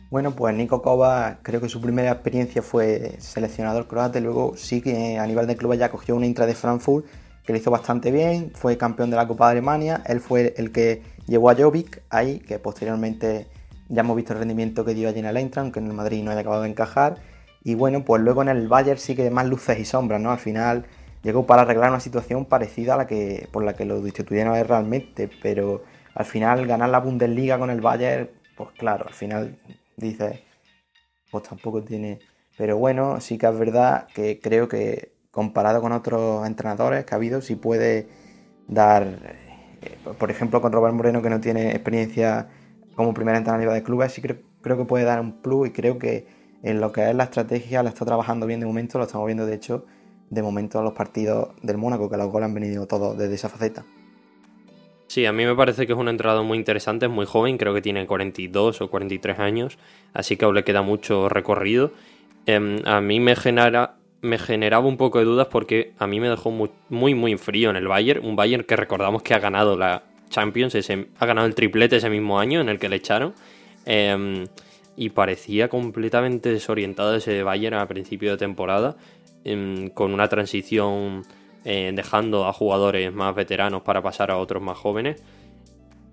Bueno, 0.10 0.36
pues 0.36 0.56
Nico 0.56 0.82
Kovac 0.82 1.44
creo 1.44 1.62
que 1.62 1.70
su 1.70 1.80
primera 1.82 2.12
experiencia 2.12 2.64
fue 2.64 3.18
seleccionador 3.20 3.88
croata 3.88 4.20
luego 4.20 4.54
sí 4.56 4.82
que 4.82 5.20
a 5.20 5.28
nivel 5.28 5.46
de 5.46 5.56
club 5.56 5.76
ya 5.76 5.92
cogió 5.92 6.16
una 6.16 6.26
intra 6.26 6.46
de 6.48 6.56
Frankfurt 6.56 7.06
que 7.48 7.54
le 7.54 7.60
hizo 7.60 7.72
bastante 7.72 8.12
bien, 8.12 8.52
fue 8.54 8.78
campeón 8.78 9.10
de 9.10 9.16
la 9.16 9.26
Copa 9.26 9.46
de 9.46 9.54
Alemania, 9.54 10.04
él 10.06 10.20
fue 10.20 10.54
el 10.58 10.74
que 10.74 11.02
llevó 11.28 11.50
a 11.50 11.56
Jovic 11.56 12.04
ahí, 12.10 12.40
que 12.40 12.60
posteriormente 12.60 13.48
ya 13.88 14.02
hemos 14.02 14.18
visto 14.18 14.34
el 14.34 14.40
rendimiento 14.40 14.84
que 14.84 14.94
dio 14.94 15.08
allí 15.08 15.20
en 15.20 15.28
el 15.28 15.38
Eintracht, 15.38 15.64
aunque 15.64 15.80
en 15.80 15.88
el 15.88 15.94
Madrid 15.94 16.22
no 16.24 16.32
haya 16.32 16.42
acabado 16.42 16.64
de 16.64 16.70
encajar, 16.70 17.16
y 17.64 17.76
bueno, 17.76 18.04
pues 18.04 18.22
luego 18.22 18.42
en 18.42 18.50
el 18.50 18.68
Bayern 18.68 19.00
sí 19.00 19.16
que 19.16 19.32
más 19.32 19.48
luces 19.48 19.80
y 19.80 19.86
sombras, 19.86 20.20
¿no? 20.20 20.32
Al 20.32 20.40
final 20.40 20.88
llegó 21.24 21.46
para 21.46 21.62
arreglar 21.62 21.90
una 21.90 22.02
situación 22.02 22.44
parecida 22.44 22.96
a 22.96 22.98
la 22.98 23.08
que 23.08 23.48
por 23.54 23.64
la 23.64 23.76
que 23.78 23.86
lo 23.86 24.02
destituyeron 24.02 24.54
realmente, 24.68 25.30
pero 25.42 25.84
al 26.16 26.26
final 26.26 26.68
ganar 26.68 26.90
la 26.90 27.00
Bundesliga 27.00 27.58
con 27.58 27.70
el 27.70 27.80
Bayern, 27.80 28.30
pues 28.58 28.72
claro, 28.78 29.06
al 29.08 29.14
final 29.14 29.58
dices, 29.96 30.42
pues 31.32 31.44
tampoco 31.44 31.82
tiene... 31.82 32.20
Pero 32.58 32.76
bueno, 32.76 33.22
sí 33.22 33.38
que 33.38 33.48
es 33.48 33.58
verdad 33.58 34.08
que 34.14 34.40
creo 34.42 34.68
que 34.68 35.17
comparado 35.38 35.82
con 35.82 35.92
otros 35.92 36.48
entrenadores 36.48 37.06
que 37.06 37.14
ha 37.14 37.18
habido, 37.18 37.44
si 37.44 37.56
puede 37.56 38.08
dar, 38.68 39.04
eh, 39.84 39.96
por 40.18 40.32
ejemplo, 40.32 40.62
con 40.62 40.72
Robert 40.72 40.96
Moreno, 40.96 41.22
que 41.22 41.30
no 41.30 41.40
tiene 41.40 41.70
experiencia 41.70 42.48
como 42.96 43.14
primer 43.14 43.36
entrenador 43.36 43.72
de 43.72 43.84
clubes, 43.84 44.14
sí 44.14 44.20
creo, 44.24 44.40
que 44.64 44.86
puede 44.86 45.04
dar 45.04 45.22
un 45.22 45.34
plus 45.34 45.68
y 45.68 45.72
creo 45.72 46.00
que 46.00 46.26
en 46.64 46.82
lo 46.82 46.92
que 46.92 47.08
es 47.08 47.16
la 47.16 47.26
estrategia 47.26 47.84
la 47.84 47.90
está 47.90 48.04
trabajando 48.04 48.48
bien 48.48 48.60
de 48.60 48.66
momento, 48.66 48.98
lo 48.98 49.04
estamos 49.04 49.28
viendo 49.28 49.46
de 49.46 49.54
hecho 49.54 49.86
de 50.32 50.42
momento 50.42 50.80
en 50.80 50.86
los 50.86 50.94
partidos 50.94 51.50
del 51.62 51.78
Mónaco, 51.78 52.10
que 52.10 52.18
los 52.18 52.32
goles 52.32 52.48
han 52.48 52.56
venido 52.56 52.88
todos 52.88 53.16
desde 53.16 53.36
esa 53.36 53.48
faceta. 53.48 53.86
Sí, 55.06 55.28
a 55.28 55.32
mí 55.32 55.46
me 55.46 55.54
parece 55.54 55.86
que 55.86 55.94
es 55.94 56.00
un 56.00 56.08
entrenador 56.08 56.46
muy 56.46 56.58
interesante, 56.58 57.06
es 57.06 57.12
muy 57.12 57.28
joven, 57.28 57.60
creo 57.60 57.76
que 57.76 57.84
tiene 57.84 58.08
42 58.08 58.82
o 58.82 58.90
43 58.90 59.38
años, 59.38 59.78
así 60.14 60.36
que 60.36 60.46
aún 60.46 60.56
le 60.56 60.64
queda 60.64 60.82
mucho 60.82 61.30
recorrido. 61.30 61.92
Em, 62.48 62.80
a 62.86 63.02
mí 63.02 63.20
me 63.20 63.36
genera, 63.36 63.97
me 64.22 64.38
generaba 64.38 64.88
un 64.88 64.98
poco 64.98 65.20
de 65.20 65.26
dudas 65.26 65.48
porque 65.48 65.94
a 66.00 66.08
mí 66.08 66.20
me 66.20 66.30
dejó 66.30 66.52
muy, 66.52 67.14
muy, 67.14 67.38
frío 67.38 67.70
en 67.70 67.76
el 67.76 67.88
Bayern. 67.88 68.26
Un 68.26 68.36
Bayern 68.36 68.64
que 68.64 68.76
recordamos 68.76 69.22
que 69.22 69.34
ha 69.34 69.40
ganado 69.40 69.78
la 69.78 70.04
Champions, 70.30 70.76
ha 71.20 71.26
ganado 71.26 71.48
el 71.48 71.56
triplete 71.56 71.98
ese 71.98 72.10
mismo 72.10 72.40
año 72.40 72.62
en 72.62 72.70
el 72.70 72.80
que 72.80 72.90
le 72.90 72.98
echaron. 72.98 73.34
Em, 73.86 74.46
y 74.96 75.10
parecía 75.10 75.70
completamente 75.70 76.52
desorientado 76.52 77.16
ese 77.16 77.44
Bayern 77.44 77.78
a 77.78 77.88
principio 77.88 78.32
de 78.32 78.38
temporada, 78.38 78.98
em, 79.44 79.90
con 79.90 80.14
una 80.14 80.28
transición 80.28 81.24
eh, 81.64 81.92
dejando 81.94 82.48
a 82.48 82.54
jugadores 82.54 83.14
más 83.14 83.36
veteranos 83.36 83.82
para 83.84 84.02
pasar 84.02 84.32
a 84.32 84.38
otros 84.38 84.64
más 84.64 84.78
jóvenes. 84.78 85.22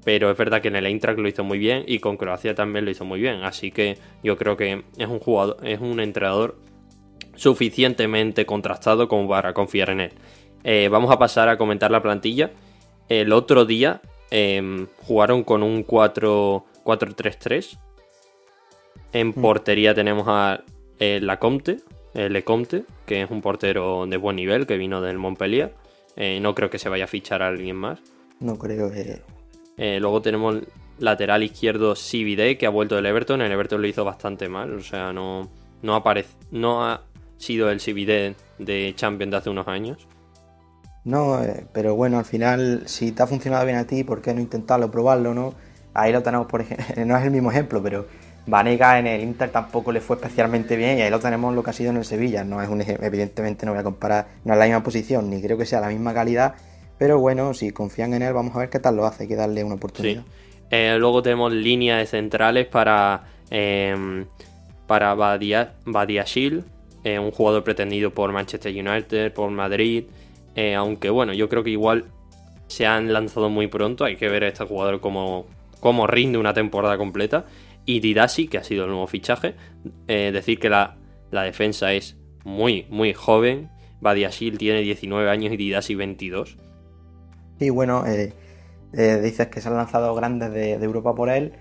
Pero 0.05 0.31
es 0.31 0.37
verdad 0.37 0.61
que 0.61 0.69
en 0.69 0.77
el 0.77 0.87
Eintracht 0.87 1.19
lo 1.19 1.29
hizo 1.29 1.45
muy 1.45 1.59
bien 1.59 1.85
y 1.87 1.99
con 1.99 2.17
Croacia 2.19 2.55
también 2.55 2.85
lo 2.85 2.91
hizo 2.91 3.05
muy 3.07 3.21
bien. 3.21 3.43
Así 3.43 3.71
que 3.71 3.97
yo 4.23 4.37
creo 4.37 4.57
que 4.57 4.85
es 4.99 5.09
un 5.09 5.19
jugador, 5.19 5.57
es 5.63 5.81
un 5.81 5.99
entrenador 6.01 6.57
suficientemente 7.37 8.47
contrastado 8.47 9.09
como 9.09 9.29
para 9.29 9.53
confiar 9.55 9.91
en 9.91 10.01
él. 10.01 10.13
Eh, 10.65 10.89
vamos 10.91 11.11
a 11.11 11.19
pasar 11.19 11.49
a 11.49 11.59
comentar 11.59 11.91
la 11.91 12.03
plantilla. 12.03 12.51
El 13.09 13.33
otro 13.33 13.65
día 13.67 14.01
em, 14.31 14.87
jugaron 15.03 15.45
con 15.45 15.63
un 15.63 15.87
4-3-3. 15.87 17.79
En 19.13 19.29
mm. 19.29 19.33
portería 19.35 19.95
tenemos 19.95 20.25
a 20.27 20.65
eh, 20.99 21.21
Lacomte, 21.23 21.81
eh, 22.15 22.31
Lecomte, 22.31 22.85
que 23.07 23.23
es 23.23 23.31
un 23.31 23.43
portero 23.43 24.07
de 24.07 24.17
buen 24.17 24.37
nivel 24.37 24.67
que 24.67 24.77
vino 24.79 25.01
del 25.01 25.19
Montpellier. 25.19 25.75
no 26.41 26.55
creo 26.55 26.71
que 26.71 26.79
se 26.79 26.89
vaya 26.89 27.05
a 27.05 27.09
fichar 27.09 27.43
a 27.43 27.49
alguien 27.49 27.77
más. 27.77 28.01
No 28.41 28.59
creo 28.59 28.91
que. 28.91 29.21
luego 30.01 30.23
tenemos 30.23 30.63
lateral 30.99 31.43
izquierdo 31.43 31.95
CBD, 31.95 32.57
que 32.57 32.67
ha 32.67 32.71
vuelto 32.71 32.97
del 32.97 33.07
Everton. 33.07 33.43
El 33.43 33.53
Everton 33.53 33.83
lo 33.83 33.89
hizo 33.89 34.05
bastante 34.05 34.49
mal, 34.49 34.75
o 34.75 34.81
sea, 34.83 35.13
no, 35.13 35.51
no, 35.83 35.95
aparece, 35.95 36.35
no 36.51 36.85
ha 36.85 37.03
sido 37.37 37.71
el 37.71 37.81
CBD 37.81 38.35
de 38.59 38.93
Champions 38.97 39.31
de 39.31 39.37
hace 39.37 39.51
unos 39.51 39.69
años. 39.69 40.07
No, 41.05 41.43
eh, 41.43 41.67
pero 41.73 41.95
bueno, 41.95 42.19
al 42.19 42.25
final, 42.25 42.83
si 42.87 43.13
te 43.13 43.23
ha 43.23 43.27
funcionado 43.27 43.65
bien 43.67 43.77
a 43.77 43.87
ti, 43.87 44.05
¿por 44.05 44.23
qué 44.23 44.33
no 44.33 44.41
intentarlo, 44.41 44.91
probarlo, 44.91 45.35
no? 45.35 45.55
Ahí 45.93 46.13
lo 46.13 46.23
tenemos, 46.23 46.47
por 46.47 46.63
ejemplo, 46.63 46.87
no 47.07 47.17
es 47.17 47.25
el 47.25 47.31
mismo 47.31 47.51
ejemplo, 47.51 47.83
pero 47.83 48.07
Vanega 48.47 48.99
en 48.99 49.07
el 49.07 49.23
Inter 49.23 49.51
tampoco 49.51 49.93
le 49.93 50.01
fue 50.01 50.17
especialmente 50.17 50.77
bien 50.77 50.99
y 50.99 51.03
ahí 51.03 51.11
lo 51.11 51.21
tenemos 51.21 51.55
lo 51.55 51.63
que 51.63 51.71
ha 51.71 51.73
sido 51.73 51.91
en 51.91 51.99
el 51.99 52.05
Sevilla. 52.05 52.43
No 52.45 52.61
es 52.63 52.69
un 52.69 52.81
evidentemente 52.81 53.67
no 53.67 53.73
voy 53.73 53.81
a 53.81 53.85
comparar, 53.85 54.27
no 54.45 54.55
es 54.55 54.59
la 54.59 54.65
misma 54.65 54.83
posición, 54.83 55.29
ni 55.29 55.43
creo 55.43 55.59
que 55.59 55.67
sea 55.67 55.81
la 55.81 55.89
misma 55.89 56.15
calidad, 56.15 56.55
pero 56.99 57.19
bueno, 57.19 57.53
si 57.55 57.71
confían 57.71 58.15
en 58.15 58.23
él, 58.23 58.33
vamos 58.33 58.57
a 58.57 58.61
ver 58.61 58.71
qué 58.71 58.79
tal 58.79 58.97
lo 58.97 59.07
hace, 59.07 59.25
hay 59.25 59.29
que 59.29 59.37
darle 59.37 59.63
una 59.63 59.75
oportunidad. 59.75 60.25
Eh, 60.71 60.97
luego 60.99 61.23
tenemos 61.23 61.53
líneas 61.53 62.09
centrales 62.09 62.67
para, 62.67 63.25
eh, 63.51 64.25
para 64.87 65.15
Badia, 65.15 65.75
Badiashil, 65.85 66.65
eh, 67.05 67.19
un 67.19 67.33
jugador 67.33 67.65
pretendido 67.65 68.15
por 68.15 68.33
Manchester 68.33 68.73
United, 68.73 69.35
por 69.35 69.51
Madrid, 69.51 70.05
eh, 70.55 70.75
aunque 70.75 71.11
bueno, 71.11 71.35
yo 71.35 71.51
creo 71.51 71.63
que 71.63 71.69
igual 71.69 72.07
se 72.67 72.87
han 72.87 73.13
lanzado 73.13 73.51
muy 73.51 73.67
pronto, 73.67 74.07
hay 74.07 74.17
que 74.17 74.27
ver 74.31 74.43
a 74.45 74.49
este 74.49 74.65
jugador 74.65 75.01
cómo, 75.01 75.45
cómo 75.81 76.07
rinde 76.07 76.39
una 76.39 76.55
temporada 76.55 76.97
completa. 76.97 77.45
Y 77.85 78.01
Didasi, 78.01 78.49
que 78.49 78.57
ha 78.57 78.65
sido 78.65 78.85
el 78.85 78.91
nuevo 78.91 79.07
fichaje, 79.07 79.55
eh, 80.09 80.31
decir 80.33 80.59
que 80.59 80.71
la, 80.71 80.97
defensa 81.31 81.93
es 81.93 82.17
muy, 82.43 82.87
muy 82.89 83.13
joven. 83.13 83.69
Badiashil 84.01 84.57
tiene 84.57 84.81
19 84.81 85.29
años 85.29 85.53
y 85.53 85.59
Didasi 85.59 85.95
22. 85.95 86.57
Y 87.61 87.69
bueno, 87.69 88.05
dices 88.93 89.49
que 89.49 89.61
se 89.61 89.69
han 89.69 89.77
lanzado 89.77 90.15
grandes 90.15 90.53
de 90.55 90.73
Europa 90.73 91.15
por 91.15 91.29
él. 91.29 91.53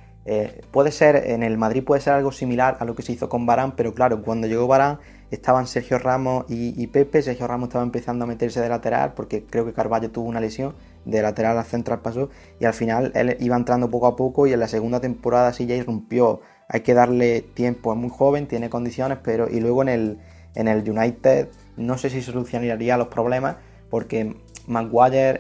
Puede 0.72 0.92
ser, 0.92 1.18
en 1.32 1.44
el 1.44 1.58
Madrid 1.58 1.84
puede 1.84 2.02
ser 2.02 2.14
algo 2.14 2.32
similar 2.32 2.78
a 2.80 2.86
lo 2.86 2.96
que 2.96 3.02
se 3.02 3.12
hizo 3.12 3.28
con 3.28 3.46
Barán, 3.46 3.76
pero 3.76 3.94
claro, 3.94 4.22
cuando 4.22 4.48
llegó 4.48 4.68
Barán 4.68 5.00
estaban 5.34 5.68
Sergio 5.68 6.00
Ramos 6.00 6.46
y, 6.50 6.88
Pepe. 6.88 7.22
Sergio 7.22 7.48
Ramos 7.48 7.70
estaba 7.70 7.84
empezando 7.84 8.26
a 8.26 8.28
meterse 8.28 8.62
de 8.62 8.70
lateral 8.70 9.14
porque 9.16 9.44
creo 9.46 9.66
que 9.66 9.74
Carballo 9.74 10.12
tuvo 10.12 10.28
una 10.28 10.40
lesión, 10.40 10.76
de 11.06 11.22
lateral 11.22 11.58
a 11.58 11.64
central 11.64 12.02
pasó 12.02 12.30
y 12.60 12.66
al 12.66 12.74
final 12.74 13.12
él 13.16 13.36
iba 13.40 13.56
entrando 13.56 13.90
poco 13.90 14.08
a 14.08 14.16
poco 14.16 14.48
y 14.48 14.54
en 14.54 14.60
la 14.60 14.68
segunda 14.68 15.00
temporada 15.00 15.54
sí 15.54 15.66
ya 15.66 15.76
irrumpió. 15.76 16.42
Hay 16.70 16.82
que 16.82 16.94
darle 16.94 17.42
tiempo, 17.42 17.94
es 17.94 18.00
muy 18.00 18.10
joven, 18.10 18.48
tiene 18.48 18.70
condiciones, 18.70 19.18
pero 19.22 19.50
y 19.50 19.60
luego 19.60 19.82
en 19.82 19.90
el, 19.90 20.20
en 20.56 20.68
el 20.68 20.90
United 20.90 21.50
no 21.78 21.98
sé 21.98 22.10
si 22.10 22.22
solucionaría 22.22 22.98
los 22.98 23.08
problemas 23.08 23.58
porque 23.90 24.36
Maguire 24.68 25.40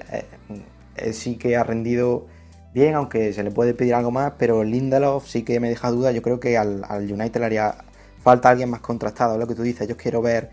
eh, 0.95 1.13
sí 1.13 1.37
que 1.37 1.55
ha 1.55 1.63
rendido 1.63 2.27
bien, 2.73 2.95
aunque 2.95 3.33
se 3.33 3.43
le 3.43 3.51
puede 3.51 3.73
pedir 3.73 3.93
algo 3.93 4.11
más, 4.11 4.33
pero 4.37 4.63
Lindelof 4.63 5.27
sí 5.27 5.43
que 5.43 5.59
me 5.59 5.69
deja 5.69 5.91
duda. 5.91 6.11
Yo 6.11 6.21
creo 6.21 6.39
que 6.39 6.57
al, 6.57 6.83
United 6.89 7.39
le 7.39 7.45
haría 7.45 7.75
falta 8.23 8.49
alguien 8.49 8.69
más 8.69 8.79
contrastado, 8.79 9.37
lo 9.37 9.47
que 9.47 9.53
tú 9.53 9.61
dices. 9.61 9.87
Yo 9.87 9.97
quiero 9.97 10.21
ver 10.21 10.49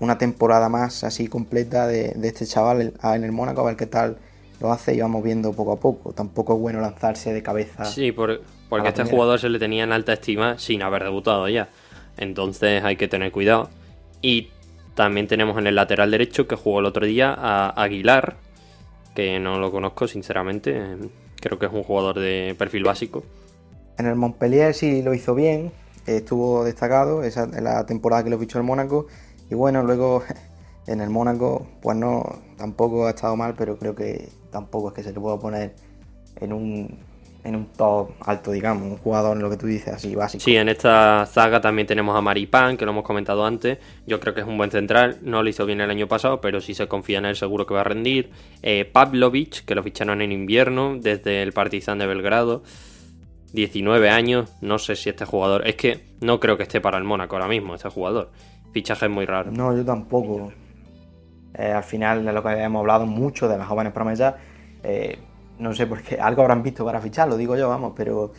una 0.00 0.18
temporada 0.18 0.68
más 0.68 1.04
así 1.04 1.28
completa 1.28 1.86
de, 1.86 2.16
este 2.22 2.44
chaval 2.44 2.94
en 3.02 3.24
el 3.24 3.32
Mónaco, 3.32 3.60
a 3.60 3.64
ver 3.64 3.76
qué 3.76 3.86
tal 3.86 4.18
lo 4.60 4.72
hace 4.72 4.94
y 4.94 5.00
vamos 5.00 5.22
viendo 5.22 5.52
poco 5.52 5.72
a 5.72 5.80
poco. 5.80 6.12
Tampoco 6.12 6.54
es 6.54 6.60
bueno 6.60 6.80
lanzarse 6.80 7.32
de 7.32 7.42
cabeza. 7.42 7.84
Sí, 7.84 8.12
porque 8.12 8.40
a 8.70 8.88
este 8.88 9.04
jugador 9.04 9.38
se 9.38 9.48
le 9.48 9.58
tenía 9.58 9.84
en 9.84 9.92
alta 9.92 10.12
estima 10.12 10.58
sin 10.58 10.82
haber 10.82 11.04
debutado 11.04 11.48
ya. 11.48 11.68
Entonces 12.16 12.82
hay 12.82 12.96
que 12.96 13.08
tener 13.08 13.30
cuidado. 13.30 13.70
Y 14.20 14.50
también 14.94 15.26
tenemos 15.26 15.56
en 15.58 15.66
el 15.66 15.74
lateral 15.74 16.10
derecho 16.10 16.46
que 16.46 16.56
jugó 16.56 16.80
el 16.80 16.86
otro 16.86 17.06
día 17.06 17.34
a 17.36 17.70
Aguilar, 17.70 18.36
que 19.14 19.38
no 19.38 19.58
lo 19.58 19.70
conozco 19.70 20.08
sinceramente. 20.08 20.96
Creo 21.40 21.58
que 21.58 21.66
es 21.66 21.72
un 21.72 21.82
jugador 21.82 22.18
de 22.18 22.54
perfil 22.58 22.84
básico. 22.84 23.24
En 23.98 24.06
el 24.06 24.16
Montpellier 24.16 24.74
sí 24.74 25.02
lo 25.02 25.14
hizo 25.14 25.34
bien, 25.34 25.72
estuvo 26.06 26.64
destacado, 26.64 27.22
esa 27.22 27.44
es 27.44 27.62
la 27.62 27.86
temporada 27.86 28.24
que 28.24 28.30
lo 28.30 28.38
fichó 28.38 28.58
el 28.58 28.64
Mónaco. 28.64 29.06
Y 29.50 29.54
bueno, 29.54 29.82
luego 29.82 30.22
en 30.86 31.00
el 31.00 31.10
Mónaco, 31.10 31.66
pues 31.80 31.96
no, 31.96 32.24
tampoco 32.56 33.06
ha 33.06 33.10
estado 33.10 33.36
mal, 33.36 33.54
pero 33.56 33.78
creo 33.78 33.94
que 33.94 34.28
tampoco 34.50 34.88
es 34.88 34.94
que 34.94 35.02
se 35.02 35.12
le 35.12 35.20
pueda 35.20 35.38
poner 35.38 35.74
en 36.40 36.52
un 36.52 36.98
en 37.44 37.56
un 37.56 37.66
top 37.66 38.10
alto, 38.20 38.52
digamos, 38.52 38.84
un 38.84 38.96
jugador 38.98 39.36
en 39.36 39.42
lo 39.42 39.50
que 39.50 39.56
tú 39.56 39.66
dices, 39.66 39.94
así 39.94 40.14
básico. 40.14 40.44
Sí, 40.44 40.56
en 40.56 40.68
esta 40.68 41.26
zaga 41.26 41.60
también 41.60 41.86
tenemos 41.86 42.16
a 42.16 42.20
Maripan, 42.20 42.76
que 42.76 42.84
lo 42.84 42.92
hemos 42.92 43.04
comentado 43.04 43.44
antes. 43.44 43.78
Yo 44.06 44.20
creo 44.20 44.34
que 44.34 44.42
es 44.42 44.46
un 44.46 44.56
buen 44.56 44.70
central, 44.70 45.18
no 45.22 45.42
lo 45.42 45.48
hizo 45.48 45.66
bien 45.66 45.80
el 45.80 45.90
año 45.90 46.06
pasado, 46.06 46.40
pero 46.40 46.60
si 46.60 46.74
se 46.74 46.86
confía 46.86 47.18
en 47.18 47.24
él 47.24 47.36
seguro 47.36 47.66
que 47.66 47.74
va 47.74 47.80
a 47.80 47.84
rendir. 47.84 48.30
Eh, 48.62 48.84
Pavlovic, 48.84 49.64
que 49.64 49.74
lo 49.74 49.82
ficharon 49.82 50.22
en 50.22 50.30
invierno 50.30 50.96
desde 50.98 51.42
el 51.42 51.52
Partizan 51.52 51.98
de 51.98 52.06
Belgrado. 52.06 52.62
19 53.52 54.10
años, 54.10 54.50
no 54.60 54.78
sé 54.78 54.96
si 54.96 55.10
este 55.10 55.24
jugador, 55.24 55.66
es 55.66 55.76
que 55.76 56.00
no 56.20 56.40
creo 56.40 56.56
que 56.56 56.62
esté 56.62 56.80
para 56.80 56.98
el 56.98 57.04
Mónaco 57.04 57.36
ahora 57.36 57.48
mismo, 57.48 57.74
este 57.74 57.88
jugador. 57.88 58.30
Fichaje 58.72 59.06
es 59.06 59.10
muy 59.10 59.26
raro. 59.26 59.50
No, 59.52 59.76
yo 59.76 59.84
tampoco. 59.84 60.52
Eh, 61.54 61.70
al 61.70 61.84
final 61.84 62.24
de 62.24 62.32
lo 62.32 62.42
que 62.42 62.48
hemos 62.48 62.80
hablado 62.80 63.04
mucho 63.04 63.46
de 63.46 63.58
las 63.58 63.68
jóvenes 63.68 63.92
promesas, 63.92 64.34
eh, 64.82 65.18
no 65.58 65.74
sé 65.74 65.86
por 65.86 66.00
qué, 66.00 66.18
algo 66.18 66.42
habrán 66.42 66.62
visto 66.62 66.82
para 66.82 66.98
ficharlo, 67.00 67.36
digo 67.36 67.56
yo, 67.56 67.68
vamos, 67.68 67.92
pero 67.94 68.32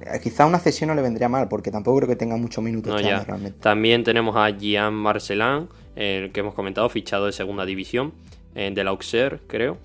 eh, 0.00 0.20
quizá 0.22 0.46
una 0.46 0.60
cesión 0.60 0.88
no 0.88 0.94
le 0.94 1.02
vendría 1.02 1.28
mal, 1.28 1.48
porque 1.48 1.72
tampoco 1.72 1.98
creo 1.98 2.08
que 2.10 2.16
tenga 2.16 2.36
muchos 2.36 2.62
minutos 2.62 3.02
no, 3.02 3.24
realmente. 3.24 3.58
También 3.58 4.04
tenemos 4.04 4.36
a 4.36 4.48
Gian 4.56 4.94
Marcelin, 4.94 5.68
que 5.96 6.30
hemos 6.34 6.54
comentado, 6.54 6.88
fichado 6.88 7.26
de 7.26 7.32
segunda 7.32 7.64
división, 7.64 8.12
de 8.54 8.84
la 8.84 8.90
Auxerre, 8.90 9.40
creo. 9.48 9.78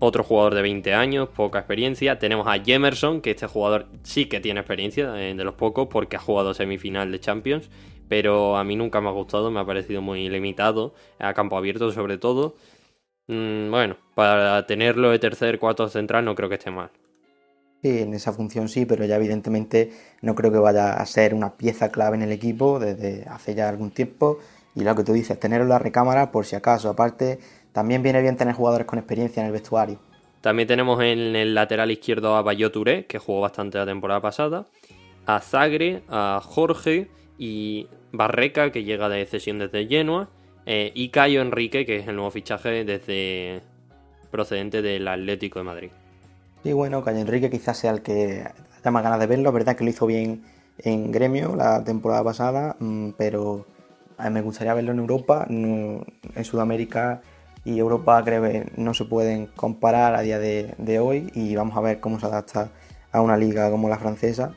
Otro 0.00 0.24
jugador 0.24 0.54
de 0.54 0.62
20 0.62 0.92
años, 0.92 1.28
poca 1.28 1.60
experiencia. 1.60 2.18
Tenemos 2.18 2.46
a 2.46 2.62
Jemerson, 2.62 3.20
que 3.20 3.30
este 3.30 3.46
jugador 3.46 3.86
sí 4.02 4.26
que 4.26 4.40
tiene 4.40 4.60
experiencia, 4.60 5.12
de 5.12 5.34
los 5.44 5.54
pocos, 5.54 5.88
porque 5.88 6.16
ha 6.16 6.20
jugado 6.20 6.52
semifinal 6.52 7.10
de 7.10 7.20
Champions 7.20 7.70
pero 8.08 8.56
a 8.56 8.64
mí 8.64 8.76
nunca 8.76 9.00
me 9.00 9.08
ha 9.08 9.12
gustado, 9.12 9.50
me 9.50 9.60
ha 9.60 9.66
parecido 9.66 10.02
muy 10.02 10.28
limitado, 10.28 10.94
a 11.18 11.34
campo 11.34 11.56
abierto 11.56 11.90
sobre 11.92 12.18
todo. 12.18 12.56
Mm, 13.26 13.70
bueno, 13.70 13.96
para 14.14 14.66
tenerlo 14.66 15.10
de 15.10 15.18
tercer, 15.18 15.58
cuarto 15.58 15.88
central 15.88 16.24
no 16.24 16.34
creo 16.34 16.48
que 16.48 16.56
esté 16.56 16.70
mal. 16.70 16.90
Sí, 17.82 18.00
en 18.00 18.14
esa 18.14 18.32
función 18.32 18.68
sí, 18.68 18.86
pero 18.86 19.04
ya 19.04 19.16
evidentemente 19.16 19.90
no 20.22 20.34
creo 20.34 20.50
que 20.50 20.58
vaya 20.58 20.94
a 20.94 21.06
ser 21.06 21.34
una 21.34 21.56
pieza 21.56 21.90
clave 21.90 22.16
en 22.16 22.22
el 22.22 22.32
equipo 22.32 22.78
desde 22.78 23.24
hace 23.28 23.54
ya 23.54 23.68
algún 23.68 23.90
tiempo. 23.90 24.38
Y 24.74 24.82
lo 24.82 24.94
que 24.96 25.04
tú 25.04 25.12
dices, 25.12 25.38
tenerlo 25.38 25.64
en 25.64 25.70
la 25.70 25.78
recámara 25.78 26.32
por 26.32 26.46
si 26.46 26.56
acaso. 26.56 26.88
Aparte, 26.88 27.38
también 27.74 28.04
viene 28.04 28.22
bien 28.22 28.36
tener 28.36 28.54
jugadores 28.54 28.86
con 28.86 29.00
experiencia 29.00 29.40
en 29.40 29.48
el 29.48 29.52
vestuario. 29.52 29.98
También 30.40 30.68
tenemos 30.68 31.02
en 31.02 31.34
el 31.34 31.54
lateral 31.56 31.90
izquierdo 31.90 32.36
a 32.36 32.42
Bayo 32.42 32.70
Touré, 32.70 33.06
que 33.06 33.18
jugó 33.18 33.40
bastante 33.40 33.78
la 33.78 33.84
temporada 33.84 34.20
pasada, 34.20 34.66
a 35.26 35.40
Zagre, 35.40 36.04
a 36.08 36.40
Jorge 36.42 37.10
y 37.36 37.88
Barreca, 38.12 38.70
que 38.70 38.84
llega 38.84 39.08
de 39.08 39.26
cesión 39.26 39.58
desde 39.58 39.88
Genoa, 39.88 40.28
eh, 40.66 40.92
y 40.94 41.08
Cayo 41.08 41.42
Enrique, 41.42 41.84
que 41.84 41.96
es 41.96 42.06
el 42.06 42.14
nuevo 42.14 42.30
fichaje 42.30 42.84
desde 42.84 43.60
procedente 44.30 44.80
del 44.80 45.08
Atlético 45.08 45.58
de 45.58 45.64
Madrid. 45.64 45.90
Y 46.62 46.72
bueno, 46.72 47.02
Cayo 47.02 47.18
Enrique 47.18 47.50
quizás 47.50 47.76
sea 47.76 47.90
el 47.90 48.02
que 48.02 48.44
haya 48.78 48.90
más 48.92 49.02
ganas 49.02 49.18
de 49.18 49.26
verlo, 49.26 49.50
verdad 49.50 49.74
que 49.74 49.82
lo 49.82 49.90
hizo 49.90 50.06
bien 50.06 50.44
en 50.78 51.10
gremio 51.10 51.56
la 51.56 51.82
temporada 51.82 52.22
pasada, 52.22 52.76
mm, 52.78 53.10
pero 53.18 53.66
me 54.30 54.42
gustaría 54.42 54.74
verlo 54.74 54.92
en 54.92 55.00
Europa, 55.00 55.44
en 55.48 56.04
Sudamérica 56.44 57.20
y 57.64 57.78
Europa 57.78 58.22
creo 58.24 58.42
que 58.42 58.72
no 58.76 58.94
se 58.94 59.04
pueden 59.04 59.46
comparar 59.46 60.14
a 60.14 60.22
día 60.22 60.38
de 60.38 60.98
hoy 60.98 61.30
y 61.34 61.54
vamos 61.56 61.76
a 61.76 61.80
ver 61.80 62.00
cómo 62.00 62.20
se 62.20 62.26
adapta 62.26 62.70
a 63.12 63.20
una 63.20 63.36
liga 63.36 63.70
como 63.70 63.88
la 63.88 63.98
francesa 63.98 64.54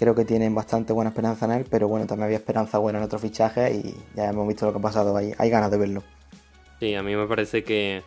creo 0.00 0.14
que 0.14 0.24
tienen 0.24 0.54
bastante 0.54 0.94
buena 0.94 1.10
esperanza 1.10 1.44
en 1.44 1.52
él, 1.52 1.66
pero 1.68 1.86
bueno, 1.86 2.06
también 2.06 2.24
había 2.24 2.38
esperanza 2.38 2.78
buena 2.78 2.98
en 2.98 3.04
otros 3.04 3.20
fichajes 3.20 3.84
y 3.84 3.94
ya 4.16 4.30
hemos 4.30 4.48
visto 4.48 4.64
lo 4.64 4.72
que 4.72 4.78
ha 4.78 4.80
pasado 4.80 5.14
ahí. 5.14 5.34
Hay 5.36 5.50
ganas 5.50 5.70
de 5.70 5.76
verlo. 5.76 6.02
Sí, 6.80 6.94
a 6.94 7.02
mí 7.02 7.14
me 7.14 7.26
parece 7.26 7.64
que 7.64 8.02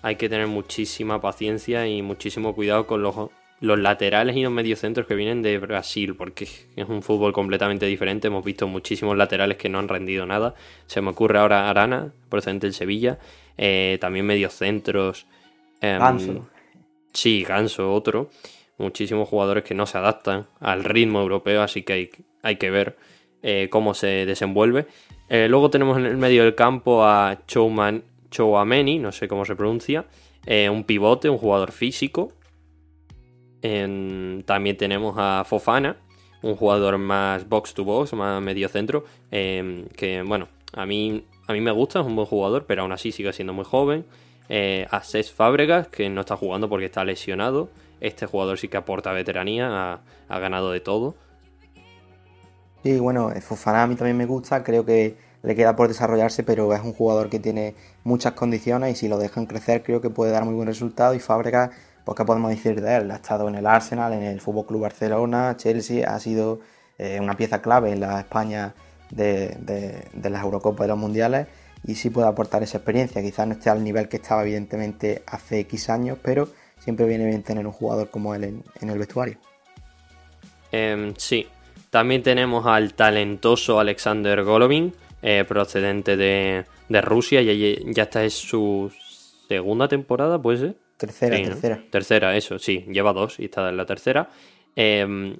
hay 0.00 0.16
que 0.16 0.30
tener 0.30 0.46
muchísima 0.46 1.20
paciencia 1.20 1.86
y 1.86 2.00
muchísimo 2.00 2.54
cuidado 2.54 2.86
con 2.86 3.02
los, 3.02 3.28
los 3.64 3.78
laterales 3.78 4.36
y 4.36 4.42
los 4.42 4.52
mediocentros 4.52 5.06
que 5.06 5.14
vienen 5.14 5.42
de 5.42 5.58
Brasil, 5.58 6.14
porque 6.14 6.44
es 6.44 6.88
un 6.88 7.02
fútbol 7.02 7.32
completamente 7.32 7.86
diferente. 7.86 8.28
Hemos 8.28 8.44
visto 8.44 8.68
muchísimos 8.68 9.16
laterales 9.16 9.56
que 9.56 9.68
no 9.68 9.78
han 9.78 9.88
rendido 9.88 10.26
nada. 10.26 10.54
Se 10.86 11.00
me 11.00 11.10
ocurre 11.10 11.38
ahora 11.38 11.68
Arana, 11.68 12.12
procedente 12.28 12.66
del 12.66 12.74
Sevilla. 12.74 13.18
Eh, 13.56 13.98
también 14.00 14.26
mediocentros. 14.26 15.26
Eh, 15.80 15.96
Ganso. 15.98 16.48
Sí, 17.12 17.44
Ganso, 17.44 17.92
otro 17.92 18.30
muchísimos 18.76 19.28
jugadores 19.28 19.62
que 19.62 19.72
no 19.74 19.86
se 19.86 19.98
adaptan 19.98 20.46
al 20.58 20.82
ritmo 20.82 21.20
europeo, 21.20 21.62
así 21.62 21.82
que 21.82 21.92
hay, 21.92 22.10
hay 22.42 22.56
que 22.56 22.70
ver 22.70 22.96
eh, 23.42 23.68
cómo 23.70 23.94
se 23.94 24.26
desenvuelve. 24.26 24.86
Eh, 25.28 25.46
luego 25.48 25.70
tenemos 25.70 25.96
en 25.98 26.06
el 26.06 26.16
medio 26.16 26.42
del 26.42 26.56
campo 26.56 27.04
a 27.04 27.38
Chouman, 27.46 28.02
Chouameni, 28.30 28.98
no 28.98 29.12
sé 29.12 29.28
cómo 29.28 29.44
se 29.44 29.54
pronuncia, 29.54 30.06
un 30.46 30.84
pivote, 30.84 31.30
un 31.30 31.38
jugador 31.38 31.72
físico. 31.72 32.32
También 34.44 34.76
tenemos 34.76 35.14
a 35.16 35.44
Fofana, 35.44 35.96
un 36.42 36.56
jugador 36.56 36.98
más 36.98 37.48
box 37.48 37.72
to 37.72 37.84
box, 37.84 38.12
más 38.12 38.42
medio 38.42 38.68
centro, 38.68 39.04
que 39.30 40.22
bueno, 40.26 40.48
a 40.74 40.84
mí, 40.84 41.26
a 41.46 41.52
mí 41.52 41.60
me 41.60 41.70
gusta, 41.70 42.00
es 42.00 42.06
un 42.06 42.14
buen 42.14 42.26
jugador, 42.26 42.66
pero 42.66 42.82
aún 42.82 42.92
así 42.92 43.10
sigue 43.10 43.32
siendo 43.32 43.54
muy 43.54 43.64
joven. 43.64 44.04
a 44.90 45.00
Cés 45.02 45.32
Fábregas, 45.32 45.88
que 45.88 46.10
no 46.10 46.20
está 46.20 46.36
jugando 46.36 46.68
porque 46.68 46.86
está 46.86 47.04
lesionado. 47.04 47.70
Este 48.00 48.26
jugador 48.26 48.58
sí 48.58 48.68
que 48.68 48.76
aporta 48.76 49.12
veteranía, 49.12 50.00
ha, 50.28 50.38
ganado 50.38 50.70
de 50.70 50.80
todo. 50.80 51.14
Sí, 52.82 53.00
bueno, 53.00 53.30
Fofana 53.40 53.84
a 53.84 53.86
mí 53.86 53.94
también 53.94 54.18
me 54.18 54.26
gusta, 54.26 54.62
creo 54.62 54.84
que 54.84 55.16
le 55.42 55.54
queda 55.54 55.74
por 55.74 55.88
desarrollarse, 55.88 56.42
pero 56.42 56.72
es 56.74 56.82
un 56.82 56.92
jugador 56.92 57.30
que 57.30 57.38
tiene 57.38 57.74
muchas 58.02 58.32
condiciones 58.32 58.92
y 58.92 58.96
si 58.96 59.08
lo 59.08 59.18
dejan 59.18 59.46
crecer 59.46 59.82
creo 59.82 60.00
que 60.00 60.10
puede 60.10 60.32
dar 60.32 60.44
muy 60.44 60.54
buen 60.54 60.66
resultado 60.66 61.14
y 61.14 61.18
Fábrega, 61.18 61.70
pues 62.04 62.16
qué 62.16 62.24
podemos 62.24 62.50
decir 62.50 62.80
de 62.80 62.96
él, 62.96 63.10
ha 63.10 63.16
estado 63.16 63.48
en 63.48 63.54
el 63.54 63.66
Arsenal, 63.66 64.12
en 64.12 64.22
el 64.22 64.40
Fútbol 64.40 64.66
Club 64.66 64.82
Barcelona, 64.82 65.56
Chelsea, 65.56 66.08
ha 66.08 66.20
sido 66.20 66.60
eh, 66.98 67.18
una 67.20 67.36
pieza 67.36 67.62
clave 67.62 67.92
en 67.92 68.00
la 68.00 68.20
España 68.20 68.74
de, 69.10 69.56
de, 70.12 70.30
las 70.30 70.42
Eurocopas 70.42 70.86
y 70.86 70.88
los 70.88 70.98
Mundiales 70.98 71.46
y 71.86 71.94
sí 71.94 72.10
puede 72.10 72.28
aportar 72.28 72.62
esa 72.62 72.78
experiencia, 72.78 73.22
quizás 73.22 73.46
no 73.46 73.54
esté 73.54 73.70
al 73.70 73.82
nivel 73.82 74.08
que 74.08 74.16
estaba 74.16 74.42
evidentemente 74.42 75.22
hace 75.26 75.60
X 75.60 75.90
años, 75.90 76.18
pero 76.22 76.48
siempre 76.78 77.06
viene 77.06 77.26
bien 77.26 77.42
tener 77.42 77.66
un 77.66 77.72
jugador 77.72 78.10
como 78.10 78.34
él 78.34 78.62
en, 78.80 78.88
el 78.88 78.98
vestuario. 78.98 79.38
Em, 80.72 81.14
sí, 81.16 81.46
también 81.90 82.22
tenemos 82.22 82.66
al 82.66 82.94
talentoso 82.94 83.78
Alexander 83.78 84.42
Golovin, 84.42 84.94
eh, 85.22 85.44
procedente 85.46 86.16
de, 86.16 86.64
Rusia, 87.02 87.40
y 87.40 87.92
ya 87.92 88.04
esta 88.04 88.24
es 88.24 88.34
su 88.34 88.92
segunda 89.48 89.88
temporada, 89.88 90.40
¿puede 90.40 90.58
ser? 90.58 90.83
Tercera, 90.96 91.36
tercera. 91.36 91.84
Tercera, 91.90 92.36
eso, 92.36 92.58
sí, 92.58 92.84
lleva 92.88 93.12
dos 93.12 93.40
y 93.40 93.46
está 93.46 93.68
en 93.68 93.76
la 93.76 93.86
tercera. 93.86 94.28
Em, 94.76 95.36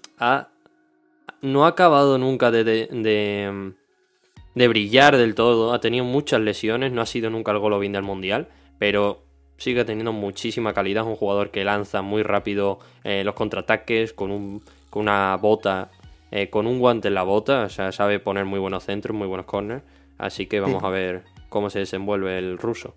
no 1.42 1.64
ha 1.64 1.68
acabado 1.68 2.18
nunca 2.18 2.50
de, 2.50 2.64
de, 2.64 4.68
brillar 4.68 5.16
del 5.16 5.34
todo, 5.34 5.72
ha 5.72 5.80
tenido 5.80 6.04
muchas 6.04 6.40
lesiones, 6.40 6.92
no 6.92 7.02
ha 7.02 7.06
sido 7.06 7.30
nunca 7.30 7.52
el 7.52 7.58
Golovin 7.58 7.92
del 7.92 8.02
Mundial, 8.02 8.48
pero 8.78 9.22
sigue 9.56 9.84
teniendo 9.84 10.12
muchísima 10.12 10.72
calidad. 10.72 11.04
Es 11.04 11.08
un 11.08 11.16
jugador 11.16 11.50
que 11.50 11.64
lanza 11.64 12.02
muy 12.02 12.22
rápido 12.22 12.78
eh, 13.04 13.22
los 13.24 13.34
contraataques 13.34 14.12
con, 14.12 14.30
un, 14.30 14.62
con 14.90 15.02
una 15.02 15.36
bota, 15.36 15.90
eh, 16.30 16.50
con 16.50 16.66
un 16.66 16.78
guante 16.78 17.08
en 17.08 17.14
la 17.14 17.22
bota. 17.22 17.64
O 17.64 17.68
sea, 17.68 17.92
sabe 17.92 18.18
poner 18.18 18.44
muy 18.44 18.58
buenos 18.58 18.84
centros, 18.84 19.16
muy 19.16 19.28
buenos 19.28 19.46
corners. 19.46 19.82
Así 20.18 20.46
que 20.46 20.60
vamos 20.60 20.82
a 20.84 20.88
ver 20.88 21.24
cómo 21.48 21.70
se 21.70 21.80
desenvuelve 21.80 22.38
el 22.38 22.58
ruso. 22.58 22.94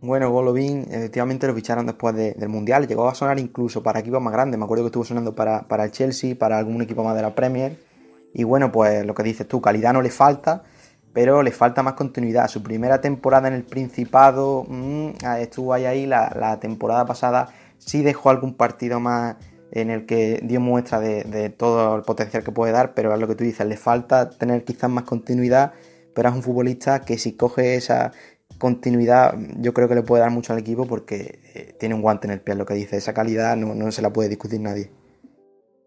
Bueno, 0.00 0.30
Golovin 0.30 0.86
efectivamente 0.90 1.46
lo 1.46 1.54
ficharon 1.54 1.86
después 1.86 2.14
del 2.14 2.48
Mundial. 2.48 2.86
Llegó 2.86 3.08
a 3.08 3.14
sonar 3.14 3.38
incluso 3.38 3.82
para 3.82 4.00
equipos 4.00 4.22
más 4.22 4.32
grandes. 4.32 4.58
Me 4.58 4.64
acuerdo 4.64 4.84
que 4.84 4.88
estuvo 4.88 5.04
sonando 5.04 5.34
para, 5.34 5.66
para 5.66 5.84
el 5.84 5.90
Chelsea, 5.90 6.38
para 6.38 6.58
algún 6.58 6.80
equipo 6.82 7.02
más 7.02 7.16
de 7.16 7.22
la 7.22 7.34
Premier. 7.34 7.78
Y 8.32 8.44
bueno, 8.44 8.70
pues 8.70 9.04
lo 9.04 9.14
que 9.14 9.22
dices 9.24 9.48
tú, 9.48 9.60
calidad 9.60 9.92
no 9.92 10.02
le 10.02 10.10
falta 10.10 10.62
pero 11.18 11.42
le 11.42 11.50
falta 11.50 11.82
más 11.82 11.94
continuidad. 11.94 12.48
Su 12.48 12.62
primera 12.62 13.00
temporada 13.00 13.48
en 13.48 13.54
el 13.54 13.64
Principado 13.64 14.64
mm, 14.68 15.10
estuvo 15.40 15.74
ahí, 15.74 15.84
ahí 15.84 16.06
la, 16.06 16.58
temporada 16.60 17.06
pasada 17.06 17.48
sí 17.78 18.02
dejó 18.02 18.30
algún 18.30 18.54
partido 18.54 19.00
más 19.00 19.34
en 19.72 19.90
el 19.90 20.06
que 20.06 20.40
dio 20.44 20.60
muestra 20.60 21.00
de, 21.00 21.50
todo 21.50 21.96
el 21.96 22.02
potencial 22.02 22.44
que 22.44 22.52
puede 22.52 22.72
dar, 22.72 22.94
pero 22.94 23.12
es 23.12 23.18
lo 23.18 23.26
que 23.26 23.34
tú 23.34 23.42
dices, 23.42 23.66
le 23.66 23.76
falta 23.76 24.30
tener 24.30 24.64
quizás 24.64 24.90
más 24.90 25.04
continuidad, 25.04 25.72
pero 26.14 26.28
es 26.28 26.34
un 26.36 26.42
futbolista 26.42 27.00
que 27.00 27.18
si 27.18 27.32
coge 27.32 27.74
esa 27.74 28.12
continuidad 28.58 29.34
yo 29.58 29.72
creo 29.72 29.88
que 29.88 29.94
le 29.94 30.02
puede 30.02 30.22
dar 30.22 30.30
mucho 30.30 30.52
al 30.52 30.58
equipo 30.58 30.86
porque 30.86 31.38
eh, 31.54 31.74
tiene 31.78 31.94
un 31.94 32.02
guante 32.02 32.26
en 32.26 32.32
el 32.32 32.40
pie, 32.40 32.54
lo 32.54 32.66
que 32.66 32.74
dice, 32.74 32.96
esa 32.96 33.14
calidad 33.14 33.56
no, 33.56 33.74
no 33.74 33.90
se 33.92 34.02
la 34.02 34.12
puede 34.12 34.28
discutir 34.28 34.60
nadie. 34.60 34.90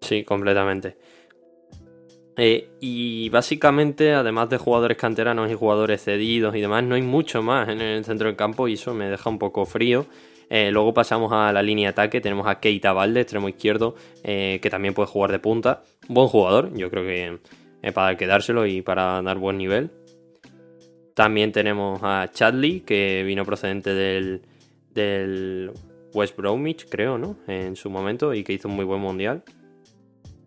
Sí, 0.01 0.23
completamente. 0.23 0.97
Eh, 2.37 2.69
y 2.79 3.29
básicamente, 3.29 4.13
además 4.13 4.49
de 4.49 4.57
jugadores 4.57 4.97
canteranos 4.97 5.51
y 5.51 5.53
jugadores 5.53 6.03
cedidos 6.03 6.55
y 6.55 6.61
demás, 6.61 6.83
no 6.83 6.95
hay 6.95 7.01
mucho 7.01 7.43
más 7.43 7.69
en 7.69 7.81
el 7.81 8.03
centro 8.05 8.27
del 8.27 8.37
campo 8.37 8.67
y 8.67 8.73
eso 8.73 8.93
me 8.93 9.09
deja 9.09 9.29
un 9.29 9.37
poco 9.37 9.65
frío. 9.65 10.07
Eh, 10.49 10.71
luego 10.71 10.93
pasamos 10.93 11.31
a 11.31 11.51
la 11.53 11.61
línea 11.61 11.89
de 11.89 11.91
ataque, 11.91 12.19
tenemos 12.19 12.47
a 12.47 12.59
Keita 12.59 12.93
Valde, 12.93 13.21
extremo 13.21 13.47
izquierdo, 13.47 13.95
que 14.23 14.67
también 14.69 14.93
puede 14.93 15.07
jugar 15.07 15.31
de 15.31 15.39
punta. 15.39 15.83
Buen 16.09 16.27
jugador, 16.27 16.73
yo 16.75 16.89
creo 16.89 17.03
que 17.03 17.91
para 17.93 18.17
quedárselo 18.17 18.65
y 18.65 18.81
para 18.81 19.21
dar 19.21 19.37
buen 19.37 19.57
nivel. 19.57 19.91
También 21.13 21.51
tenemos 21.51 21.99
a 22.03 22.29
Chadley, 22.31 22.81
que 22.81 23.23
vino 23.25 23.45
procedente 23.45 23.93
del, 23.93 25.71
West 26.13 26.35
Bromwich, 26.35 26.87
creo, 26.89 27.17
¿no? 27.17 27.37
En 27.47 27.75
su 27.75 27.89
momento 27.89 28.33
y 28.33 28.43
que 28.43 28.53
hizo 28.53 28.67
un 28.67 28.75
muy 28.75 28.85
buen 28.85 29.01
mundial. 29.01 29.43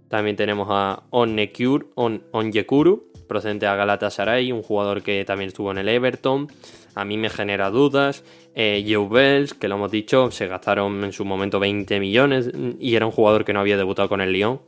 También 0.08 0.36
tenemos 0.36 0.68
a 0.70 1.02
Onyekuru, 1.10 1.90
On, 1.94 2.22
Onyekuru 2.32 3.10
procedente 3.26 3.66
a 3.66 3.74
Galatasaray, 3.74 4.52
un 4.52 4.62
jugador 4.62 5.02
que 5.02 5.24
también 5.24 5.48
estuvo 5.48 5.70
en 5.70 5.78
el 5.78 5.88
Everton. 5.88 6.48
A 6.94 7.04
mí 7.04 7.16
me 7.16 7.30
genera 7.30 7.70
dudas. 7.70 8.22
Eh, 8.54 8.84
Bells, 9.10 9.54
que 9.54 9.68
lo 9.68 9.76
hemos 9.76 9.90
dicho, 9.90 10.30
se 10.30 10.46
gastaron 10.46 11.02
en 11.02 11.12
su 11.12 11.24
momento 11.24 11.58
20 11.58 11.98
millones 11.98 12.50
y 12.78 12.94
era 12.94 13.06
un 13.06 13.12
jugador 13.12 13.44
que 13.44 13.52
no 13.52 13.60
había 13.60 13.76
debutado 13.76 14.08
con 14.08 14.20
el 14.20 14.32
Lyon. 14.32 14.60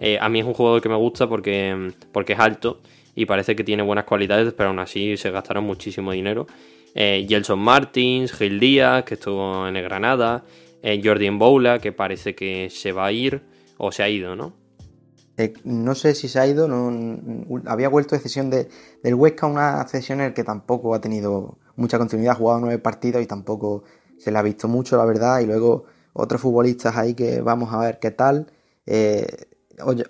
Eh, 0.00 0.18
a 0.20 0.28
mí 0.28 0.40
es 0.40 0.46
un 0.46 0.54
jugador 0.54 0.82
que 0.82 0.88
me 0.88 0.96
gusta 0.96 1.28
porque, 1.28 1.92
porque 2.12 2.32
es 2.32 2.38
alto 2.40 2.80
y 3.20 3.26
parece 3.26 3.54
que 3.54 3.64
tiene 3.64 3.82
buenas 3.82 4.06
cualidades, 4.06 4.54
pero 4.54 4.70
aún 4.70 4.78
así 4.78 5.18
se 5.18 5.30
gastaron 5.30 5.64
muchísimo 5.64 6.12
dinero. 6.12 6.46
Eh, 6.94 7.26
Gelson 7.28 7.58
Martins, 7.58 8.32
Gil 8.32 8.58
Díaz, 8.58 9.04
que 9.04 9.14
estuvo 9.14 9.68
en 9.68 9.76
el 9.76 9.84
Granada, 9.84 10.42
eh, 10.82 11.02
Jordi 11.04 11.28
Boula, 11.28 11.80
que 11.80 11.92
parece 11.92 12.34
que 12.34 12.68
se 12.70 12.92
va 12.92 13.04
a 13.04 13.12
ir 13.12 13.42
o 13.76 13.92
se 13.92 14.02
ha 14.02 14.08
ido, 14.08 14.36
¿no? 14.36 14.54
Eh, 15.36 15.52
no 15.64 15.94
sé 15.94 16.14
si 16.14 16.28
se 16.28 16.40
ha 16.40 16.46
ido, 16.46 16.66
no, 16.66 17.60
había 17.66 17.90
vuelto 17.90 18.14
de 18.14 18.22
cesión 18.22 18.48
de, 18.48 18.70
del 19.02 19.14
Huesca, 19.14 19.46
una 19.46 19.86
cesión 19.86 20.20
en 20.20 20.28
la 20.28 20.34
que 20.34 20.42
tampoco 20.42 20.94
ha 20.94 21.00
tenido 21.02 21.58
mucha 21.76 21.98
continuidad, 21.98 22.32
ha 22.32 22.36
jugado 22.36 22.60
nueve 22.60 22.78
partidos 22.78 23.22
y 23.22 23.26
tampoco 23.26 23.84
se 24.16 24.32
le 24.32 24.38
ha 24.38 24.42
visto 24.42 24.66
mucho, 24.66 24.96
la 24.96 25.04
verdad. 25.04 25.40
Y 25.40 25.46
luego 25.46 25.84
otros 26.14 26.40
futbolistas 26.40 26.96
ahí 26.96 27.12
que 27.12 27.42
vamos 27.42 27.70
a 27.74 27.80
ver 27.80 27.98
qué 27.98 28.12
tal. 28.12 28.50
Eh, 28.86 29.26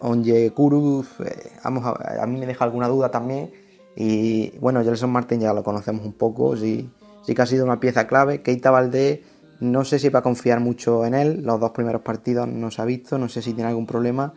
Onye 0.00 0.50
Kuru, 0.50 1.04
eh, 1.24 1.52
a, 1.62 2.26
mí 2.26 2.38
me 2.38 2.46
deja 2.46 2.64
alguna 2.64 2.88
duda 2.88 3.10
también. 3.10 3.50
Y 3.96 4.56
bueno, 4.58 4.82
Gelson 4.82 5.10
Martin 5.10 5.40
ya 5.40 5.52
lo 5.52 5.62
conocemos 5.62 6.04
un 6.04 6.12
poco, 6.12 6.56
sí, 6.56 6.88
sí 7.22 7.34
que 7.34 7.42
ha 7.42 7.46
sido 7.46 7.64
una 7.64 7.80
pieza 7.80 8.06
clave. 8.06 8.42
Keita 8.42 8.70
Valdés, 8.70 9.20
no 9.60 9.84
sé 9.84 9.98
si 9.98 10.08
va 10.08 10.20
a 10.20 10.22
confiar 10.22 10.60
mucho 10.60 11.04
en 11.04 11.14
él, 11.14 11.42
los 11.42 11.60
dos 11.60 11.70
primeros 11.72 12.02
partidos 12.02 12.48
no 12.48 12.70
se 12.70 12.82
ha 12.82 12.84
visto, 12.84 13.18
no 13.18 13.28
sé 13.28 13.42
si 13.42 13.52
tiene 13.52 13.68
algún 13.68 13.86
problema. 13.86 14.32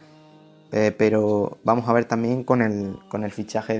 Eh, 0.71 0.91
pero 0.97 1.59
vamos 1.63 1.87
a 1.87 1.93
ver 1.93 2.05
también 2.05 2.43
con 2.43 2.63
el, 2.63 2.97
con 3.07 3.23
el 3.23 3.31
fichaje 3.31 3.77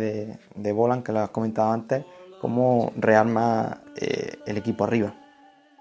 de, 0.56 0.72
Bolan, 0.72 1.02
que 1.02 1.12
lo 1.12 1.22
has 1.22 1.32
comentado 1.32 1.72
antes, 1.72 2.06
cómo 2.40 2.94
rearma 2.96 3.82
eh, 4.00 4.38
el 4.46 4.58
equipo 4.58 4.84
arriba. 4.84 5.16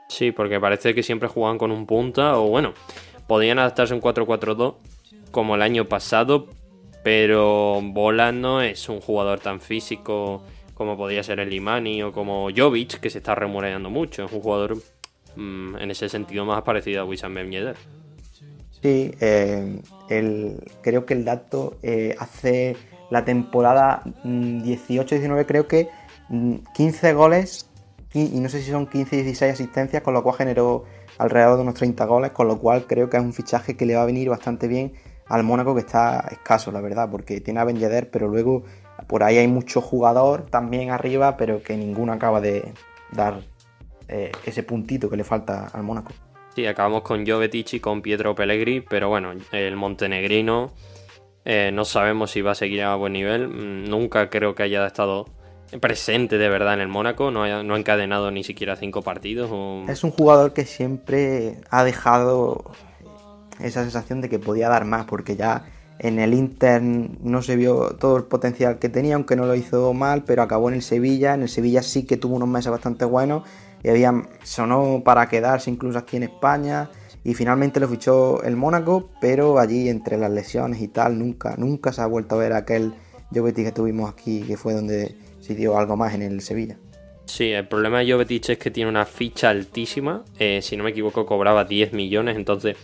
Sí, 0.09 0.33
porque 0.33 0.59
parece 0.59 0.95
que 0.95 1.03
siempre 1.03 1.29
juegan 1.29 1.59
con 1.59 1.71
un 1.71 1.87
punta, 1.87 2.39
o 2.39 2.49
bueno, 2.49 2.73
podían 3.27 3.59
adaptarse 3.59 3.93
un 3.93 4.01
4-4-2 4.01 4.75
como 5.31 5.55
el 5.55 5.63
año 5.63 5.87
pasado, 5.87 6.49
pero 7.03 7.81
Bolan 7.83 8.41
no 8.41 8.63
es 8.63 8.89
un 8.89 9.01
jugador 9.01 9.41
tan 9.41 9.61
físico 9.61 10.43
como 10.75 10.97
podría 10.97 11.23
ser 11.23 11.41
el 11.41 11.53
Imani 11.53 12.03
o 12.03 12.13
como 12.13 12.49
Jovic, 12.55 13.01
que 13.01 13.11
se 13.11 13.19
está 13.19 13.35
remunerando 13.35 13.91
mucho. 13.91 14.25
Es 14.25 14.33
un 14.33 14.41
jugador 14.41 14.77
mmm, 15.37 15.77
en 15.77 15.91
ese 15.91 16.09
sentido 16.09 16.45
más 16.45 16.63
parecido 16.63 17.03
a 17.03 17.05
Wissam 17.05 17.35
Ben 17.35 17.51
Yedder. 17.51 17.77
Sí, 18.83 19.13
eh, 19.21 19.81
el, 20.09 20.61
creo 20.83 21.07
que 21.07 21.15
el 21.15 21.25
dato 21.25 21.79
eh, 21.83 22.17
hace 22.19 22.77
la 23.11 23.25
temporada 23.25 24.03
18-19 24.25 25.47
creo 25.47 25.69
que 25.69 25.89
15 26.75 27.13
goles 27.13 27.69
y 28.15 28.41
no 28.41 28.49
sé 28.49 28.61
si 28.61 28.71
son 28.71 28.87
15 28.87 29.17
y 29.17 29.23
16 29.23 29.53
asistencias, 29.53 30.03
con 30.03 30.15
lo 30.15 30.23
cual 30.23 30.37
generó 30.37 30.85
alrededor 31.23 31.57
de 31.57 31.63
unos 31.63 31.75
30 31.75 32.05
goles, 32.05 32.31
con 32.33 32.49
lo 32.49 32.59
cual 32.59 32.87
creo 32.87 33.09
que 33.09 33.17
es 33.17 33.23
un 33.23 33.33
fichaje 33.33 33.77
que 33.77 33.87
le 33.87 33.95
va 33.95 34.03
a 34.03 34.07
venir 34.07 34.29
bastante 34.29 34.69
bien 34.69 34.93
al 35.29 35.45
Mónaco 35.45 35.75
que 35.75 35.81
está 35.81 36.27
escaso, 36.31 36.73
la 36.73 36.81
verdad, 36.81 37.09
porque 37.11 37.41
tiene 37.41 37.61
a 37.61 37.65
Ben 37.65 37.79
pero 38.11 38.29
luego 38.29 38.65
por 39.07 39.23
ahí 39.23 39.39
hay 39.39 39.49
mucho 39.49 39.81
jugador 39.81 40.47
también 40.47 40.91
arriba, 40.91 41.37
pero 41.37 41.63
que 41.63 41.77
ninguno 41.77 42.13
acaba 42.13 42.41
de 42.41 42.73
dar 43.13 43.41
eh, 44.09 44.33
ese 44.45 44.63
puntito 44.63 45.09
que 45.09 45.17
le 45.17 45.25
falta 45.25 45.69
al 45.73 45.83
Mónaco. 45.83 46.13
Sí, 46.55 46.67
acabamos 46.67 47.03
con 47.03 47.27
Jovetic 47.27 47.75
y 47.75 47.81
con 47.81 48.03
Pietro 48.03 48.35
Pellegrini, 48.35 48.83
pero 48.83 49.09
bueno, 49.09 49.33
el 49.53 49.77
montenegrino 49.77 50.73
eh, 51.45 51.71
no 51.73 51.85
sabemos 51.85 52.31
si 52.31 52.43
va 52.43 52.53
a 52.53 52.55
seguir 52.55 52.83
a 52.83 52.95
buen 52.97 53.15
nivel. 53.15 53.49
Mm, 53.49 53.89
nunca 53.89 54.29
creo 54.29 54.55
que 54.55 54.65
haya 54.65 54.87
estado 54.87 55.27
presente 55.81 56.39
de 56.39 56.49
verdad 56.49 56.75
en 56.75 56.81
el 56.81 56.89
Mónaco, 56.89 57.31
no 57.31 57.45
ha, 57.45 57.63
no 57.63 57.75
ha 57.75 57.79
encadenado 57.79 58.31
ni 58.31 58.45
siquiera 58.45 58.77
cinco 58.77 59.03
partidos. 59.03 59.51
O... 59.53 59.85
Es 59.89 60.05
un 60.05 60.11
jugador 60.11 60.53
que 60.53 60.65
siempre 60.65 61.61
ha 61.71 61.85
dejado 61.85 62.65
esa 63.61 63.83
sensación 63.83 64.21
de 64.21 64.29
que 64.29 64.39
podía 64.39 64.69
dar 64.69 64.85
más, 64.85 65.07
porque 65.07 65.37
ya 65.37 65.65
en 65.99 66.19
el 66.19 66.35
Inter 66.35 66.83
no 66.83 67.43
se 67.43 67.57
vio 67.57 67.97
todo 67.99 68.17
el 68.17 68.25
potencial 68.25 68.79
que 68.79 68.89
tenía, 68.89 69.15
aunque 69.15 69.37
no 69.37 69.47
lo 69.47 69.55
hizo 69.55 69.93
mal, 69.93 70.25
pero 70.25 70.43
acabó 70.43 70.69
en 70.69 70.77
el 70.77 70.83
Sevilla. 70.83 71.35
En 71.35 71.43
el 71.43 71.49
Sevilla 71.49 71.83
sí 71.83 72.05
que 72.05 72.17
tuvo 72.17 72.37
unos 72.37 72.49
meses 72.49 72.71
bastante 72.71 73.05
buenos 73.05 73.45
y 73.83 73.89
había, 73.89 74.13
sonó 74.43 75.03
para 75.05 75.29
quedarse 75.29 75.71
incluso 75.71 75.99
aquí 75.99 76.17
en 76.17 76.25
España 76.25 76.91
y 77.25 77.35
finalmente 77.35 77.79
lo 77.79 77.89
fichó 77.89 78.43
el 78.43 78.57
Mónaco, 78.57 79.11
pero 79.21 79.59
allí 79.59 79.89
entre 79.89 80.17
las 80.19 80.31
lesiones 80.31 80.81
y 80.81 80.89
tal 80.89 81.19
nunca, 81.19 81.55
nunca 81.57 81.93
se 81.93 82.01
ha 82.01 82.07
vuelto 82.07 82.35
a 82.35 82.39
ver 82.39 82.53
aquel 82.53 82.95
Jovetic 83.33 83.67
que 83.67 83.73
tuvimos 83.73 84.11
aquí, 84.11 84.41
que 84.43 84.57
fue 84.57 84.75
donde 84.75 85.15
se 85.43 85.55
dio 85.55 85.77
algo 85.77 85.97
más 85.97 86.15
en 86.15 86.23
el 86.23 86.41
Sevilla. 86.41 86.79
Sí, 87.27 87.51
el 87.51 87.67
problema 87.67 88.01
de 88.01 88.13
Jovetic 88.13 88.51
es 88.51 88.59
que 88.59 88.71
tiene 88.71 88.89
una 88.89 89.05
ficha 89.05 89.51
altísima, 89.51 90.25
eh, 90.39 90.61
si 90.63 90.77
no 90.77 90.85
me 90.85 90.91
equivoco 90.91 91.27
cobraba 91.27 91.65
10 91.65 91.93
millones, 91.93 92.37
entonces 92.37 92.77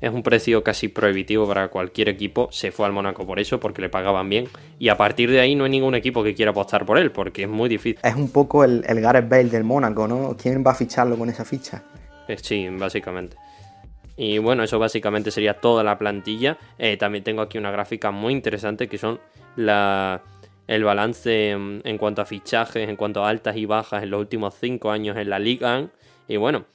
es 0.00 0.12
un 0.12 0.22
precio 0.22 0.62
casi 0.62 0.88
prohibitivo 0.88 1.46
para 1.46 1.68
cualquier 1.68 2.08
equipo. 2.08 2.48
Se 2.50 2.72
fue 2.72 2.86
al 2.86 2.92
Mónaco 2.92 3.24
por 3.24 3.38
eso, 3.38 3.60
porque 3.60 3.80
le 3.80 3.88
pagaban 3.88 4.28
bien. 4.28 4.48
Y 4.80 4.88
a 4.88 4.96
partir 4.96 5.30
de 5.30 5.38
ahí 5.38 5.54
no 5.54 5.62
hay 5.62 5.70
ningún 5.70 5.94
equipo 5.94 6.24
que 6.24 6.34
quiera 6.34 6.50
apostar 6.50 6.84
por 6.84 6.98
él, 6.98 7.12
porque 7.12 7.44
es 7.44 7.48
muy 7.48 7.68
difícil. 7.68 8.00
Es 8.02 8.16
un 8.16 8.28
poco 8.30 8.64
el, 8.64 8.84
el 8.88 9.00
Gareth 9.00 9.28
Bale 9.28 9.44
del 9.44 9.62
Mónaco, 9.62 10.08
¿no? 10.08 10.36
¿Quién 10.36 10.64
va 10.66 10.72
a 10.72 10.74
ficharlo 10.74 11.16
con 11.16 11.30
esa 11.30 11.44
ficha? 11.44 11.84
Eh, 12.26 12.36
sí, 12.36 12.66
básicamente. 12.72 13.36
Y 14.16 14.38
bueno, 14.38 14.64
eso 14.64 14.80
básicamente 14.80 15.30
sería 15.30 15.54
toda 15.54 15.84
la 15.84 15.96
plantilla. 15.96 16.58
Eh, 16.78 16.96
también 16.96 17.22
tengo 17.22 17.40
aquí 17.40 17.58
una 17.58 17.70
gráfica 17.70 18.10
muy 18.10 18.32
interesante 18.32 18.88
que 18.88 18.98
son 18.98 19.20
la, 19.54 20.20
el 20.66 20.84
balance 20.84 21.50
en 21.50 21.98
cuanto 21.98 22.22
a 22.22 22.24
fichajes, 22.24 22.88
en 22.88 22.96
cuanto 22.96 23.24
a 23.24 23.28
altas 23.28 23.56
y 23.56 23.66
bajas 23.66 24.02
en 24.02 24.10
los 24.10 24.20
últimos 24.20 24.54
cinco 24.54 24.90
años 24.90 25.16
en 25.16 25.30
la 25.30 25.38
Liga. 25.38 25.88
Y 26.28 26.36
bueno, 26.36 26.66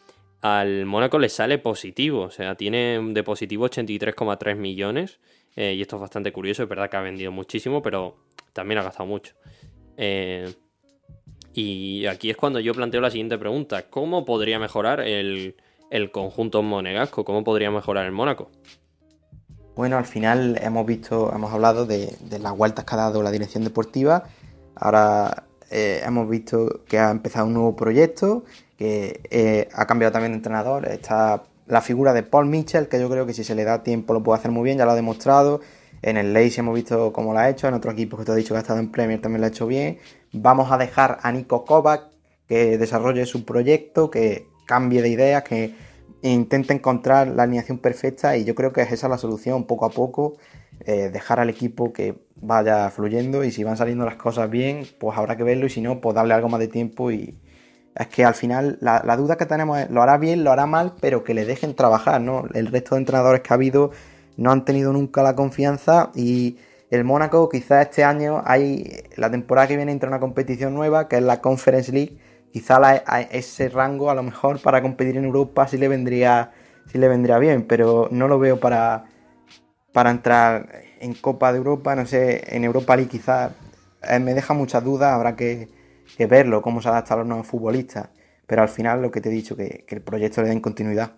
al 0.41 0.85
Mónaco 0.85 1.19
le 1.19 1.29
sale 1.29 1.57
positivo, 1.57 2.21
o 2.21 2.31
sea, 2.31 2.55
tiene 2.55 2.99
de 3.01 3.23
positivo 3.23 3.67
83,3 3.67 4.55
millones. 4.55 5.19
Eh, 5.55 5.73
y 5.73 5.81
esto 5.81 5.95
es 5.95 6.01
bastante 6.01 6.31
curioso, 6.31 6.63
es 6.63 6.69
verdad 6.69 6.89
que 6.89 6.97
ha 6.97 7.01
vendido 7.01 7.31
muchísimo, 7.31 7.81
pero 7.81 8.17
también 8.53 8.79
ha 8.79 8.83
gastado 8.83 9.07
mucho. 9.07 9.33
Eh, 9.97 10.53
y 11.53 12.05
aquí 12.05 12.29
es 12.29 12.37
cuando 12.37 12.59
yo 12.59 12.73
planteo 12.73 13.01
la 13.01 13.09
siguiente 13.09 13.37
pregunta: 13.37 13.89
¿Cómo 13.89 14.25
podría 14.25 14.59
mejorar 14.59 15.01
el, 15.01 15.55
el 15.89 16.11
conjunto 16.11 16.61
monegasco? 16.61 17.25
¿Cómo 17.25 17.43
podría 17.43 17.71
mejorar 17.71 18.05
el 18.05 18.11
Mónaco? 18.11 18.51
Bueno, 19.77 19.99
al 19.99 20.05
final 20.05 20.59
hemos 20.63 20.87
visto, 20.87 21.31
hemos 21.35 21.53
hablado 21.53 21.85
de, 21.85 22.11
las 22.41 22.57
vueltas 22.57 22.83
que 22.83 22.95
ha 22.95 22.97
dado 22.97 23.21
la 23.21 23.29
dirección 23.29 23.63
deportiva. 23.63 24.23
Ahora 24.73 25.43
eh, 25.69 26.01
hemos 26.03 26.27
visto 26.27 26.81
que 26.87 26.97
ha 26.97 27.11
empezado 27.11 27.45
un 27.45 27.53
nuevo 27.53 27.75
proyecto 27.75 28.43
que 28.75 29.21
eh, 29.29 29.69
ha 29.71 29.85
cambiado 29.85 30.11
también 30.11 30.31
de 30.31 30.37
entrenador. 30.37 30.87
Está 30.87 31.43
la 31.67 31.81
figura 31.81 32.13
de 32.13 32.23
Paul 32.23 32.47
Mitchell, 32.47 32.87
que 32.87 32.99
yo 32.99 33.07
creo 33.07 33.27
que 33.27 33.35
si 33.35 33.43
se 33.43 33.53
le 33.53 33.65
da 33.65 33.83
tiempo 33.83 34.15
lo 34.15 34.23
puede 34.23 34.39
hacer 34.39 34.49
muy 34.49 34.63
bien, 34.63 34.79
ya 34.79 34.85
lo 34.85 34.93
ha 34.93 34.95
demostrado. 34.95 35.61
En 36.01 36.17
el 36.17 36.33
Leeds 36.33 36.57
hemos 36.57 36.73
visto 36.73 37.13
cómo 37.13 37.33
lo 37.33 37.39
ha 37.39 37.47
hecho, 37.47 37.67
en 37.67 37.75
otros 37.75 37.93
equipos 37.93 38.17
que 38.19 38.25
te 38.25 38.31
he 38.31 38.35
dicho 38.35 38.55
que 38.55 38.57
ha 38.57 38.61
estado 38.61 38.79
en 38.79 38.91
Premier 38.91 39.21
también 39.21 39.41
lo 39.41 39.45
ha 39.45 39.49
hecho 39.49 39.67
bien. 39.67 39.99
Vamos 40.33 40.71
a 40.71 40.79
dejar 40.79 41.19
a 41.21 41.31
Nico 41.31 41.65
Kovac 41.65 42.05
que 42.47 42.79
desarrolle 42.79 43.27
su 43.27 43.45
proyecto, 43.45 44.09
que 44.09 44.47
cambie 44.65 45.03
de 45.03 45.09
ideas, 45.09 45.43
que 45.43 45.75
intente 46.21 46.73
encontrar 46.73 47.27
la 47.27 47.43
alineación 47.43 47.77
perfecta 47.77 48.37
y 48.37 48.43
yo 48.45 48.55
creo 48.55 48.73
que 48.73 48.81
es 48.81 48.91
esa 48.91 49.07
la 49.07 49.17
solución, 49.17 49.65
poco 49.65 49.85
a 49.85 49.89
poco, 49.89 50.37
eh, 50.85 51.09
dejar 51.11 51.39
al 51.39 51.49
equipo 51.49 51.93
que 51.93 52.15
vaya 52.35 52.89
fluyendo 52.89 53.43
y 53.43 53.51
si 53.51 53.63
van 53.63 53.77
saliendo 53.77 54.05
las 54.05 54.15
cosas 54.15 54.49
bien, 54.49 54.85
pues 54.99 55.17
habrá 55.17 55.37
que 55.37 55.43
verlo 55.43 55.65
y 55.65 55.69
si 55.69 55.81
no, 55.81 56.01
pues 56.01 56.15
darle 56.15 56.33
algo 56.33 56.49
más 56.49 56.59
de 56.59 56.67
tiempo 56.67 57.11
y, 57.11 57.37
es 57.95 58.07
que 58.07 58.23
al 58.25 58.35
final 58.35 58.77
la, 58.81 59.01
la, 59.03 59.17
duda 59.17 59.37
que 59.37 59.45
tenemos 59.45 59.79
es, 59.79 59.89
lo 59.89 60.01
hará 60.03 60.17
bien, 60.17 60.43
lo 60.43 60.51
hará 60.51 60.65
mal, 60.67 60.93
pero 61.01 61.23
que 61.23 61.33
le 61.33 61.45
dejen 61.45 61.75
trabajar, 61.75 62.21
¿no? 62.21 62.45
El 62.53 62.67
resto 62.67 62.95
de 62.95 62.99
entrenadores 62.99 63.41
que 63.41 63.53
ha 63.53 63.55
habido 63.55 63.91
no 64.37 64.51
han 64.51 64.65
tenido 64.65 64.93
nunca 64.93 65.23
la 65.23 65.35
confianza 65.35 66.11
y 66.15 66.57
el 66.91 67.03
Mónaco 67.03 67.49
quizás 67.49 67.87
este 67.87 68.03
año 68.03 68.41
hay, 68.45 69.03
la 69.15 69.29
temporada 69.31 69.67
que 69.67 69.75
viene 69.75 69.91
entra 69.91 70.09
una 70.09 70.19
competición 70.19 70.73
nueva, 70.73 71.07
que 71.07 71.17
es 71.17 71.23
la 71.23 71.41
Conference 71.41 71.91
League, 71.91 72.17
quizá 72.51 72.95
ese 73.31 73.69
rango 73.69 74.09
a 74.09 74.15
lo 74.15 74.23
mejor 74.23 74.61
para 74.61 74.81
competir 74.81 75.17
en 75.17 75.25
Europa 75.25 75.67
sí 75.67 75.77
le 75.77 75.87
vendría, 75.87 76.51
sí 76.91 76.97
le 76.97 77.07
vendría 77.07 77.37
bien, 77.39 77.63
pero 77.63 78.07
no 78.11 78.27
lo 78.27 78.39
veo 78.39 78.59
para, 78.59 79.05
para 79.93 80.11
entrar 80.11 80.69
en 80.99 81.13
Copa 81.13 81.51
de 81.51 81.59
Europa, 81.59 81.95
no 81.95 82.05
sé, 82.05 82.43
en 82.55 82.63
Europa 82.63 82.95
League 82.95 83.11
quizás 83.11 83.51
eh, 84.03 84.19
me 84.19 84.33
deja 84.33 84.53
muchas 84.53 84.83
dudas, 84.83 85.13
habrá 85.13 85.35
que 85.35 85.67
verlo, 86.17 86.61
cómo 86.61 86.81
se 86.81 86.89
adapta 86.89 87.13
a 87.13 87.17
los 87.17 87.27
nuevos 87.27 87.47
futbolistas. 87.47 88.09
Pero 88.45 88.61
al 88.61 88.69
final 88.69 89.01
lo 89.01 89.11
que 89.11 89.19
te 89.19 89.29
he 89.29 89.31
dicho, 89.31 89.55
que, 89.55 89.83
que 89.85 89.95
el 89.95 90.01
proyecto 90.01 90.41
le 90.41 90.49
den 90.49 90.61
continuidad. 90.61 91.17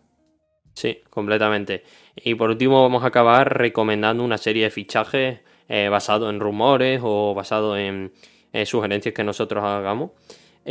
Sí, 0.73 1.01
completamente. 1.09 1.83
Y 2.15 2.35
por 2.35 2.49
último 2.49 2.81
vamos 2.81 3.03
a 3.03 3.07
acabar 3.07 3.57
recomendando 3.57 4.23
una 4.23 4.37
serie 4.37 4.63
de 4.63 4.71
fichajes 4.71 5.39
eh, 5.67 5.89
basado 5.89 6.29
en 6.29 6.39
rumores 6.39 7.01
o 7.03 7.33
basado 7.35 7.77
en 7.77 8.13
eh, 8.53 8.65
sugerencias 8.65 9.13
que 9.13 9.23
nosotros 9.23 9.63
hagamos. 9.63 10.11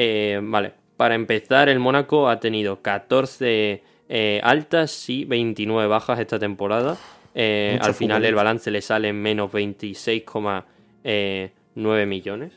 Eh, 0.01 0.38
vale, 0.40 0.74
para 0.96 1.16
empezar 1.16 1.68
el 1.68 1.80
Mónaco 1.80 2.28
ha 2.28 2.38
tenido 2.38 2.82
14 2.82 3.82
Eh, 4.09 4.40
altas 4.42 4.90
sí, 4.90 5.24
29 5.24 5.88
bajas 5.88 6.18
esta 6.18 6.38
temporada. 6.38 6.96
Eh, 7.34 7.78
al 7.82 7.94
final 7.94 8.24
el 8.24 8.34
balance 8.34 8.70
le 8.70 8.80
sale 8.80 9.09
en 9.09 9.20
menos 9.20 9.53
26,9 9.53 10.64
eh, 11.05 11.51
millones. 12.07 12.53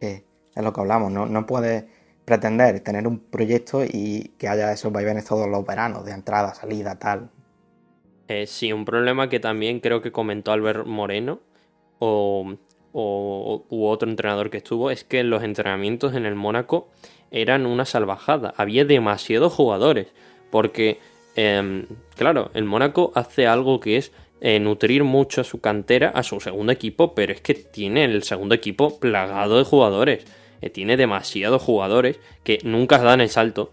es 0.00 0.62
lo 0.62 0.72
que 0.72 0.80
hablamos, 0.80 1.12
no, 1.12 1.26
no 1.26 1.46
puedes 1.46 1.84
pretender 2.24 2.80
tener 2.80 3.06
un 3.06 3.20
proyecto 3.20 3.84
y 3.84 4.32
que 4.38 4.48
haya 4.48 4.72
esos 4.72 4.92
vaivenes 4.92 5.24
todos 5.24 5.48
los 5.48 5.64
veranos, 5.64 6.04
de 6.04 6.12
entrada, 6.12 6.54
salida, 6.54 6.98
tal. 6.98 7.30
sí, 8.46 8.72
un 8.72 8.84
problema 8.84 9.28
que 9.28 9.40
también 9.40 9.80
creo 9.80 10.02
que 10.02 10.10
comentó 10.10 10.52
Albert 10.52 10.86
Moreno 10.86 11.40
o, 12.00 12.56
o, 12.92 13.64
u 13.68 13.86
otro 13.86 14.08
entrenador 14.08 14.50
que 14.50 14.58
estuvo 14.58 14.90
es 14.90 15.04
que 15.04 15.22
los 15.24 15.42
entrenamientos 15.42 16.14
en 16.14 16.26
el 16.26 16.34
Mónaco 16.34 16.88
eran 17.30 17.66
una 17.66 17.84
salvajada. 17.84 18.54
Había 18.56 18.84
demasiados 18.84 19.52
jugadores. 19.52 20.08
Porque, 20.50 20.98
em, 21.34 21.86
claro, 22.14 22.50
el 22.54 22.64
Mónaco 22.64 23.10
hace 23.14 23.46
algo 23.46 23.80
que 23.80 23.96
es 23.96 24.12
eh, 24.40 24.60
nutrir 24.60 25.02
mucho 25.04 25.40
a 25.40 25.44
su 25.44 25.60
cantera, 25.60 26.10
a 26.10 26.22
su 26.22 26.40
segundo 26.40 26.72
equipo, 26.72 27.14
pero 27.14 27.32
es 27.32 27.40
que 27.40 27.54
tiene 27.54 28.04
el 28.04 28.22
segundo 28.22 28.54
equipo 28.54 28.98
plagado 29.00 29.56
de 29.56 29.64
jugadores. 29.64 30.26
Eh, 30.60 30.68
tiene 30.68 30.96
demasiados 30.96 31.62
jugadores 31.62 32.20
que 32.44 32.58
nunca 32.64 32.98
dan 32.98 33.20
el 33.20 33.30
salto. 33.30 33.72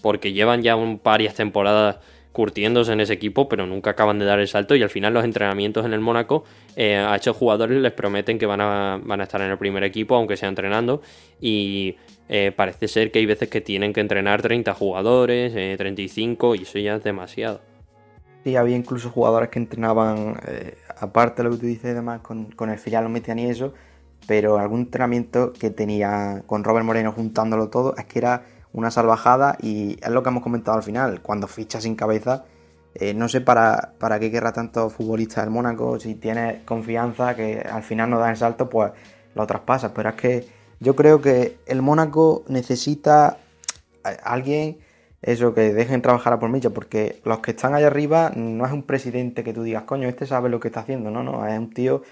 Porque 0.00 0.32
llevan 0.32 0.62
ya 0.62 0.76
un, 0.76 1.00
varias 1.02 1.34
temporadas 1.34 1.98
curtiéndose 2.36 2.92
en 2.92 3.00
ese 3.00 3.14
equipo, 3.14 3.48
pero 3.48 3.66
nunca 3.66 3.92
acaban 3.92 4.18
de 4.18 4.26
dar 4.26 4.38
el 4.40 4.46
salto 4.46 4.76
y 4.76 4.82
al 4.82 4.90
final 4.90 5.14
los 5.14 5.24
entrenamientos 5.24 5.86
en 5.86 5.94
el 5.94 6.00
Mónaco 6.00 6.44
eh, 6.76 6.94
a 6.96 7.16
estos 7.16 7.34
jugadores 7.34 7.80
les 7.80 7.92
prometen 7.92 8.38
que 8.38 8.44
van 8.44 8.60
a, 8.60 9.00
van 9.02 9.22
a 9.22 9.24
estar 9.24 9.40
en 9.40 9.50
el 9.50 9.56
primer 9.56 9.82
equipo, 9.84 10.16
aunque 10.16 10.36
sea 10.36 10.50
entrenando, 10.50 11.00
y 11.40 11.96
eh, 12.28 12.52
parece 12.54 12.88
ser 12.88 13.10
que 13.10 13.20
hay 13.20 13.24
veces 13.24 13.48
que 13.48 13.62
tienen 13.62 13.94
que 13.94 14.00
entrenar 14.02 14.42
30 14.42 14.74
jugadores, 14.74 15.54
35, 15.78 16.54
eh, 16.54 16.58
y 16.58 16.62
eso 16.64 16.78
ya 16.78 16.96
es 16.96 17.04
demasiado. 17.04 17.62
Sí, 18.44 18.54
había 18.54 18.76
incluso 18.76 19.08
jugadores 19.08 19.48
que 19.48 19.58
entrenaban, 19.58 20.38
aparte 20.98 21.42
de 21.42 21.48
lo 21.48 21.54
que 21.54 21.60
tú 21.62 21.66
dices, 21.66 21.92
además 21.92 22.20
con, 22.20 22.50
con 22.50 22.68
el 22.68 22.78
filial, 22.78 23.04
los 23.04 23.12
metían 23.14 23.38
y 23.38 23.46
eso, 23.46 23.72
pero 24.26 24.58
algún 24.58 24.80
entrenamiento 24.80 25.54
que 25.54 25.70
tenía 25.70 26.42
con 26.44 26.64
Robert 26.64 26.84
Moreno 26.84 27.12
juntándolo 27.12 27.70
todo, 27.70 27.96
es 27.96 28.04
que 28.04 28.18
era 28.18 28.44
una 28.76 28.90
salvajada 28.90 29.56
y 29.60 29.98
es 30.02 30.10
lo 30.10 30.22
que 30.22 30.28
hemos 30.28 30.42
comentado 30.42 30.76
al 30.76 30.84
final, 30.84 31.22
cuando 31.22 31.48
ficha 31.48 31.80
sin 31.80 31.96
cabeza, 31.96 32.44
eh, 32.94 33.14
no 33.14 33.28
sé 33.28 33.40
para, 33.40 33.94
para 33.98 34.20
qué 34.20 34.30
querrá 34.30 34.52
tanto 34.52 34.90
futbolista 34.90 35.40
del 35.40 35.50
Mónaco, 35.50 35.98
si 35.98 36.14
tiene 36.14 36.62
confianza 36.64 37.34
que 37.34 37.60
al 37.60 37.82
final 37.82 38.10
no 38.10 38.18
da 38.18 38.30
el 38.30 38.36
salto, 38.36 38.68
pues 38.68 38.92
lo 39.34 39.46
traspasa, 39.46 39.92
pero 39.92 40.10
es 40.10 40.14
que 40.16 40.48
yo 40.78 40.94
creo 40.94 41.20
que 41.20 41.58
el 41.66 41.82
Mónaco 41.82 42.44
necesita 42.48 43.38
alguien 44.22 44.78
eso, 45.22 45.54
que 45.54 45.72
dejen 45.72 46.02
trabajar 46.02 46.34
a 46.34 46.38
por 46.38 46.50
Micha, 46.50 46.70
porque 46.70 47.20
los 47.24 47.40
que 47.40 47.52
están 47.52 47.74
allá 47.74 47.88
arriba 47.88 48.30
no 48.36 48.66
es 48.66 48.72
un 48.72 48.82
presidente 48.82 49.42
que 49.42 49.52
tú 49.52 49.62
digas, 49.62 49.84
coño, 49.84 50.06
este 50.08 50.26
sabe 50.26 50.48
lo 50.48 50.60
que 50.60 50.68
está 50.68 50.80
haciendo, 50.80 51.10
no, 51.10 51.22
no, 51.22 51.46
es 51.46 51.58
un 51.58 51.70
tío 51.70 52.02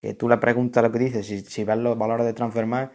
que 0.00 0.14
tú 0.14 0.28
le 0.28 0.36
preguntas 0.36 0.82
lo 0.82 0.92
que 0.92 0.98
dice, 0.98 1.22
si, 1.22 1.40
si 1.40 1.64
ves 1.64 1.78
los 1.78 1.98
valores 1.98 2.26
de 2.26 2.32
transfermar, 2.34 2.92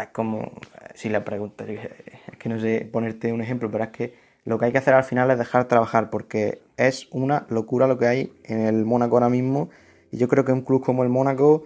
es 0.00 0.08
como 0.08 0.52
si 0.94 1.08
le 1.08 1.20
preguntas, 1.20 1.68
es 1.68 2.38
que 2.38 2.48
no 2.48 2.58
sé 2.58 2.88
ponerte 2.90 3.32
un 3.32 3.40
ejemplo, 3.40 3.70
pero 3.70 3.84
es 3.84 3.90
que 3.90 4.14
lo 4.44 4.58
que 4.58 4.66
hay 4.66 4.72
que 4.72 4.78
hacer 4.78 4.94
al 4.94 5.04
final 5.04 5.30
es 5.30 5.38
dejar 5.38 5.68
trabajar, 5.68 6.10
porque 6.10 6.60
es 6.76 7.08
una 7.12 7.46
locura 7.48 7.86
lo 7.86 7.98
que 7.98 8.06
hay 8.06 8.32
en 8.44 8.60
el 8.60 8.84
Mónaco 8.84 9.16
ahora 9.16 9.28
mismo. 9.28 9.70
Y 10.10 10.18
yo 10.18 10.28
creo 10.28 10.44
que 10.44 10.52
un 10.52 10.62
club 10.62 10.84
como 10.84 11.04
el 11.04 11.08
Mónaco, 11.08 11.64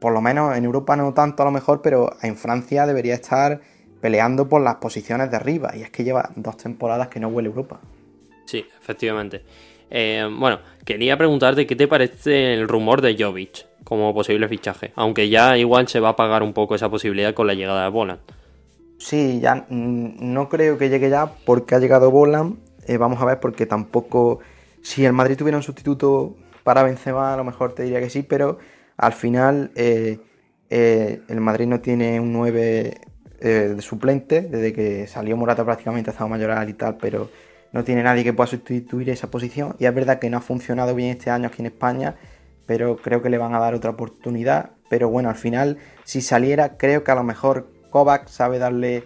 por 0.00 0.12
lo 0.12 0.20
menos 0.20 0.56
en 0.56 0.64
Europa 0.64 0.96
no 0.96 1.12
tanto 1.14 1.42
a 1.42 1.46
lo 1.46 1.52
mejor, 1.52 1.82
pero 1.82 2.10
en 2.22 2.36
Francia 2.36 2.86
debería 2.86 3.14
estar 3.14 3.60
peleando 4.00 4.48
por 4.48 4.62
las 4.62 4.76
posiciones 4.76 5.30
de 5.30 5.36
arriba. 5.36 5.72
Y 5.76 5.82
es 5.82 5.90
que 5.90 6.04
lleva 6.04 6.30
dos 6.36 6.56
temporadas 6.56 7.08
que 7.08 7.20
no 7.20 7.28
huele 7.28 7.48
Europa. 7.48 7.80
Sí, 8.44 8.64
efectivamente. 8.80 9.42
Eh, 9.90 10.26
bueno, 10.38 10.60
quería 10.84 11.16
preguntarte 11.18 11.66
qué 11.66 11.76
te 11.76 11.88
parece 11.88 12.54
el 12.54 12.68
rumor 12.68 13.02
de 13.02 13.16
Jovic 13.18 13.66
como 13.92 14.14
posible 14.14 14.48
fichaje, 14.48 14.92
aunque 14.96 15.28
ya 15.28 15.58
igual 15.58 15.86
se 15.86 16.00
va 16.00 16.10
a 16.10 16.16
pagar 16.16 16.42
un 16.42 16.54
poco 16.54 16.74
esa 16.74 16.88
posibilidad 16.88 17.34
con 17.34 17.46
la 17.46 17.52
llegada 17.52 17.84
de 17.84 17.90
Boland. 17.90 18.20
Sí, 18.98 19.38
ya 19.40 19.66
mm, 19.68 20.32
no 20.32 20.48
creo 20.48 20.78
que 20.78 20.88
llegue 20.88 21.10
ya 21.10 21.26
porque 21.44 21.74
ha 21.74 21.78
llegado 21.78 22.10
Boland. 22.10 22.56
Eh, 22.86 22.96
vamos 22.96 23.20
a 23.20 23.26
ver, 23.26 23.38
porque 23.38 23.66
tampoco. 23.66 24.40
Si 24.80 25.04
el 25.04 25.12
Madrid 25.12 25.36
tuviera 25.36 25.58
un 25.58 25.62
sustituto 25.62 26.36
para 26.64 26.82
Benzema, 26.82 27.34
a 27.34 27.36
lo 27.36 27.44
mejor 27.44 27.74
te 27.74 27.82
diría 27.82 28.00
que 28.00 28.08
sí, 28.10 28.22
pero 28.22 28.58
al 28.96 29.12
final 29.12 29.70
eh, 29.76 30.18
el 30.70 31.40
Madrid 31.40 31.66
no 31.66 31.80
tiene 31.80 32.18
un 32.18 32.32
9 32.32 33.00
de 33.40 33.82
suplente, 33.82 34.40
desde 34.40 34.72
que 34.72 35.06
salió 35.06 35.36
Morata 35.36 35.64
prácticamente 35.64 36.10
ha 36.10 36.12
estado 36.12 36.30
mayoral 36.30 36.68
y 36.70 36.74
tal, 36.74 36.96
pero 36.96 37.28
no 37.72 37.84
tiene 37.84 38.02
nadie 38.02 38.24
que 38.24 38.32
pueda 38.32 38.46
sustituir 38.46 39.10
esa 39.10 39.30
posición. 39.30 39.76
Y 39.78 39.86
es 39.86 39.94
verdad 39.94 40.18
que 40.18 40.30
no 40.30 40.38
ha 40.38 40.40
funcionado 40.40 40.94
bien 40.94 41.10
este 41.10 41.30
año 41.30 41.48
aquí 41.48 41.60
en 41.60 41.66
España, 41.66 42.16
pero 42.66 42.96
creo 42.96 43.22
que 43.22 43.30
le 43.30 43.38
van 43.38 43.54
a 43.54 43.58
dar 43.58 43.74
otra 43.74 43.90
oportunidad. 43.90 44.70
Pero 44.88 45.08
bueno, 45.08 45.28
al 45.28 45.36
final, 45.36 45.78
si 46.04 46.20
saliera, 46.20 46.76
creo 46.76 47.04
que 47.04 47.10
a 47.10 47.14
lo 47.14 47.24
mejor 47.24 47.68
Kovac 47.90 48.28
sabe 48.28 48.58
darle 48.58 49.04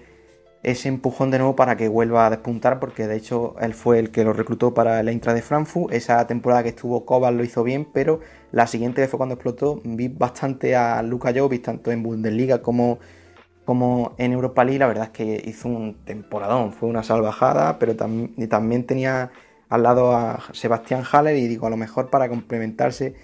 ese 0.62 0.88
empujón 0.88 1.30
de 1.30 1.38
nuevo 1.38 1.54
para 1.54 1.76
que 1.76 1.88
vuelva 1.88 2.26
a 2.26 2.30
despuntar, 2.30 2.80
porque 2.80 3.06
de 3.06 3.16
hecho 3.16 3.54
él 3.60 3.72
fue 3.72 4.00
el 4.00 4.10
que 4.10 4.24
lo 4.24 4.32
reclutó 4.32 4.74
para 4.74 5.02
la 5.02 5.12
Intra 5.12 5.32
de 5.32 5.42
Frankfurt. 5.42 5.92
Esa 5.94 6.26
temporada 6.26 6.62
que 6.62 6.70
estuvo 6.70 7.04
Kovac 7.04 7.34
lo 7.34 7.44
hizo 7.44 7.62
bien, 7.62 7.86
pero 7.92 8.20
la 8.50 8.66
siguiente 8.66 9.06
fue 9.06 9.18
cuando 9.18 9.34
explotó. 9.34 9.80
Vi 9.84 10.08
bastante 10.08 10.74
a 10.74 11.02
Luka 11.02 11.32
Jovic, 11.34 11.62
tanto 11.62 11.92
en 11.92 12.02
Bundesliga 12.02 12.62
como 12.62 12.98
como 13.66 14.14
en 14.16 14.32
Europa 14.32 14.64
League, 14.64 14.78
la 14.78 14.86
verdad 14.86 15.04
es 15.06 15.10
que 15.10 15.42
hizo 15.44 15.68
un 15.68 15.96
temporadón, 16.04 16.72
fue 16.72 16.88
una 16.88 17.02
salvajada, 17.02 17.80
pero 17.80 17.96
también 17.96 18.86
tenía 18.86 19.32
al 19.68 19.82
lado 19.82 20.12
a 20.16 20.38
Sebastián 20.52 21.02
Haller 21.10 21.36
y 21.36 21.48
digo, 21.48 21.66
a 21.66 21.70
lo 21.70 21.76
mejor 21.76 22.08
para 22.08 22.28
complementarse 22.28 23.16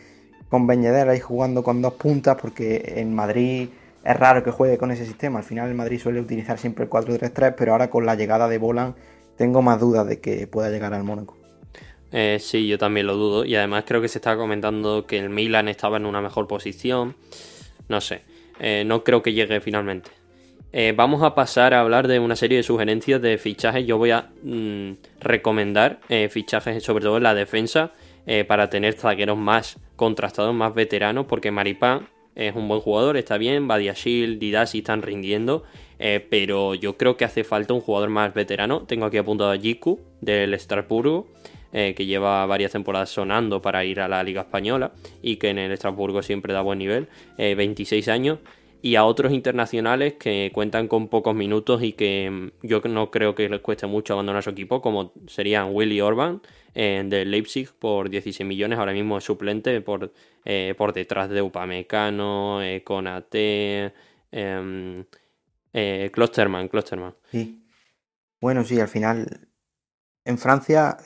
con 0.52 0.66
Beñeder 0.66 1.08
ahí 1.08 1.18
jugando 1.18 1.62
con 1.62 1.80
dos 1.80 1.94
puntas, 1.94 2.36
porque 2.38 2.96
en 2.96 3.14
Madrid 3.14 3.70
es 4.04 4.16
raro 4.18 4.44
que 4.44 4.50
juegue 4.50 4.76
con 4.76 4.90
ese 4.90 5.06
sistema, 5.06 5.38
al 5.38 5.46
final 5.46 5.70
el 5.70 5.74
Madrid 5.74 5.98
suele 5.98 6.20
utilizar 6.20 6.58
siempre 6.58 6.84
el 6.84 6.90
4-3-3, 6.90 7.54
pero 7.56 7.72
ahora 7.72 7.88
con 7.88 8.04
la 8.04 8.16
llegada 8.16 8.46
de 8.48 8.58
Bolan 8.58 8.94
tengo 9.38 9.62
más 9.62 9.80
dudas 9.80 10.06
de 10.06 10.20
que 10.20 10.46
pueda 10.46 10.68
llegar 10.68 10.92
al 10.92 11.04
Mónaco. 11.04 11.38
Eh, 12.10 12.36
sí, 12.38 12.68
yo 12.68 12.76
también 12.76 13.06
lo 13.06 13.16
dudo, 13.16 13.46
y 13.46 13.56
además 13.56 13.84
creo 13.86 14.02
que 14.02 14.08
se 14.08 14.18
está 14.18 14.36
comentando 14.36 15.06
que 15.06 15.20
el 15.20 15.30
Milan 15.30 15.68
estaba 15.68 15.96
en 15.96 16.04
una 16.04 16.20
mejor 16.20 16.46
posición, 16.48 17.16
no 17.88 18.02
sé, 18.02 18.20
eh, 18.60 18.84
no 18.84 19.04
creo 19.04 19.22
que 19.22 19.32
llegue 19.32 19.58
finalmente. 19.62 20.10
Eh, 20.74 20.92
vamos 20.94 21.22
a 21.22 21.34
pasar 21.34 21.72
a 21.72 21.80
hablar 21.80 22.08
de 22.08 22.18
una 22.18 22.36
serie 22.36 22.58
de 22.58 22.62
sugerencias 22.62 23.22
de 23.22 23.38
fichajes. 23.38 23.86
Yo 23.86 23.96
voy 23.96 24.10
a 24.10 24.28
mm, 24.42 24.92
recomendar 25.20 26.00
fichajes, 26.28 26.82
sobre 26.82 27.04
todo 27.04 27.16
en 27.16 27.22
la 27.22 27.34
defensa, 27.34 27.92
eh, 28.26 28.44
para 28.44 28.70
tener 28.70 28.94
zagueros 28.94 29.38
más 29.38 29.78
contrastados, 29.96 30.54
más 30.54 30.74
veteranos, 30.74 31.26
porque 31.26 31.50
Maripán 31.50 32.08
es 32.34 32.54
un 32.54 32.68
buen 32.68 32.80
jugador, 32.80 33.16
está 33.16 33.36
bien, 33.36 33.68
Badiashil, 33.68 34.38
Didasi 34.38 34.78
están 34.78 35.02
rindiendo, 35.02 35.64
pero 36.30 36.74
yo 36.74 36.96
creo 36.96 37.16
que 37.16 37.24
hace 37.24 37.44
falta 37.44 37.74
un 37.74 37.80
jugador 37.80 38.08
más 38.08 38.32
veterano. 38.34 38.82
Tengo 38.86 39.04
aquí 39.04 39.18
apuntado 39.18 39.52
a 39.52 39.58
Jiku 39.58 40.00
del 40.20 40.54
Estrasburgo. 40.54 41.28
que 41.70 42.06
lleva 42.06 42.44
varias 42.46 42.72
temporadas 42.72 43.10
sonando 43.10 43.62
para 43.62 43.84
ir 43.84 44.00
a 44.00 44.08
la 44.08 44.22
Liga 44.24 44.40
Española 44.40 44.92
y 45.22 45.36
que 45.36 45.50
en 45.50 45.58
el 45.58 45.70
Estrasburgo 45.70 46.22
siempre 46.22 46.54
da 46.54 46.62
buen 46.62 46.78
nivel, 46.78 47.08
26 47.36 48.08
años 48.08 48.38
y 48.82 48.96
a 48.96 49.04
otros 49.04 49.32
internacionales 49.32 50.14
que 50.14 50.50
cuentan 50.52 50.88
con 50.88 51.08
pocos 51.08 51.34
minutos 51.34 51.82
y 51.82 51.92
que 51.92 52.28
mm, 52.30 52.66
yo 52.66 52.80
no 52.80 53.10
creo 53.10 53.34
que 53.34 53.48
les 53.48 53.60
cueste 53.60 53.86
mucho 53.86 54.12
abandonar 54.12 54.42
su 54.42 54.50
equipo, 54.50 54.82
como 54.82 55.12
serían 55.28 55.68
Willy 55.72 56.00
Orban 56.00 56.42
eh, 56.74 57.02
de 57.06 57.24
Leipzig 57.24 57.70
por 57.78 58.08
16 58.08 58.46
millones, 58.46 58.78
ahora 58.78 58.92
mismo 58.92 59.18
es 59.18 59.24
suplente 59.24 59.80
por, 59.80 60.12
eh, 60.44 60.74
por 60.76 60.92
detrás 60.92 61.28
de 61.28 61.42
Upamecano, 61.42 62.62
eh, 62.62 62.82
Conate, 62.84 63.92
em, 64.30 65.04
eh, 65.72 66.10
Klosterman, 66.12 66.68
Klosterman. 66.68 67.14
Sí. 67.30 67.64
Bueno, 68.40 68.64
sí, 68.64 68.80
al 68.80 68.88
final 68.88 69.48
en 70.24 70.38
Francia 70.38 70.96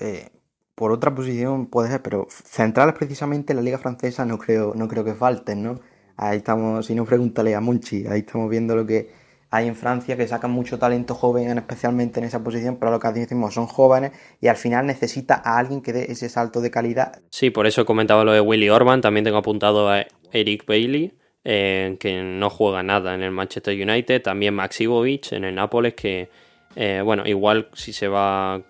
por 0.74 0.92
otra 0.92 1.14
posición 1.14 1.66
puede 1.66 1.90
ser, 1.90 2.02
pero 2.02 2.26
centrales 2.30 2.94
precisamente 2.94 3.52
en 3.52 3.56
la 3.56 3.62
liga 3.62 3.78
francesa 3.78 4.24
no 4.24 4.38
creo, 4.38 4.74
no 4.74 4.88
creo 4.88 5.04
que 5.04 5.14
falten, 5.14 5.62
¿no? 5.62 5.80
Ahí 6.16 6.38
estamos, 6.38 6.86
si 6.86 6.94
no 6.94 7.04
pregúntale 7.04 7.54
a 7.54 7.60
Monchi, 7.60 8.06
ahí 8.06 8.20
estamos 8.20 8.48
viendo 8.50 8.76
lo 8.76 8.86
que 8.86 9.10
hay 9.50 9.68
en 9.68 9.76
Francia, 9.76 10.16
que 10.16 10.26
sacan 10.26 10.50
mucho 10.50 10.78
talento 10.78 11.14
joven, 11.14 11.56
especialmente 11.56 12.20
en 12.20 12.26
esa 12.26 12.42
posición, 12.42 12.76
pero 12.76 12.90
lo 12.90 12.98
que 12.98 13.08
decimos 13.08 13.54
son 13.54 13.66
jóvenes 13.66 14.12
y 14.40 14.48
al 14.48 14.56
final 14.56 14.86
necesita 14.86 15.40
a 15.44 15.58
alguien 15.58 15.82
que 15.82 15.92
dé 15.92 16.10
ese 16.10 16.28
salto 16.28 16.60
de 16.60 16.70
calidad. 16.70 17.20
Sí, 17.30 17.50
por 17.50 17.66
eso 17.66 17.86
comentaba 17.86 18.24
lo 18.24 18.32
de 18.32 18.40
Willy 18.40 18.68
Orban, 18.68 19.00
también 19.00 19.24
tengo 19.24 19.38
apuntado 19.38 19.88
a 19.88 20.04
Eric 20.32 20.66
Bailey, 20.66 21.14
eh, 21.44 21.96
que 22.00 22.22
no 22.22 22.50
juega 22.50 22.82
nada 22.82 23.14
en 23.14 23.22
el 23.22 23.30
Manchester 23.30 23.74
United, 23.80 24.22
también 24.22 24.54
Max 24.54 24.80
Ivovic 24.80 25.32
en 25.32 25.44
el 25.44 25.54
Nápoles, 25.54 25.94
que 25.94 26.28
eh, 26.74 27.00
bueno, 27.04 27.26
igual 27.26 27.68
si 27.72 27.92
se 27.92 28.08
va 28.08 28.62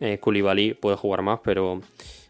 eh, 0.00 0.18
Koulibaly 0.18 0.74
puede 0.74 0.96
jugar 0.96 1.22
más, 1.22 1.40
pero 1.44 1.80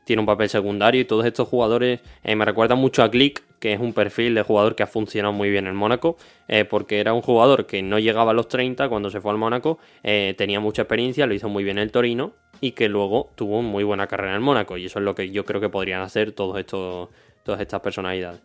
tiene 0.04 0.20
un 0.20 0.26
papel 0.26 0.48
secundario 0.48 1.00
y 1.00 1.04
todos 1.04 1.24
estos 1.24 1.48
jugadores 1.48 2.00
eh, 2.22 2.36
me 2.36 2.44
recuerdan 2.44 2.78
mucho 2.78 3.02
a 3.02 3.08
Glick, 3.08 3.42
que 3.58 3.72
es 3.72 3.80
un 3.80 3.92
perfil 3.92 4.34
de 4.34 4.42
jugador 4.42 4.74
que 4.74 4.82
ha 4.82 4.86
funcionado 4.86 5.32
muy 5.32 5.50
bien 5.50 5.66
en 5.66 5.74
Mónaco, 5.74 6.16
eh, 6.48 6.64
porque 6.64 7.00
era 7.00 7.12
un 7.12 7.22
jugador 7.22 7.66
que 7.66 7.82
no 7.82 7.98
llegaba 7.98 8.32
a 8.32 8.34
los 8.34 8.48
30 8.48 8.88
cuando 8.88 9.10
se 9.10 9.20
fue 9.20 9.32
al 9.32 9.38
Mónaco, 9.38 9.78
eh, 10.02 10.34
tenía 10.36 10.60
mucha 10.60 10.82
experiencia, 10.82 11.26
lo 11.26 11.34
hizo 11.34 11.48
muy 11.48 11.64
bien 11.64 11.78
el 11.78 11.90
Torino 11.90 12.32
y 12.60 12.72
que 12.72 12.88
luego 12.88 13.30
tuvo 13.34 13.62
muy 13.62 13.84
buena 13.84 14.06
carrera 14.06 14.36
en 14.36 14.42
Mónaco 14.42 14.76
y 14.76 14.86
eso 14.86 14.98
es 14.98 15.04
lo 15.04 15.14
que 15.14 15.30
yo 15.30 15.44
creo 15.44 15.60
que 15.60 15.68
podrían 15.68 16.02
hacer 16.02 16.32
todos 16.32 16.58
estos, 16.58 17.08
todas 17.42 17.60
estas 17.60 17.80
personalidades. 17.80 18.40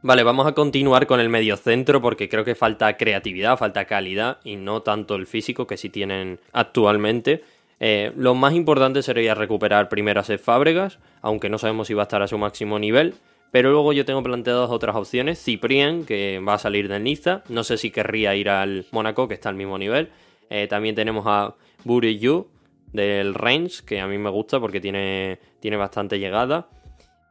Vale, 0.00 0.22
vamos 0.22 0.46
a 0.46 0.52
continuar 0.52 1.08
con 1.08 1.18
el 1.18 1.28
mediocentro 1.28 2.00
porque 2.00 2.28
creo 2.28 2.44
que 2.44 2.54
falta 2.54 2.96
creatividad, 2.96 3.58
falta 3.58 3.84
calidad 3.84 4.38
y 4.44 4.54
no 4.54 4.82
tanto 4.82 5.16
el 5.16 5.26
físico 5.26 5.66
que 5.66 5.76
sí 5.76 5.90
tienen 5.90 6.38
actualmente. 6.52 7.42
Eh, 7.80 8.12
lo 8.16 8.34
más 8.34 8.54
importante 8.54 9.02
sería 9.02 9.34
recuperar 9.34 9.88
primero 9.88 10.20
a 10.20 10.24
Seth 10.24 10.42
Fábregas, 10.42 10.98
aunque 11.22 11.48
no 11.48 11.58
sabemos 11.58 11.86
si 11.86 11.94
va 11.94 12.02
a 12.02 12.04
estar 12.04 12.22
a 12.22 12.28
su 12.28 12.38
máximo 12.38 12.78
nivel. 12.78 13.14
Pero 13.50 13.70
luego 13.70 13.92
yo 13.92 14.04
tengo 14.04 14.22
planteadas 14.22 14.70
otras 14.70 14.94
opciones. 14.94 15.42
Ciprien, 15.42 16.04
que 16.04 16.40
va 16.46 16.54
a 16.54 16.58
salir 16.58 16.88
del 16.88 17.04
Niza. 17.04 17.42
No 17.48 17.64
sé 17.64 17.78
si 17.78 17.90
querría 17.90 18.34
ir 18.34 18.50
al 18.50 18.84
Mónaco, 18.90 19.26
que 19.26 19.34
está 19.34 19.48
al 19.48 19.54
mismo 19.54 19.78
nivel. 19.78 20.10
Eh, 20.50 20.66
también 20.68 20.94
tenemos 20.94 21.24
a 21.26 21.54
Yu 21.84 22.48
del 22.92 23.34
Reims, 23.34 23.82
que 23.82 24.00
a 24.00 24.06
mí 24.06 24.18
me 24.18 24.30
gusta 24.30 24.60
porque 24.60 24.80
tiene, 24.80 25.38
tiene 25.60 25.76
bastante 25.76 26.18
llegada. 26.18 26.68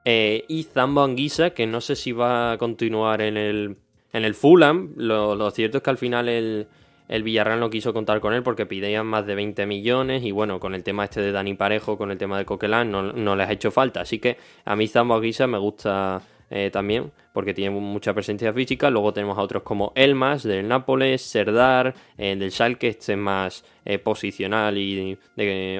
Eh, 0.06 0.45
y 0.48 0.64
Zambo 0.64 1.04
Anguisa, 1.04 1.52
que 1.52 1.68
no 1.68 1.82
sé 1.82 1.95
si 1.95 2.14
va 2.14 2.54
a 2.54 2.58
continuar 2.58 3.22
en 3.22 3.38
el, 3.38 3.78
en 4.14 4.26
el 4.26 4.34
Fulham. 4.34 4.93
lo 4.95 5.52
cierto 5.52 5.78
es 5.78 5.84
que 5.84 5.89
al 5.89 5.98
final 5.98 6.30
el, 6.30 6.68
el 7.08 7.24
Villarreal 7.24 7.60
no 7.60 7.70
quiso 7.70 7.93
contar 7.93 8.20
con 8.20 8.34
él 8.34 8.43
porque 8.43 8.66
pidían 8.66 9.05
más 9.05 9.26
de 9.26 9.36
20 9.36 9.66
millones 9.66 10.24
y 10.24 10.32
bueno, 10.32 10.60
con 10.60 10.76
el 10.76 10.84
tema 10.84 11.05
este 11.05 11.22
de 11.22 11.32
Dani 11.32 11.53
Parejo, 11.53 11.97
con 11.97 12.12
el 12.12 12.18
tema 12.18 12.38
de 12.38 12.45
Coquelin, 12.45 12.91
no, 12.91 13.36
les 13.36 13.47
ha 13.47 13.51
hecho 13.51 13.72
falta. 13.72 14.01
Así 14.01 14.20
que 14.20 14.38
a 14.66 14.76
mí 14.76 14.88
Zambo 14.88 15.16
Aguisa 15.16 15.47
me 15.47 15.58
gusta 15.58 16.22
eh, 16.49 16.70
también 16.72 17.12
porque 17.34 17.53
tiene 17.53 17.72
mucha 17.72 18.14
presencia 18.14 18.51
física. 18.51 18.89
Luego 18.89 19.14
tenemos 19.14 19.38
a 19.38 19.41
otros 19.41 19.64
como 19.64 19.93
Elmas 19.95 20.43
del 20.43 20.68
Nápoles, 20.68 21.22
Serdar, 21.22 21.93
eh, 22.18 22.36
del 22.36 22.51
Schalke, 22.51 22.89
este 22.89 23.14
es 23.14 23.18
más 23.18 23.64
eh, 23.86 23.99
posicional 23.99 24.78
y 24.78 25.18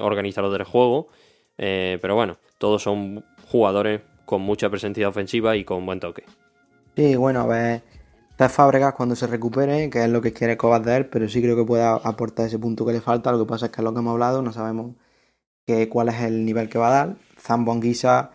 organizador 0.02 0.52
del 0.52 0.64
juego. 0.64 1.10
pero 1.58 2.16
bueno, 2.16 2.38
todos 2.58 2.84
son 2.84 3.26
jugadores 3.48 4.02
con 4.26 4.42
mucha 4.42 4.70
presencia 4.70 5.10
ofensiva 5.10 5.56
y 5.58 5.64
con 5.66 5.86
buen 5.86 6.00
toque. 6.00 6.24
Sí, 6.96 7.16
bueno, 7.16 7.42
a 7.42 7.48
ver 7.48 7.97
Está 8.38 8.50
Fábregas 8.50 8.94
cuando 8.94 9.16
se 9.16 9.26
recupere, 9.26 9.90
que 9.90 10.04
es 10.04 10.10
lo 10.12 10.22
que 10.22 10.32
quiere 10.32 10.58
Cobas 10.58 10.84
de 10.86 10.96
él, 10.96 11.08
pero 11.08 11.28
sí 11.28 11.42
creo 11.42 11.56
que 11.56 11.64
puede 11.64 11.82
aportar 11.84 12.46
ese 12.46 12.60
punto 12.60 12.86
que 12.86 12.94
le 12.94 13.02
falta. 13.02 13.32
Lo 13.32 13.40
que 13.40 13.50
pasa 13.50 13.66
es 13.66 13.72
que 13.72 13.82
es 13.82 13.84
lo 13.84 13.94
que 13.94 14.00
hemos 14.00 14.12
hablado, 14.12 14.44
no 14.44 14.54
sabemos 14.54 14.92
cuál 15.90 16.10
es 16.10 16.22
el 16.22 16.46
nivel 16.46 16.70
que 16.70 16.78
va 16.78 16.90
a 16.90 16.92
dar. 16.92 17.18
Zambo 17.40 17.72
Anguisa, 17.72 18.30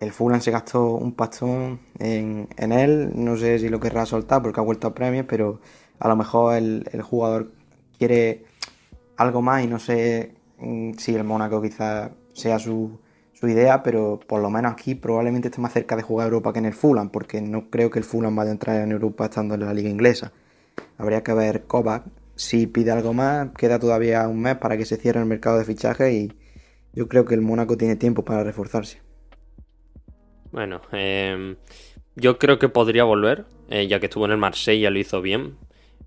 el 0.00 0.10
Fulham 0.10 0.40
se 0.40 0.50
gastó 0.50 0.94
un 0.96 1.12
pastón 1.14 1.78
en, 2.00 2.48
él. 2.56 3.12
No 3.14 3.36
sé 3.36 3.60
si 3.60 3.68
lo 3.68 3.78
querrá 3.78 4.06
soltar 4.06 4.42
porque 4.42 4.58
ha 4.58 4.64
vuelto 4.64 4.88
a 4.88 4.94
premios, 4.94 5.26
pero 5.28 5.60
a 6.00 6.08
lo 6.08 6.16
mejor 6.16 6.56
el, 6.56 6.88
el 6.90 7.02
jugador 7.02 7.52
quiere 7.96 8.46
algo 9.16 9.40
más 9.40 9.62
y 9.62 9.68
no 9.68 9.78
sé 9.78 10.34
mm, 10.58 10.94
si 10.94 11.14
el 11.14 11.22
Mónaco 11.22 11.62
quizás 11.62 12.10
sea 12.32 12.58
su, 12.58 12.98
idea, 13.48 13.82
pero 13.82 14.20
por 14.26 14.40
lo 14.40 14.50
menos 14.50 14.72
aquí 14.72 14.94
probablemente 14.94 15.48
esté 15.48 15.60
más 15.60 15.72
cerca 15.72 15.96
de 15.96 16.02
jugar 16.02 16.26
Europa 16.26 16.52
que 16.52 16.58
en 16.58 16.66
el 16.66 16.74
Fulham, 16.74 17.10
porque 17.10 17.40
no 17.40 17.70
creo 17.70 17.90
que 17.90 17.98
el 17.98 18.04
Fulham 18.04 18.36
vaya 18.36 18.50
a 18.50 18.52
entrar 18.52 18.80
en 18.80 18.92
Europa 18.92 19.24
estando 19.26 19.54
en 19.54 19.60
la 19.60 19.74
liga 19.74 19.88
inglesa. 19.88 20.32
Habría 20.98 21.22
que 21.22 21.32
ver 21.32 21.64
Kovac. 21.64 22.04
Si 22.36 22.66
pide 22.66 22.90
algo 22.90 23.12
más, 23.12 23.50
queda 23.56 23.78
todavía 23.78 24.26
un 24.26 24.40
mes 24.40 24.56
para 24.56 24.76
que 24.76 24.84
se 24.84 24.96
cierre 24.96 25.20
el 25.20 25.26
mercado 25.26 25.58
de 25.58 25.64
fichaje 25.64 26.12
y 26.12 26.32
yo 26.92 27.08
creo 27.08 27.24
que 27.24 27.34
el 27.34 27.40
Mónaco 27.40 27.76
tiene 27.76 27.96
tiempo 27.96 28.24
para 28.24 28.42
reforzarse. 28.42 29.00
Bueno, 30.50 30.80
em, 30.92 31.56
yo 32.16 32.38
creo 32.38 32.58
que 32.58 32.68
podría 32.68 33.04
volver, 33.04 33.44
eh, 33.68 33.86
ya 33.86 33.98
que 34.00 34.06
estuvo 34.06 34.24
en 34.24 34.32
el 34.32 34.38
Marsella 34.38 34.90
lo 34.90 34.98
hizo 34.98 35.20
bien. 35.20 35.56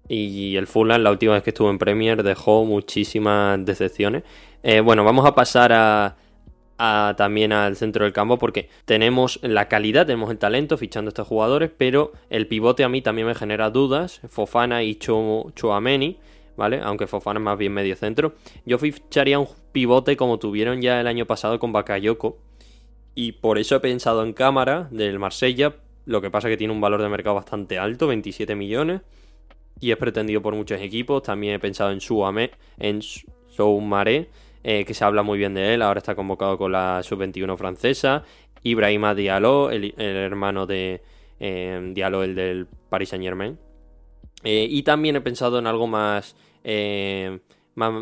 Y 0.10 0.56
el 0.56 0.68
Fulham, 0.68 1.02
la 1.02 1.12
última 1.12 1.34
vez 1.34 1.44
que 1.44 1.50
estuvo 1.50 1.70
en 1.70 1.78
Premier, 1.78 2.24
dejó 2.24 2.64
muchísimas 2.64 3.64
decepciones. 3.66 4.24
Eh, 4.64 4.80
bueno, 4.80 5.04
vamos 5.04 5.26
a 5.26 5.36
pasar 5.36 5.74
a, 5.74 6.16
también 6.78 7.52
al 7.54 7.76
centro 7.76 8.04
del 8.04 8.14
campo 8.14 8.38
porque 8.38 8.70
tenemos 8.86 9.40
la 9.42 9.68
calidad, 9.68 10.06
tenemos 10.06 10.30
el 10.32 10.38
talento 10.38 10.78
fichando 10.78 11.10
estos 11.10 11.28
jugadores, 11.28 11.72
pero 11.76 12.12
el 12.30 12.48
pivote 12.48 12.84
a 12.84 12.90
mí 12.90 13.02
también 13.02 13.28
me 13.28 13.36
genera 13.36 13.70
dudas, 13.70 14.22
Fofana 14.30 14.84
y 14.84 14.96
Chouameni, 14.96 16.20
¿vale? 16.56 16.80
Aunque 16.84 17.08
Fofana 17.08 17.40
es 17.40 17.44
más 17.44 17.58
bien 17.58 17.74
medio 17.74 17.96
centro. 17.96 18.36
Yo 18.66 18.78
ficharía 18.78 19.40
un 19.40 19.48
pivote 19.72 20.16
como 20.16 20.40
tuvieron 20.40 20.82
ya 20.82 21.02
el 21.02 21.08
año 21.08 21.26
pasado 21.26 21.60
con 21.60 21.72
Bakayoko 21.72 22.38
y 23.16 23.32
por 23.32 23.58
eso 23.58 23.76
he 23.76 23.80
pensado 23.80 24.24
en 24.24 24.34
cámara 24.34 24.88
del 24.92 25.18
Marsella, 25.18 25.76
lo 26.06 26.22
que 26.22 26.30
pasa 26.30 26.50
que 26.50 26.58
tiene 26.58 26.74
un 26.74 26.82
valor 26.82 27.02
de 27.02 27.10
mercado 27.10 27.36
bastante 27.36 27.80
alto, 27.80 28.06
27 28.06 28.56
millones, 28.56 29.02
y 29.80 29.92
es 29.92 29.98
pretendido 29.98 30.42
por 30.42 30.56
muchos 30.56 30.80
equipos. 30.80 31.24
También 31.24 31.56
he 31.56 31.60
pensado 31.60 31.92
en 31.92 32.00
Soumaré, 32.00 32.52
en 32.78 33.02
Soumaré 33.02 34.30
eh, 34.70 34.84
que 34.84 34.94
se 34.94 35.06
habla 35.06 35.24
muy 35.24 35.38
bien 35.38 35.54
de 35.54 35.74
él, 35.74 35.82
ahora 35.82 36.00
está 36.00 36.14
convocado 36.14 36.58
con 36.58 36.74
la 36.74 37.02
sub-21 37.02 37.56
francesa. 37.56 38.26
Ibrahima 38.64 39.16
Diallo, 39.16 39.72
el, 39.72 39.94
hermano 39.98 40.66
de 40.66 41.02
eh, 41.40 41.92
Diallo, 41.94 42.22
el 42.22 42.36
del 42.36 42.68
Paris 42.90 43.08
Saint 43.08 43.24
Germain. 43.24 43.58
Eh, 44.44 44.68
y 44.70 44.84
también 44.84 45.16
he 45.16 45.22
pensado 45.22 45.58
en 45.58 45.68
algo 45.68 45.88
más, 45.88 46.36
más 47.76 47.94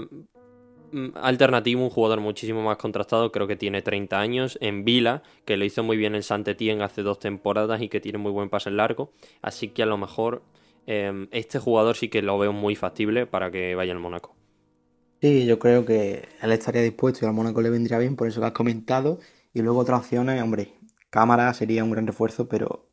mm, 0.92 1.10
alternativo, 1.22 1.84
un 1.84 1.92
jugador 1.92 2.20
muchísimo 2.20 2.64
más 2.64 2.78
contrastado, 2.78 3.32
creo 3.32 3.46
que 3.46 3.58
tiene 3.58 3.84
30 3.84 4.20
años, 4.20 4.58
en 4.60 4.84
Vila, 4.86 5.22
que 5.46 5.58
lo 5.58 5.66
hizo 5.66 5.84
muy 5.84 5.98
bien 5.98 6.16
en 6.16 6.24
Saint-Étienne 6.24 6.84
hace 6.84 7.04
dos 7.04 7.20
temporadas 7.20 7.80
y 7.84 7.90
que 7.90 8.00
tiene 8.00 8.18
muy 8.18 8.32
buen 8.32 8.50
pase 8.50 8.72
largo, 8.72 9.12
así 9.44 9.68
que 9.68 9.84
a 9.84 9.86
lo 9.86 9.98
mejor 9.98 10.42
este 10.88 11.60
jugador 11.60 11.96
sí 11.96 12.10
que 12.10 12.24
lo 12.24 12.40
veo 12.40 12.54
muy 12.54 12.76
factible 12.76 13.28
para 13.28 13.52
que 13.52 13.76
vaya 13.76 13.92
al 13.92 14.00
Mónaco. 14.00 14.35
Sí, 15.22 15.46
yo 15.46 15.60
creo 15.60 15.86
que 15.86 16.28
él 16.42 16.52
estaría 16.52 16.82
dispuesto 16.82 17.26
y 17.26 17.28
al 17.28 17.34
Mónaco 17.34 17.62
le 17.62 17.70
vendría 17.70 17.98
bien, 17.98 18.16
por 18.16 18.28
eso 18.28 18.42
que 18.42 18.48
has 18.48 18.54
comentado. 18.54 19.20
Y 19.54 19.62
luego 19.62 19.80
otras 19.80 20.02
opciones, 20.02 20.42
hombre, 20.42 20.74
cámara 21.10 21.54
sería 21.54 21.84
un 21.84 21.92
gran 21.92 22.06
refuerzo, 22.06 22.48
pero 22.48 22.88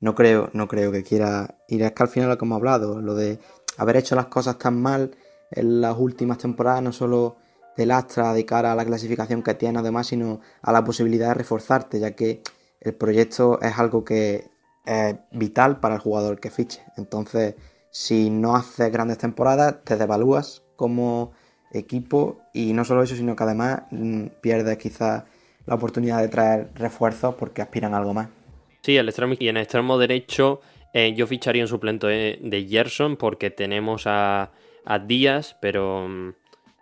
no 0.00 0.14
creo, 0.14 0.50
no 0.52 0.68
creo 0.68 0.92
que 0.92 1.02
quiera 1.02 1.58
ir. 1.68 1.82
Es 1.82 1.92
que 1.92 2.02
al 2.02 2.08
final 2.08 2.28
lo 2.28 2.36
que 2.38 2.44
hemos 2.44 2.56
hablado, 2.56 3.00
lo 3.00 3.14
de 3.14 3.38
haber 3.78 3.96
hecho 3.96 4.16
las 4.16 4.26
cosas 4.26 4.58
tan 4.58 4.80
mal 4.82 5.16
en 5.50 5.80
las 5.80 5.96
últimas 5.96 6.38
temporadas, 6.38 6.82
no 6.82 6.92
solo 6.92 7.36
te 7.76 7.86
lastra 7.86 8.34
de 8.34 8.44
cara 8.44 8.72
a 8.72 8.74
la 8.74 8.84
clasificación 8.84 9.42
que 9.42 9.54
tiene 9.54 9.78
además, 9.78 10.08
sino 10.08 10.40
a 10.60 10.72
la 10.72 10.84
posibilidad 10.84 11.28
de 11.28 11.34
reforzarte, 11.34 12.00
ya 12.00 12.10
que 12.12 12.42
el 12.80 12.94
proyecto 12.94 13.60
es 13.62 13.78
algo 13.78 14.04
que 14.04 14.50
es 14.84 15.16
vital 15.30 15.80
para 15.80 15.94
el 15.94 16.00
jugador 16.00 16.40
que 16.40 16.50
fiche. 16.50 16.82
Entonces, 16.96 17.54
si 17.90 18.28
no 18.30 18.56
haces 18.56 18.90
grandes 18.92 19.18
temporadas, 19.18 19.76
te 19.84 19.96
devalúas 19.96 20.62
como 20.76 21.32
equipo 21.72 22.42
y 22.52 22.72
no 22.72 22.84
solo 22.84 23.02
eso, 23.02 23.16
sino 23.16 23.34
que 23.36 23.44
además 23.44 23.82
mm, 23.90 24.26
pierdes 24.40 24.78
quizás 24.78 25.24
la 25.66 25.74
oportunidad 25.74 26.20
de 26.20 26.28
traer 26.28 26.70
refuerzos 26.74 27.34
porque 27.34 27.62
aspiran 27.62 27.94
a 27.94 27.98
algo 27.98 28.14
más. 28.14 28.28
Sí, 28.82 28.96
el 28.96 29.08
extremo 29.08 29.34
y 29.38 29.48
en 29.48 29.56
el 29.56 29.62
extremo 29.62 29.96
derecho 29.98 30.60
eh, 30.92 31.14
yo 31.14 31.26
ficharía 31.26 31.62
un 31.62 31.68
suplente 31.68 32.06
de, 32.06 32.66
Gerson 32.68 33.16
porque 33.16 33.50
tenemos 33.50 34.06
a, 34.06 34.50
a 34.84 34.98
Díaz, 34.98 35.56
pero 35.60 36.06
mm, 36.08 36.34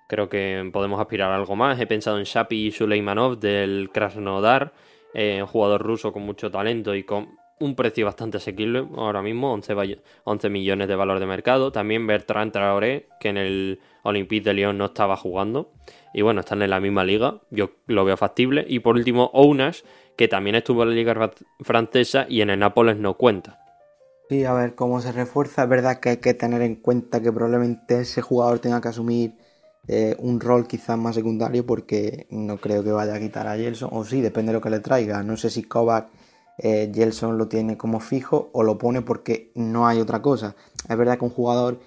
creo 0.08 0.28
que 0.28 0.68
podemos 0.72 1.00
aspirar 1.00 1.30
a 1.30 1.36
algo 1.36 1.56
más. 1.56 1.78
He 1.78 1.86
pensado 1.86 2.18
en 2.18 2.24
Shapi 2.24 2.72
Suleimanov 2.72 3.38
del 3.38 3.90
Krasnodar, 3.92 4.72
eh, 5.14 5.38
un 5.42 5.46
jugador 5.46 5.82
ruso 5.82 6.12
con 6.12 6.22
mucho 6.22 6.50
talento 6.50 6.94
y 6.94 7.04
con 7.04 7.39
un 7.60 7.76
precio 7.76 8.06
bastante 8.06 8.38
asequible 8.38 8.86
ahora 8.96 9.22
mismo, 9.22 9.52
11, 9.52 9.74
11 10.24 10.48
millones 10.48 10.88
de 10.88 10.96
valor 10.96 11.20
de 11.20 11.26
mercado. 11.26 11.70
También 11.70 12.06
Bertrand 12.06 12.52
Traoré, 12.52 13.06
que 13.20 13.28
en 13.28 13.36
el 13.36 13.80
Olympique 14.02 14.44
de 14.44 14.54
Lyon 14.54 14.78
no 14.78 14.86
estaba 14.86 15.16
jugando. 15.16 15.70
Y 16.12 16.22
bueno, 16.22 16.40
están 16.40 16.62
en 16.62 16.70
la 16.70 16.80
misma 16.80 17.04
liga, 17.04 17.40
yo 17.50 17.70
lo 17.86 18.04
veo 18.04 18.16
factible. 18.16 18.64
Y 18.66 18.80
por 18.80 18.96
último, 18.96 19.30
Ounas, 19.34 19.84
que 20.16 20.26
también 20.26 20.56
estuvo 20.56 20.82
en 20.82 20.88
la 20.88 20.94
liga 20.94 21.30
francesa 21.60 22.26
y 22.28 22.40
en 22.40 22.50
el 22.50 22.58
Nápoles 22.58 22.96
no 22.96 23.14
cuenta. 23.14 23.60
Sí, 24.28 24.44
a 24.44 24.54
ver 24.54 24.74
cómo 24.74 25.00
se 25.00 25.12
refuerza. 25.12 25.64
Es 25.64 25.68
verdad 25.68 26.00
que 26.00 26.10
hay 26.10 26.16
que 26.16 26.34
tener 26.34 26.62
en 26.62 26.76
cuenta 26.76 27.20
que 27.20 27.32
probablemente 27.32 28.00
ese 28.00 28.22
jugador 28.22 28.58
tenga 28.58 28.80
que 28.80 28.88
asumir 28.88 29.34
eh, 29.86 30.16
un 30.18 30.40
rol 30.40 30.66
quizás 30.66 30.96
más 30.96 31.14
secundario 31.14 31.66
porque 31.66 32.26
no 32.30 32.56
creo 32.58 32.82
que 32.82 32.92
vaya 32.92 33.14
a 33.14 33.20
quitar 33.20 33.46
a 33.46 33.56
Gelson. 33.56 33.90
O 33.92 34.04
sí, 34.04 34.20
depende 34.20 34.52
de 34.52 34.58
lo 34.58 34.62
que 34.62 34.70
le 34.70 34.80
traiga. 34.80 35.22
No 35.22 35.36
sé 35.36 35.50
si 35.50 35.64
Kovac 35.64 36.08
eh, 36.62 36.90
Gelson 36.94 37.38
lo 37.38 37.48
tiene 37.48 37.76
como 37.78 38.00
fijo 38.00 38.50
o 38.52 38.62
lo 38.62 38.78
pone 38.78 39.02
porque 39.02 39.50
no 39.54 39.86
hay 39.86 39.98
otra 40.00 40.22
cosa. 40.22 40.56
Es 40.88 40.96
verdad 40.96 41.18
que 41.18 41.24
un 41.24 41.30
jugador 41.30 41.80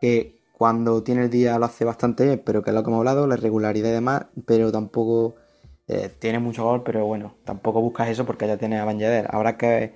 que 0.00 0.40
cuando 0.52 1.02
tiene 1.02 1.24
el 1.24 1.30
día 1.30 1.58
lo 1.58 1.66
hace 1.66 1.84
bastante 1.84 2.24
bien, 2.24 2.42
pero 2.44 2.62
que 2.62 2.70
es 2.70 2.74
lo 2.74 2.82
que 2.84 2.90
hemos 2.90 3.00
hablado, 3.00 3.26
la 3.26 3.36
regularidad 3.36 3.90
y 3.90 3.92
demás, 3.92 4.26
pero 4.46 4.70
tampoco 4.70 5.34
eh, 5.88 6.10
tiene 6.20 6.38
mucho 6.38 6.64
gol, 6.64 6.82
pero 6.84 7.04
bueno, 7.06 7.34
tampoco 7.44 7.80
buscas 7.80 8.08
eso 8.08 8.24
porque 8.26 8.46
ya 8.46 8.56
tiene 8.58 8.78
a 8.78 8.84
Van 8.84 9.00
Habrá 9.28 9.56
que 9.58 9.92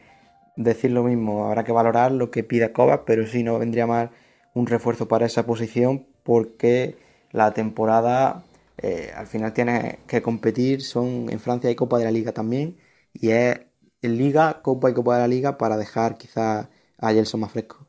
decir 0.57 0.91
lo 0.91 1.05
mismo, 1.05 1.47
habrá 1.47 1.65
que 1.65 1.73
valorar 1.73 2.13
lo 2.13 2.31
que 2.31 2.43
pide 2.45 2.73
Kovac, 2.73 3.05
pero 3.05 3.27
si 3.27 3.43
no 3.43 3.59
vendría 3.59 3.87
mal 3.87 4.11
un 4.55 4.67
refuerzo 4.67 5.07
para 5.09 5.27
esa 5.27 5.47
posición 5.47 6.07
porque 6.25 6.97
la 7.33 7.53
temporada 7.55 8.45
eh, 8.79 9.13
al 9.17 9.27
final 9.27 9.53
tienes 9.53 9.99
que 10.07 10.23
competir, 10.23 10.83
son 10.83 11.29
en 11.31 11.41
Francia 11.41 11.69
hay 11.69 11.77
Copa 11.77 11.99
de 11.99 12.05
la 12.05 12.11
Liga 12.11 12.33
también, 12.33 12.77
y 13.13 13.31
es 13.31 13.61
Liga, 14.09 14.61
Copa 14.63 14.91
y 14.91 14.95
Copa 14.95 15.17
de 15.17 15.21
la 15.23 15.29
Liga 15.29 15.59
para 15.59 15.77
dejar 15.77 16.19
quizás 16.19 16.69
a 16.99 17.13
Gelson 17.13 17.41
más 17.41 17.53
fresco. 17.53 17.87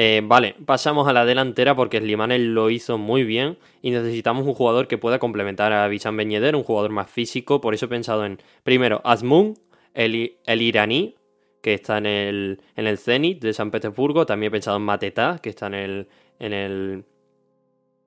Eh, 0.00 0.22
vale, 0.22 0.54
pasamos 0.64 1.08
a 1.08 1.12
la 1.12 1.24
delantera 1.24 1.74
porque 1.74 1.98
Slimane 1.98 2.38
lo 2.38 2.70
hizo 2.70 2.98
muy 2.98 3.24
bien 3.24 3.58
y 3.82 3.90
necesitamos 3.90 4.46
un 4.46 4.54
jugador 4.54 4.86
que 4.86 4.96
pueda 4.96 5.18
complementar 5.18 5.72
a 5.72 5.88
Bicham 5.88 6.16
Ben 6.16 6.54
un 6.54 6.62
jugador 6.62 6.92
más 6.92 7.10
físico. 7.10 7.60
Por 7.60 7.74
eso 7.74 7.86
he 7.86 7.88
pensado 7.88 8.24
en, 8.24 8.38
primero, 8.62 9.00
Azmoun, 9.02 9.54
el, 9.94 10.36
iraní, 10.46 11.16
que 11.60 11.74
está 11.74 11.98
en 11.98 12.06
el, 12.06 12.60
en 12.76 12.86
el 12.86 12.96
Zenit 12.96 13.42
de 13.42 13.52
San 13.52 13.72
Petersburgo. 13.72 14.24
También 14.24 14.50
he 14.50 14.52
pensado 14.52 14.76
en 14.76 14.84
Mateta, 14.84 15.40
que 15.42 15.48
está 15.50 15.66
en 15.66 15.74
el, 15.74 16.08
en 16.38 16.52
el 16.52 17.04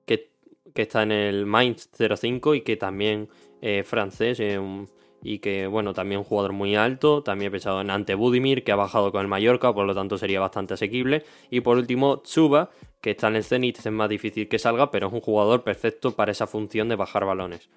que, 0.06 0.30
está 0.74 1.02
en 1.02 1.12
el 1.12 1.44
Mainz 1.44 1.90
05 1.92 2.54
y 2.54 2.62
que 2.62 2.78
también 2.78 3.28
es 3.60 3.86
francés 3.86 4.40
y 5.22 5.38
que, 5.38 5.66
bueno, 5.66 5.94
también 5.94 6.18
un 6.18 6.24
jugador 6.24 6.52
muy 6.52 6.74
alto. 6.74 7.22
También 7.22 7.48
he 7.48 7.52
pensado 7.52 7.80
en 7.80 7.90
Ante 7.90 8.14
Budimir, 8.14 8.64
que 8.64 8.72
ha 8.72 8.76
bajado 8.76 9.12
con 9.12 9.22
el 9.22 9.28
Mallorca, 9.28 9.72
por 9.72 9.86
lo 9.86 9.94
tanto 9.94 10.18
sería 10.18 10.40
bastante 10.40 10.74
asequible. 10.74 11.24
Y 11.50 11.60
por 11.60 11.78
último, 11.78 12.18
Tsuba, 12.18 12.70
que 13.00 13.12
está 13.12 13.28
en 13.28 13.36
el 13.36 13.44
Zenit, 13.44 13.78
es 13.78 13.92
más 13.92 14.08
difícil 14.08 14.48
que 14.48 14.58
salga, 14.58 14.90
pero 14.90 15.06
es 15.06 15.12
un 15.12 15.20
jugador 15.20 15.62
perfecto 15.62 16.16
para 16.16 16.32
esa 16.32 16.46
función 16.46 16.88
de 16.88 16.96
bajar 16.96 17.24
balones. 17.24 17.68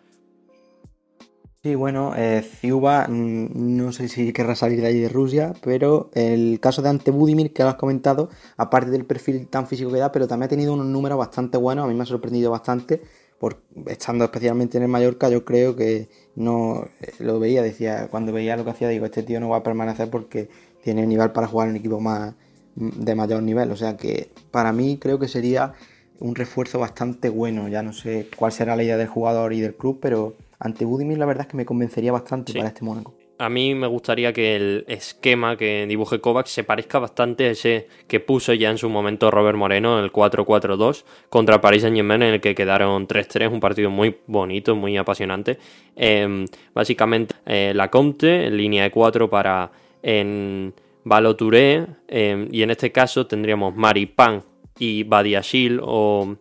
Sí, 1.66 1.74
bueno, 1.74 2.14
eh, 2.16 2.44
mm, 2.62 3.48
no 3.76 3.92
sé 3.92 4.08
si 4.08 4.32
querrá 4.34 4.54
salir 4.56 4.82
de 4.82 4.86
ahí 4.86 5.00
de 5.00 5.10
Rusia, 5.10 5.52
pero 5.64 6.12
el 6.14 6.60
caso 6.60 6.84
de 6.84 6.90
Ante 6.90 7.10
Budimir 7.10 7.54
que 7.54 7.64
lo 7.64 7.70
has 7.70 7.76
comentado, 7.76 8.30
aparte 8.56 8.92
del 8.92 9.04
perfil 9.04 9.48
tan 9.48 9.66
físico 9.66 9.92
que 9.92 9.98
da, 9.98 10.12
pero 10.12 10.28
también 10.28 10.46
ha 10.46 10.50
tenido 10.50 10.74
unos 10.74 10.86
números 10.86 11.18
bastante 11.18 11.58
buenos, 11.58 11.86
a 11.86 11.88
mí 11.88 11.96
me 11.96 12.04
ha 12.04 12.06
sorprendido 12.06 12.52
bastante, 12.52 13.02
por, 13.40 13.62
estando 13.88 14.26
especialmente 14.26 14.78
en 14.78 14.84
el 14.84 14.90
Mallorca, 14.90 15.30
yo 15.30 15.44
creo 15.46 15.76
que 15.76 16.10
no 16.36 16.88
eh, 17.02 17.14
lo 17.20 17.40
veía, 17.40 17.62
decía, 17.62 18.08
cuando 18.10 18.32
veía 18.32 18.56
lo 18.58 18.64
que 18.64 18.72
hacía, 18.72 18.90
digo, 18.90 19.06
este 19.06 19.24
tío 19.24 19.40
no 19.40 19.50
va 19.50 19.58
a 19.58 19.64
permanecer 19.64 20.10
porque 20.10 20.50
tiene 20.84 21.06
nivel 21.06 21.32
para 21.32 21.48
jugar 21.48 21.68
en 21.68 21.76
un 21.76 21.80
equipo 21.80 22.00
más 22.00 22.36
mm, 22.76 23.04
de 23.04 23.16
mayor 23.16 23.44
nivel, 23.44 23.72
o 23.72 23.76
sea 23.76 23.98
que 23.98 24.32
para 24.52 24.72
mí 24.72 24.98
creo 24.98 25.20
que 25.20 25.28
sería 25.28 25.74
un 26.20 26.36
refuerzo 26.36 26.80
bastante 26.80 27.30
bueno, 27.30 27.68
ya 27.68 27.84
no 27.84 27.92
sé 27.92 28.30
cuál 28.36 28.52
será 28.52 28.76
la 28.76 28.84
idea 28.84 28.98
del 28.98 29.08
jugador 29.08 29.54
y 29.54 29.62
del 29.62 29.76
club, 29.76 30.00
pero 30.02 30.36
ante 30.60 30.86
Budimir 30.86 31.18
la 31.18 31.26
verdad 31.26 31.46
es 31.46 31.52
que 31.52 31.58
me 31.58 31.66
convencería 31.66 32.12
bastante 32.12 32.54
para 32.54 32.70
este 32.70 32.86
Mónaco. 32.86 33.14
A 33.38 33.50
mí 33.50 33.76
me 33.76 33.88
gustaría 33.88 34.32
que 34.32 34.56
el 34.56 34.86
esquema 34.88 35.58
que 35.58 35.86
dibuje 35.88 36.22
Kovacs 36.22 36.52
se 36.52 36.64
parezca 36.64 37.00
bastante 37.00 37.48
a 37.48 37.52
ese 37.52 37.90
que 38.08 38.22
puso 38.22 38.54
ya 38.54 38.70
en 38.70 38.78
su 38.78 38.90
momento 38.90 39.30
Robert 39.30 39.58
Moreno, 39.58 40.00
el 40.00 40.10
4-4-2, 40.10 41.04
contra 41.30 41.60
Paris 41.60 41.82
Saint-Germain, 41.82 42.22
en 42.22 42.34
el 42.36 42.42
que 42.42 42.56
quedaron 42.56 43.08
3-3, 43.08 43.52
un 43.52 43.60
partido 43.60 43.90
muy 43.90 44.16
bonito, 44.28 44.74
muy 44.78 44.96
apasionante. 44.96 45.58
Em, 45.98 46.46
básicamente, 46.74 47.36
eh, 47.46 47.74
la 47.76 47.92
Comte, 47.92 48.50
línea 48.50 48.84
de 48.84 48.92
4 48.92 49.30
para 49.30 49.70
en 50.02 50.74
Balotouré, 51.04 51.88
em, 52.08 52.48
y 52.52 52.62
en 52.62 52.72
este 52.72 52.94
caso 52.94 53.28
tendríamos 53.28 53.76
Maripan 53.76 54.44
y 54.80 55.04
Badiashil 55.04 55.82
o, 55.84 56.38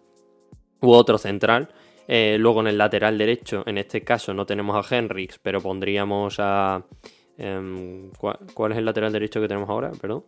u 0.81 0.91
otro 0.93 1.19
central. 1.19 1.71
Eh, 2.07 2.37
luego 2.39 2.61
en 2.61 2.69
el 2.69 2.79
lateral 2.79 3.17
derecho, 3.17 3.63
en 3.67 3.79
este 3.79 4.03
caso 4.03 4.35
no 4.35 4.45
tenemos 4.45 4.93
a 4.93 4.97
Henrix, 4.97 5.39
pero 5.39 5.61
pondríamos 5.61 6.37
a... 6.39 6.85
Em, 7.37 8.11
¿cuál, 8.13 8.73
es 8.73 8.79
el 8.79 8.85
lateral 8.85 9.13
derecho 9.13 9.41
que 9.41 9.49
tenemos 9.49 9.69
ahora? 9.69 9.91
Perdón. 10.01 10.25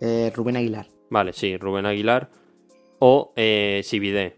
Eh, 0.00 0.32
Rubén 0.34 0.56
Aguilar. 0.56 0.86
Vale, 1.10 1.32
sí, 1.32 1.56
Rubén 1.56 1.86
Aguilar. 1.86 2.30
O 3.00 3.32
eh, 3.36 3.82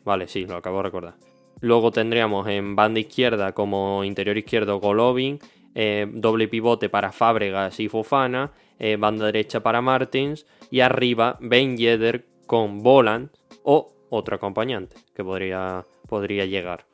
vale, 0.04 0.26
sí, 0.26 0.44
lo 0.46 0.56
acabo 0.56 0.78
de 0.78 0.82
recordar. 0.84 1.14
Luego 1.60 1.90
tendríamos 1.90 2.48
en 2.48 2.74
banda 2.74 3.00
izquierda 3.00 3.52
como 3.52 4.02
interior 4.02 4.36
izquierdo 4.36 4.80
Golovin, 4.80 5.38
eh, 5.74 6.06
doble 6.10 6.48
pivote 6.48 6.88
para 6.88 7.12
Fábregas 7.12 7.78
y 7.80 7.88
Fofana, 7.88 8.52
banda 8.98 9.26
derecha 9.26 9.62
para 9.62 9.82
Martins 9.82 10.46
y 10.70 10.80
arriba 10.80 11.36
Ben 11.40 11.76
Yedder 11.76 12.24
con 12.46 12.82
Boland 12.82 13.28
o 13.62 13.92
otro 14.08 14.36
acompañante 14.36 14.96
que 15.14 15.22
podría 15.22 15.84
podría 16.10 16.44
llegar. 16.44 16.84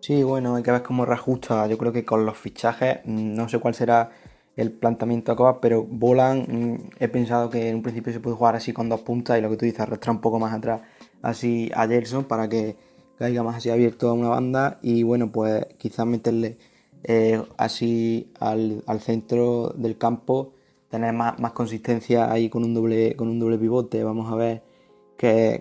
Sí, 0.00 0.22
bueno, 0.22 0.56
hay 0.56 0.62
que 0.62 0.70
ver 0.70 0.82
cómo 0.82 1.06
reajusta. 1.06 1.66
Yo 1.66 1.78
creo 1.78 1.92
que 1.92 2.04
con 2.04 2.26
los 2.26 2.36
fichajes, 2.36 3.00
mm, 3.04 3.34
no 3.34 3.48
sé 3.48 3.58
cuál 3.58 3.74
será 3.74 4.10
el 4.56 4.70
planteamiento 4.70 5.32
a 5.32 5.60
pero 5.60 5.82
Bolan 5.84 6.38
mm, 6.40 6.90
he 7.00 7.08
pensado 7.08 7.48
que 7.48 7.68
en 7.68 7.76
un 7.76 7.82
principio 7.82 8.12
se 8.12 8.20
puede 8.20 8.36
jugar 8.36 8.54
así 8.56 8.72
con 8.72 8.88
dos 8.88 9.00
puntas 9.00 9.38
y 9.38 9.40
lo 9.40 9.48
que 9.48 9.56
tú 9.56 9.64
dices, 9.64 9.80
arrastrar 9.80 10.16
un 10.16 10.20
poco 10.20 10.38
más 10.38 10.52
atrás 10.52 10.82
así 11.22 11.70
a 11.74 11.86
Gerson 11.88 12.24
para 12.24 12.48
que 12.48 12.76
caiga 13.18 13.42
más 13.42 13.56
así 13.56 13.70
abierto 13.70 14.10
a 14.10 14.12
una 14.12 14.28
banda 14.28 14.78
y 14.82 15.02
bueno, 15.04 15.32
pues 15.32 15.66
quizás 15.78 16.06
meterle 16.06 16.58
eh, 17.04 17.42
así 17.56 18.32
al, 18.40 18.82
centro 19.00 19.70
del 19.76 19.96
campo, 19.98 20.52
tener 20.90 21.12
más, 21.14 21.38
más, 21.38 21.52
consistencia 21.52 22.30
ahí 22.30 22.48
con 22.50 22.64
un 22.64 22.74
doble, 22.74 23.16
con 23.16 23.28
un 23.28 23.38
doble 23.40 23.58
pivote. 23.58 24.04
Vamos 24.04 24.32
a 24.32 24.36
ver 24.36 24.62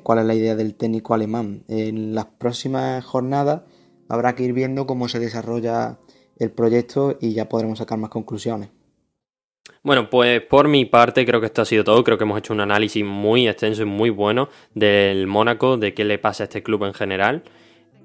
cuál 0.04 0.20
es 0.20 0.26
la 0.26 0.34
idea 0.34 0.56
del 0.56 0.76
técnico 0.76 1.14
alemán. 1.14 1.64
En 1.68 2.16
las 2.16 2.26
próximas 2.26 3.04
jornadas 3.06 3.62
habrá 4.10 4.36
que 4.36 4.44
ir 4.44 4.54
viendo 4.54 4.86
cómo 4.86 5.08
se 5.08 5.20
desarrolla 5.20 6.00
el 6.38 6.52
proyecto 6.52 7.18
y 7.22 7.34
ya 7.34 7.48
podremos 7.48 7.80
sacar 7.80 7.98
más 8.00 8.10
conclusiones. 8.10 8.70
Bueno, 9.84 10.10
pues 10.10 10.42
por 10.42 10.68
mi 10.68 10.86
parte 10.86 11.26
creo 11.26 11.40
que 11.40 11.48
esto 11.48 11.62
ha 11.62 11.66
sido 11.66 11.84
todo. 11.84 12.04
Creo 12.04 12.18
que 12.18 12.24
hemos 12.24 12.38
hecho 12.38 12.54
un 12.54 12.62
análisis 12.62 13.04
muy 13.04 13.48
extenso 13.48 13.84
y 13.84 13.86
muy 13.86 14.10
bueno 14.10 14.50
del 14.74 15.28
Mónaco, 15.28 15.78
de 15.78 15.94
qué 15.94 16.06
le 16.06 16.20
pasa 16.20 16.44
a 16.44 16.46
este 16.46 16.62
club 16.62 16.84
en 16.84 16.94
general. 16.94 17.44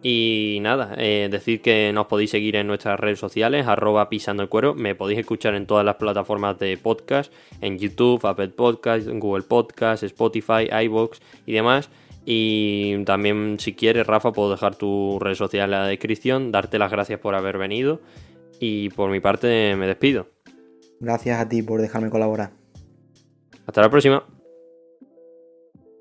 Y 0.03 0.59
nada, 0.61 0.95
eh, 0.99 1.29
decir 1.31 1.61
que 1.63 1.91
nos 1.93 2.07
podéis 2.07 2.31
seguir 2.31 2.57
en 2.57 2.67
nuestras 2.67 3.01
redes 3.01 3.19
sociales, 3.19 3.67
arroba 3.67 4.09
pisando 4.09 4.43
el 4.43 4.49
cuero. 4.49 4.75
Me 4.75 4.95
podéis 4.95 5.21
escuchar 5.21 5.55
en 5.55 5.67
todas 5.67 5.85
las 5.85 5.97
plataformas 5.97 6.59
de 6.59 6.77
podcast, 6.77 7.33
en 7.61 7.79
YouTube, 7.79 8.25
Apple 8.25 8.49
Podcast, 8.49 9.09
Google 9.09 9.45
Podcast, 9.45 10.03
Spotify, 10.03 10.69
iBox 10.85 11.21
y 11.47 11.53
demás. 11.53 11.91
Y 12.25 13.05
también, 13.05 13.57
si 13.59 13.75
quieres, 13.75 14.07
Rafa, 14.07 14.33
puedo 14.33 14.51
dejar 14.51 14.75
tu 14.75 15.19
red 15.21 15.35
social 15.35 15.65
en 15.65 15.71
la 15.71 15.87
descripción, 15.87 16.53
darte 16.53 16.79
las 16.79 16.91
gracias 16.91 17.21
por 17.21 17.35
haber 17.35 17.57
venido. 17.57 18.01
Y 18.61 18.91
por 18.91 19.11
mi 19.11 19.21
parte, 19.21 19.77
me 19.77 19.87
despido. 19.87 20.29
Gracias 21.01 21.41
a 21.41 21.49
ti 21.49 21.63
por 21.63 21.81
dejarme 21.81 22.11
colaborar. 22.11 22.53
Hasta 23.67 23.81
la 23.81 23.91
próxima. 23.91 24.25